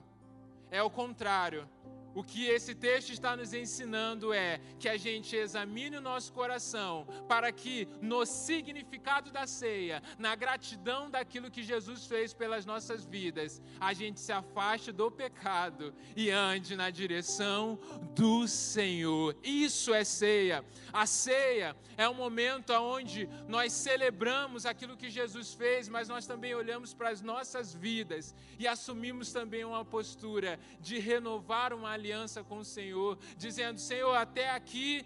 É 0.70 0.80
o 0.82 0.90
contrário. 0.90 1.68
O 2.14 2.24
que 2.24 2.46
esse 2.46 2.74
texto 2.74 3.10
está 3.10 3.36
nos 3.36 3.52
ensinando 3.52 4.32
é 4.32 4.60
que 4.78 4.88
a 4.88 4.96
gente 4.96 5.36
examine 5.36 5.96
o 5.96 6.00
nosso 6.00 6.32
coração 6.32 7.06
para 7.28 7.52
que, 7.52 7.86
no 8.00 8.24
significado 8.24 9.30
da 9.30 9.46
ceia, 9.46 10.02
na 10.18 10.34
gratidão 10.34 11.10
daquilo 11.10 11.50
que 11.50 11.62
Jesus 11.62 12.06
fez 12.06 12.32
pelas 12.32 12.64
nossas 12.64 13.04
vidas, 13.04 13.62
a 13.78 13.92
gente 13.92 14.20
se 14.20 14.32
afaste 14.32 14.90
do 14.90 15.10
pecado 15.10 15.94
e 16.16 16.30
ande 16.30 16.74
na 16.76 16.90
direção 16.90 17.78
do 18.14 18.48
Senhor. 18.48 19.36
Isso 19.42 19.92
é 19.92 20.04
ceia. 20.04 20.64
A 20.92 21.06
ceia 21.06 21.76
é 21.96 22.08
um 22.08 22.14
momento 22.14 22.72
onde 22.72 23.28
nós 23.46 23.72
celebramos 23.72 24.64
aquilo 24.66 24.96
que 24.96 25.10
Jesus 25.10 25.52
fez, 25.52 25.88
mas 25.88 26.08
nós 26.08 26.26
também 26.26 26.54
olhamos 26.54 26.94
para 26.94 27.10
as 27.10 27.20
nossas 27.20 27.74
vidas 27.74 28.34
e 28.58 28.66
assumimos 28.66 29.32
também 29.32 29.64
uma 29.64 29.84
postura 29.84 30.58
de 30.80 30.98
renovar 30.98 31.72
uma 31.72 31.96
aliança 31.98 32.42
com 32.42 32.58
o 32.58 32.64
Senhor, 32.64 33.18
dizendo: 33.36 33.78
Senhor, 33.78 34.14
até 34.14 34.50
aqui 34.50 35.04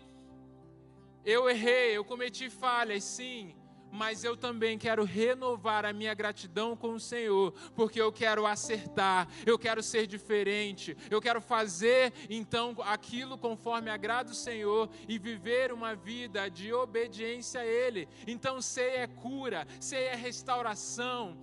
eu 1.25 1.49
errei, 1.49 1.97
eu 1.97 2.05
cometi 2.05 2.51
falhas, 2.51 3.05
sim, 3.05 3.55
mas 3.93 4.25
eu 4.25 4.37
também 4.37 4.79
quero 4.79 5.05
renovar 5.05 5.85
a 5.85 5.93
minha 5.93 6.15
gratidão 6.15 6.75
com 6.75 6.95
o 6.95 7.01
Senhor, 7.01 7.53
porque 7.75 8.01
eu 8.01 8.11
quero 8.11 8.47
acertar, 8.47 9.29
eu 9.45 9.59
quero 9.59 9.83
ser 9.83 10.07
diferente, 10.07 10.97
eu 11.11 11.21
quero 11.21 11.41
fazer 11.41 12.13
então 12.31 12.75
aquilo 12.81 13.37
conforme 13.37 13.91
agrada 13.91 14.33
o 14.33 14.35
Senhor 14.35 14.89
e 15.07 15.19
viver 15.19 15.73
uma 15.73 15.95
vida 15.95 16.49
de 16.49 16.73
obediência 16.73 17.61
a 17.61 17.67
Ele. 17.67 18.09
Então, 18.27 18.63
ceia 18.63 19.01
é 19.01 19.07
cura, 19.07 19.67
ceia 19.79 20.11
é 20.11 20.17
restauração, 20.17 21.37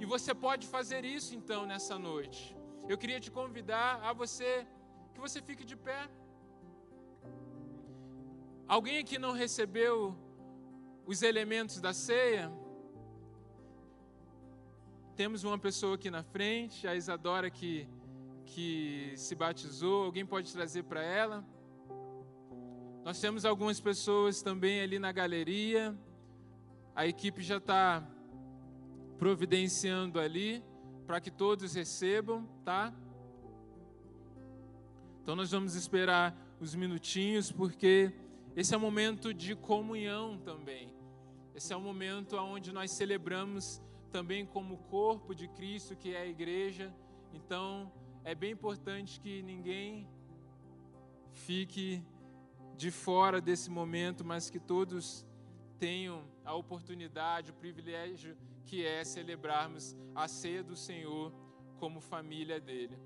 e 0.00 0.06
você 0.06 0.32
pode 0.32 0.66
fazer 0.66 1.04
isso 1.04 1.34
então 1.34 1.66
nessa 1.66 1.98
noite. 1.98 2.56
Eu 2.88 2.96
queria 2.96 3.20
te 3.20 3.30
convidar 3.30 4.00
a 4.02 4.12
você 4.12 4.66
que 5.18 5.22
você 5.28 5.42
fique 5.42 5.64
de 5.64 5.74
pé. 5.74 6.08
Alguém 8.68 8.98
aqui 8.98 9.18
não 9.18 9.32
recebeu 9.32 10.16
os 11.04 11.22
elementos 11.22 11.80
da 11.80 11.92
ceia? 11.92 12.52
Temos 15.16 15.42
uma 15.42 15.58
pessoa 15.58 15.96
aqui 15.96 16.08
na 16.08 16.22
frente, 16.22 16.86
a 16.86 16.94
Isadora 16.94 17.50
que, 17.50 17.88
que 18.46 19.12
se 19.16 19.34
batizou. 19.34 20.04
Alguém 20.04 20.24
pode 20.24 20.52
trazer 20.52 20.84
para 20.84 21.02
ela? 21.02 21.44
Nós 23.04 23.20
temos 23.20 23.44
algumas 23.44 23.80
pessoas 23.80 24.40
também 24.40 24.80
ali 24.80 25.00
na 25.00 25.10
galeria. 25.10 25.98
A 26.94 27.08
equipe 27.08 27.42
já 27.42 27.56
está 27.56 28.08
providenciando 29.18 30.20
ali 30.20 30.62
para 31.08 31.20
que 31.20 31.30
todos 31.32 31.74
recebam, 31.74 32.48
tá? 32.64 32.94
Então 35.28 35.36
nós 35.36 35.50
vamos 35.50 35.74
esperar 35.74 36.34
os 36.58 36.74
minutinhos, 36.74 37.52
porque 37.52 38.10
esse 38.56 38.74
é 38.74 38.78
um 38.78 38.80
momento 38.80 39.34
de 39.34 39.54
comunhão 39.54 40.38
também. 40.38 40.90
Esse 41.54 41.70
é 41.70 41.76
um 41.76 41.82
momento 41.82 42.34
onde 42.38 42.72
nós 42.72 42.92
celebramos 42.92 43.78
também 44.10 44.46
como 44.46 44.78
corpo 44.84 45.34
de 45.34 45.46
Cristo, 45.48 45.94
que 45.94 46.14
é 46.14 46.22
a 46.22 46.26
igreja. 46.26 46.90
Então, 47.34 47.92
é 48.24 48.34
bem 48.34 48.52
importante 48.52 49.20
que 49.20 49.42
ninguém 49.42 50.08
fique 51.30 52.02
de 52.74 52.90
fora 52.90 53.38
desse 53.38 53.68
momento, 53.68 54.24
mas 54.24 54.48
que 54.48 54.58
todos 54.58 55.26
tenham 55.78 56.24
a 56.42 56.54
oportunidade, 56.54 57.50
o 57.50 57.54
privilégio 57.54 58.34
que 58.64 58.82
é 58.82 59.04
celebrarmos 59.04 59.94
a 60.14 60.26
ceia 60.26 60.64
do 60.64 60.74
Senhor 60.74 61.34
como 61.78 62.00
família 62.00 62.58
dele. 62.58 62.96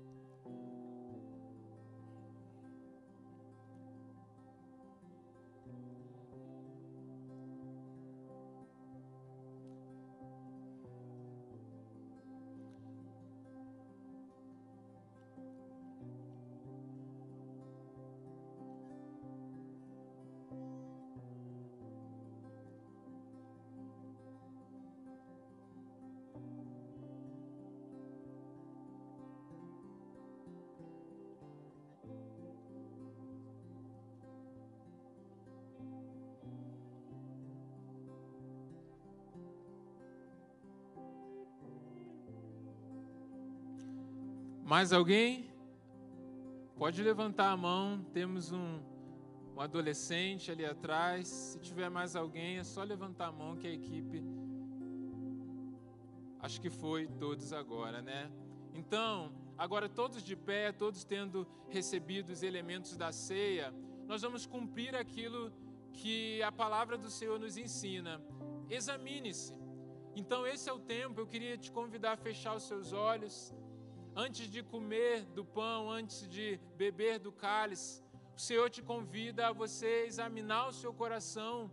Mais 44.73 44.91
alguém? 44.91 45.53
Pode 46.75 47.03
levantar 47.03 47.51
a 47.51 47.55
mão. 47.55 48.03
Temos 48.11 48.51
um, 48.51 48.79
um 49.55 49.61
adolescente 49.61 50.49
ali 50.49 50.65
atrás. 50.65 51.27
Se 51.27 51.59
tiver 51.59 51.91
mais 51.91 52.15
alguém, 52.15 52.57
é 52.57 52.63
só 52.63 52.81
levantar 52.81 53.27
a 53.27 53.31
mão 53.31 53.55
que 53.55 53.67
a 53.67 53.71
equipe. 53.71 54.23
Acho 56.39 56.59
que 56.59 56.71
foi 56.71 57.05
todos 57.05 57.53
agora, 57.53 58.01
né? 58.01 58.31
Então, 58.73 59.31
agora 59.59 59.87
todos 59.87 60.23
de 60.23 60.35
pé, 60.35 60.71
todos 60.71 61.03
tendo 61.03 61.47
recebido 61.69 62.31
os 62.31 62.41
elementos 62.41 62.97
da 62.97 63.11
ceia, 63.11 63.71
nós 64.07 64.23
vamos 64.23 64.47
cumprir 64.47 64.95
aquilo 64.95 65.53
que 65.91 66.41
a 66.41 66.51
palavra 66.51 66.97
do 66.97 67.11
Senhor 67.11 67.39
nos 67.39 67.57
ensina. 67.57 68.19
Examine-se. 68.71 69.53
Então, 70.15 70.47
esse 70.47 70.67
é 70.67 70.73
o 70.73 70.79
tempo. 70.79 71.21
Eu 71.21 71.27
queria 71.27 71.59
te 71.59 71.71
convidar 71.71 72.13
a 72.13 72.17
fechar 72.17 72.55
os 72.55 72.63
seus 72.63 72.91
olhos 72.91 73.53
antes 74.15 74.47
de 74.49 74.61
comer 74.61 75.25
do 75.25 75.43
pão, 75.43 75.89
antes 75.89 76.27
de 76.27 76.59
beber 76.77 77.19
do 77.19 77.31
cálice, 77.31 78.03
o 78.35 78.39
Senhor 78.39 78.69
te 78.69 78.81
convida 78.81 79.47
a 79.47 79.51
você 79.51 80.05
examinar 80.05 80.67
o 80.67 80.73
seu 80.73 80.93
coração 80.93 81.71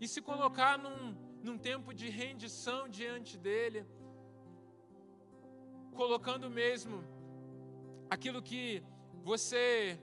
e 0.00 0.06
se 0.06 0.20
colocar 0.20 0.78
num, 0.78 1.14
num 1.42 1.58
tempo 1.58 1.92
de 1.92 2.08
rendição 2.08 2.88
diante 2.88 3.36
dEle, 3.36 3.86
colocando 5.94 6.48
mesmo 6.48 7.02
aquilo 8.08 8.40
que 8.42 8.82
você 9.22 9.98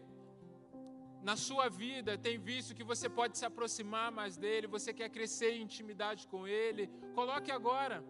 na 1.21 1.35
sua 1.35 1.67
vida 1.69 2.17
tem 2.17 2.37
visto 2.37 2.75
que 2.75 2.83
você 2.83 3.09
pode 3.09 3.37
se 3.37 3.45
aproximar 3.45 4.11
mais 4.11 4.37
dele, 4.37 4.67
você 4.67 4.93
quer 4.93 5.09
crescer 5.09 5.53
em 5.53 5.63
intimidade 5.63 6.27
com 6.27 6.47
ele, 6.47 6.87
coloque 7.15 7.51
agora 7.51 8.03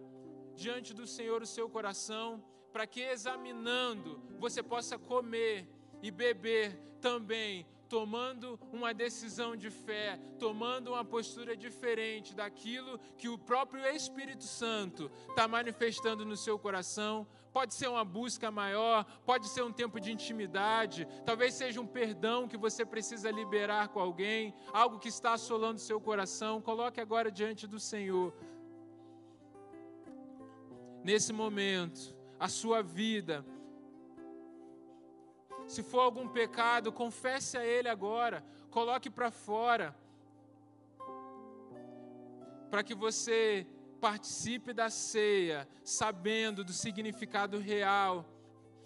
diante 0.54 0.92
do 0.92 1.06
Senhor 1.06 1.40
o 1.40 1.46
seu 1.46 1.68
coração 1.70 2.44
para 2.76 2.86
que 2.86 3.00
examinando 3.00 4.20
você 4.38 4.62
possa 4.62 4.98
comer 4.98 5.66
e 6.02 6.10
beber 6.10 6.78
também, 7.00 7.66
tomando 7.88 8.60
uma 8.70 8.92
decisão 8.92 9.56
de 9.56 9.70
fé, 9.70 10.20
tomando 10.38 10.88
uma 10.88 11.02
postura 11.02 11.56
diferente 11.56 12.34
daquilo 12.34 12.98
que 13.16 13.30
o 13.30 13.38
próprio 13.38 13.82
Espírito 13.86 14.44
Santo 14.44 15.10
está 15.30 15.48
manifestando 15.48 16.22
no 16.26 16.36
seu 16.36 16.58
coração. 16.58 17.26
Pode 17.50 17.72
ser 17.72 17.88
uma 17.88 18.04
busca 18.04 18.50
maior, 18.50 19.06
pode 19.24 19.48
ser 19.48 19.62
um 19.62 19.72
tempo 19.72 19.98
de 19.98 20.12
intimidade, 20.12 21.08
talvez 21.24 21.54
seja 21.54 21.80
um 21.80 21.86
perdão 21.86 22.46
que 22.46 22.58
você 22.58 22.84
precisa 22.84 23.30
liberar 23.30 23.88
com 23.88 24.00
alguém, 24.00 24.54
algo 24.70 24.98
que 24.98 25.08
está 25.08 25.32
assolando 25.32 25.80
seu 25.80 25.98
coração. 25.98 26.60
Coloque 26.60 27.00
agora 27.00 27.30
diante 27.30 27.66
do 27.66 27.80
Senhor. 27.80 28.34
Nesse 31.02 31.32
momento, 31.32 32.15
a 32.38 32.48
sua 32.48 32.82
vida. 32.82 33.44
Se 35.66 35.82
for 35.82 36.00
algum 36.00 36.28
pecado, 36.28 36.92
confesse 36.92 37.56
a 37.56 37.64
Ele 37.64 37.88
agora, 37.88 38.44
coloque 38.70 39.10
para 39.10 39.30
fora, 39.30 39.94
para 42.70 42.82
que 42.82 42.94
você 42.94 43.66
participe 44.00 44.72
da 44.72 44.90
ceia, 44.90 45.68
sabendo 45.82 46.62
do 46.62 46.72
significado 46.72 47.58
real 47.58 48.24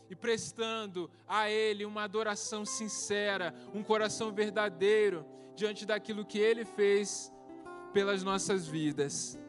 e 0.08 0.14
prestando 0.14 1.10
a 1.26 1.50
Ele 1.50 1.84
uma 1.84 2.02
adoração 2.04 2.64
sincera, 2.64 3.54
um 3.74 3.82
coração 3.82 4.32
verdadeiro 4.32 5.26
diante 5.54 5.86
daquilo 5.86 6.24
que 6.24 6.38
Ele 6.38 6.64
fez 6.64 7.32
pelas 7.92 8.22
nossas 8.22 8.66
vidas. 8.66 9.39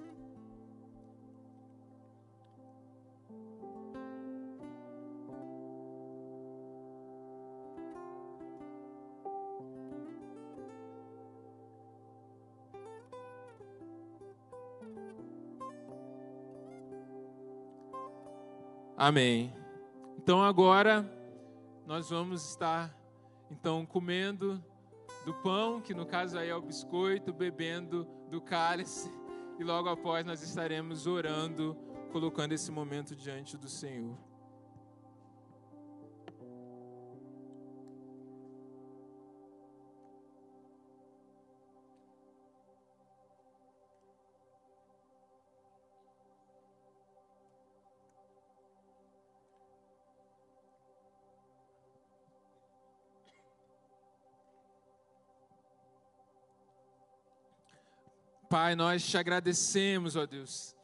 Amém. 19.02 19.52
Então 20.16 20.44
agora 20.44 21.12
nós 21.88 22.12
vamos 22.12 22.48
estar 22.48 22.96
então 23.50 23.84
comendo 23.84 24.64
do 25.26 25.34
pão, 25.34 25.82
que 25.82 25.92
no 25.92 26.06
caso 26.06 26.38
aí 26.38 26.50
é 26.50 26.56
o 26.56 26.62
biscoito, 26.62 27.34
bebendo 27.34 28.08
do 28.30 28.40
cálice, 28.40 29.12
e 29.58 29.64
logo 29.64 29.90
após 29.90 30.24
nós 30.24 30.44
estaremos 30.44 31.08
orando, 31.08 31.76
colocando 32.12 32.52
esse 32.52 32.72
momento 32.72 33.16
diante 33.16 33.58
do 33.58 33.68
Senhor. 33.68 34.16
Pai, 58.52 58.76
nós 58.76 59.08
te 59.08 59.18
agradecemos, 59.18 60.18
ó 60.18 60.26
Deus, 60.26 60.76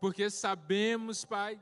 porque 0.00 0.30
sabemos, 0.30 1.24
Pai, 1.24 1.60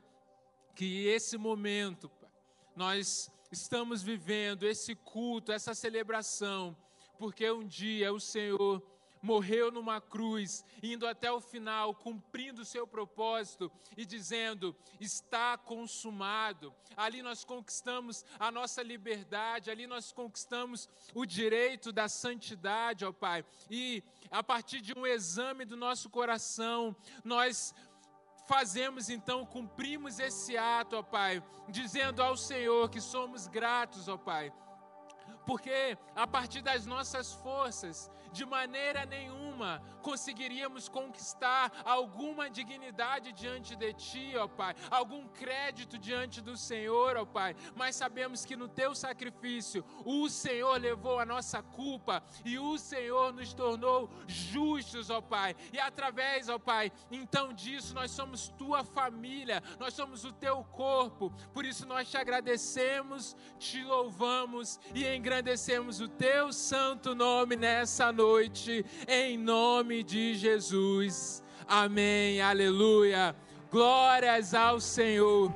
que 0.75 1.07
esse 1.07 1.39
momento, 1.39 2.07
Pai, 2.07 2.29
nós 2.75 3.31
estamos 3.51 4.03
vivendo 4.03 4.67
esse 4.67 4.93
culto, 4.93 5.51
essa 5.51 5.73
celebração, 5.73 6.77
porque 7.17 7.49
um 7.49 7.65
dia 7.65 8.13
o 8.13 8.19
Senhor 8.19 8.79
morreu 9.25 9.71
numa 9.71 9.99
cruz, 9.99 10.63
indo 10.81 11.07
até 11.07 11.31
o 11.31 11.41
final, 11.41 11.95
cumprindo 11.95 12.61
o 12.61 12.65
seu 12.65 12.85
propósito 12.85 13.71
e 13.97 14.05
dizendo: 14.05 14.75
está 14.99 15.57
consumado. 15.57 16.73
Ali 16.95 17.21
nós 17.21 17.43
conquistamos 17.43 18.23
a 18.39 18.51
nossa 18.51 18.83
liberdade, 18.83 19.71
ali 19.71 19.87
nós 19.87 20.11
conquistamos 20.11 20.87
o 21.13 21.25
direito 21.25 21.91
da 21.91 22.07
santidade, 22.07 23.03
ó 23.03 23.11
Pai. 23.11 23.43
E 23.69 24.03
a 24.29 24.43
partir 24.43 24.79
de 24.79 24.93
um 24.97 25.05
exame 25.07 25.65
do 25.65 25.75
nosso 25.75 26.09
coração, 26.09 26.95
nós 27.23 27.73
fazemos 28.47 29.09
então, 29.09 29.43
cumprimos 29.43 30.19
esse 30.19 30.55
ato, 30.55 30.97
ó 30.97 31.01
Pai, 31.01 31.43
dizendo 31.67 32.21
ao 32.21 32.37
Senhor 32.37 32.89
que 32.91 33.01
somos 33.01 33.47
gratos, 33.47 34.07
ó 34.07 34.17
Pai 34.17 34.53
porque 35.45 35.97
a 36.15 36.25
partir 36.25 36.61
das 36.61 36.85
nossas 36.85 37.33
forças, 37.33 38.09
de 38.35 38.45
maneira 38.45 39.05
nenhuma 39.05 39.81
conseguiríamos 40.01 40.87
conquistar 40.87 41.71
alguma 41.83 42.47
dignidade 42.47 43.31
diante 43.31 43.75
de 43.75 43.91
Ti, 43.93 44.33
ó 44.37 44.47
Pai, 44.47 44.75
algum 44.91 45.27
crédito 45.29 45.97
diante 45.97 46.41
do 46.41 46.55
Senhor, 46.55 47.17
ó 47.17 47.25
Pai, 47.25 47.55
mas 47.75 47.95
sabemos 47.95 48.45
que 48.45 48.55
no 48.55 48.67
Teu 48.67 48.93
sacrifício 48.93 49.83
o 50.05 50.29
Senhor 50.29 50.79
levou 50.79 51.19
a 51.19 51.25
nossa 51.25 51.63
culpa 51.63 52.21
e 52.43 52.59
o 52.59 52.77
Senhor 52.77 53.33
nos 53.33 53.51
tornou 53.53 54.07
justos, 54.27 55.09
ó 55.09 55.21
Pai, 55.21 55.55
e 55.73 55.79
através, 55.79 56.49
ó 56.49 56.59
Pai, 56.59 56.91
então 57.09 57.51
disso 57.53 57.95
nós 57.95 58.11
somos 58.11 58.49
Tua 58.49 58.83
família, 58.83 59.63
nós 59.79 59.93
somos 59.93 60.23
o 60.25 60.31
Teu 60.31 60.63
corpo, 60.65 61.33
por 61.51 61.65
isso 61.65 61.87
nós 61.87 62.11
te 62.11 62.17
agradecemos, 62.17 63.35
te 63.57 63.83
louvamos 63.83 64.79
e 64.93 65.03
engrandecemos 65.07 65.99
o 65.99 66.07
Teu 66.07 66.53
santo 66.53 67.15
nome 67.15 67.55
nessa 67.55 68.11
noite, 68.25 68.83
em 69.07 69.37
nome 69.37 70.03
de 70.03 70.33
Jesus. 70.33 71.43
Amém, 71.67 72.41
aleluia. 72.41 73.35
Glórias 73.69 74.55
ao 74.55 74.79
Senhor. 74.79 75.53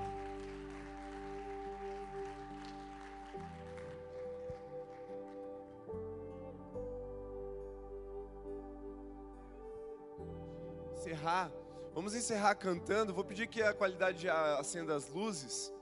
Encerrar. 10.94 11.52
Vamos 11.96 12.14
encerrar 12.14 12.54
cantando. 12.54 13.16
Vou 13.16 13.24
pedir 13.24 13.48
que 13.48 13.64
a 13.64 13.74
qualidade 13.74 14.30
acenda 14.30 14.96
as 14.96 15.10
luzes. 15.10 15.74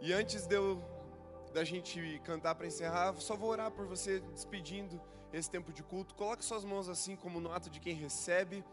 E 0.00 0.12
antes 0.12 0.46
de 0.46 0.54
eu, 0.54 0.80
da 1.52 1.64
gente 1.64 2.20
cantar 2.24 2.54
para 2.54 2.68
encerrar, 2.68 3.12
só 3.16 3.34
vou 3.34 3.50
orar 3.50 3.72
por 3.72 3.86
você 3.86 4.20
despedindo 4.20 5.00
esse 5.36 5.50
tempo 5.50 5.72
de 5.72 5.82
culto. 5.82 6.14
Coloque 6.14 6.44
suas 6.44 6.64
mãos 6.64 6.88
assim 6.88 7.16
como 7.16 7.40
no 7.40 7.52
ato 7.52 7.68
de 7.68 7.80
quem 7.80 7.94
recebe. 7.94 8.64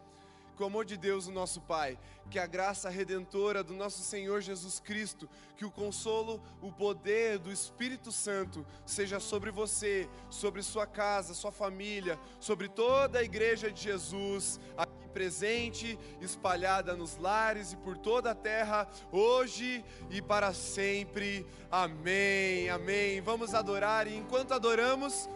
Que 0.56 0.62
o 0.62 0.66
amor 0.66 0.84
de 0.84 0.98
Deus, 0.98 1.26
o 1.26 1.32
nosso 1.32 1.62
Pai, 1.62 1.98
que 2.30 2.38
a 2.38 2.46
graça 2.46 2.90
redentora 2.90 3.64
do 3.64 3.72
nosso 3.72 4.02
Senhor 4.02 4.42
Jesus 4.42 4.78
Cristo, 4.78 5.26
que 5.56 5.64
o 5.64 5.70
consolo, 5.70 6.42
o 6.60 6.70
poder 6.70 7.38
do 7.38 7.50
Espírito 7.50 8.12
Santo 8.12 8.64
seja 8.84 9.18
sobre 9.18 9.50
você, 9.50 10.06
sobre 10.28 10.62
sua 10.62 10.86
casa, 10.86 11.32
sua 11.32 11.50
família, 11.50 12.18
sobre 12.38 12.68
toda 12.68 13.18
a 13.18 13.22
igreja 13.22 13.72
de 13.72 13.80
Jesus, 13.80 14.60
aqui 14.76 15.02
presente, 15.12 15.98
espalhada 16.20 16.96
nos 16.96 17.16
lares 17.18 17.72
e 17.72 17.76
por 17.76 17.96
toda 17.96 18.32
a 18.32 18.34
terra, 18.34 18.88
hoje 19.12 19.84
e 20.10 20.20
para 20.20 20.52
sempre. 20.52 21.46
Amém. 21.70 22.68
Amém. 22.68 23.20
Vamos 23.20 23.54
adorar 23.54 24.06
e 24.06 24.16
enquanto 24.16 24.52
adoramos, 24.52 25.28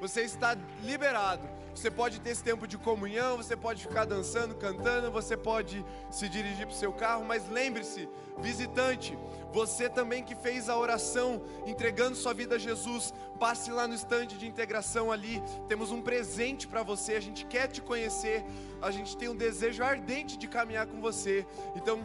você 0.00 0.22
está 0.22 0.56
liberado. 0.82 1.48
Você 1.74 1.90
pode 1.90 2.20
ter 2.20 2.30
esse 2.30 2.42
tempo 2.42 2.66
de 2.66 2.76
comunhão, 2.76 3.36
você 3.36 3.56
pode 3.56 3.82
ficar 3.82 4.04
dançando, 4.04 4.54
cantando, 4.54 5.10
você 5.10 5.36
pode 5.36 5.84
se 6.10 6.28
dirigir 6.28 6.66
para 6.66 6.74
o 6.74 6.78
seu 6.78 6.92
carro, 6.92 7.24
mas 7.24 7.48
lembre-se, 7.48 8.08
visitante, 8.38 9.16
você 9.52 9.88
também 9.88 10.24
que 10.24 10.34
fez 10.34 10.68
a 10.68 10.76
oração 10.76 11.42
entregando 11.66 12.16
sua 12.16 12.34
vida 12.34 12.56
a 12.56 12.58
Jesus, 12.58 13.12
passe 13.38 13.70
lá 13.70 13.86
no 13.86 13.94
estande 13.94 14.36
de 14.36 14.46
integração 14.46 15.10
ali. 15.10 15.42
Temos 15.68 15.90
um 15.90 16.02
presente 16.02 16.66
para 16.66 16.82
você. 16.82 17.14
A 17.14 17.20
gente 17.20 17.44
quer 17.46 17.68
te 17.68 17.80
conhecer. 17.80 18.44
A 18.80 18.90
gente 18.90 19.16
tem 19.16 19.28
um 19.28 19.36
desejo 19.36 19.82
ardente 19.82 20.36
de 20.36 20.46
caminhar 20.46 20.86
com 20.86 21.00
você. 21.00 21.46
Então, 21.74 22.04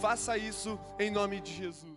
faça 0.00 0.36
isso 0.36 0.78
em 0.98 1.10
nome 1.10 1.40
de 1.40 1.52
Jesus. 1.52 1.91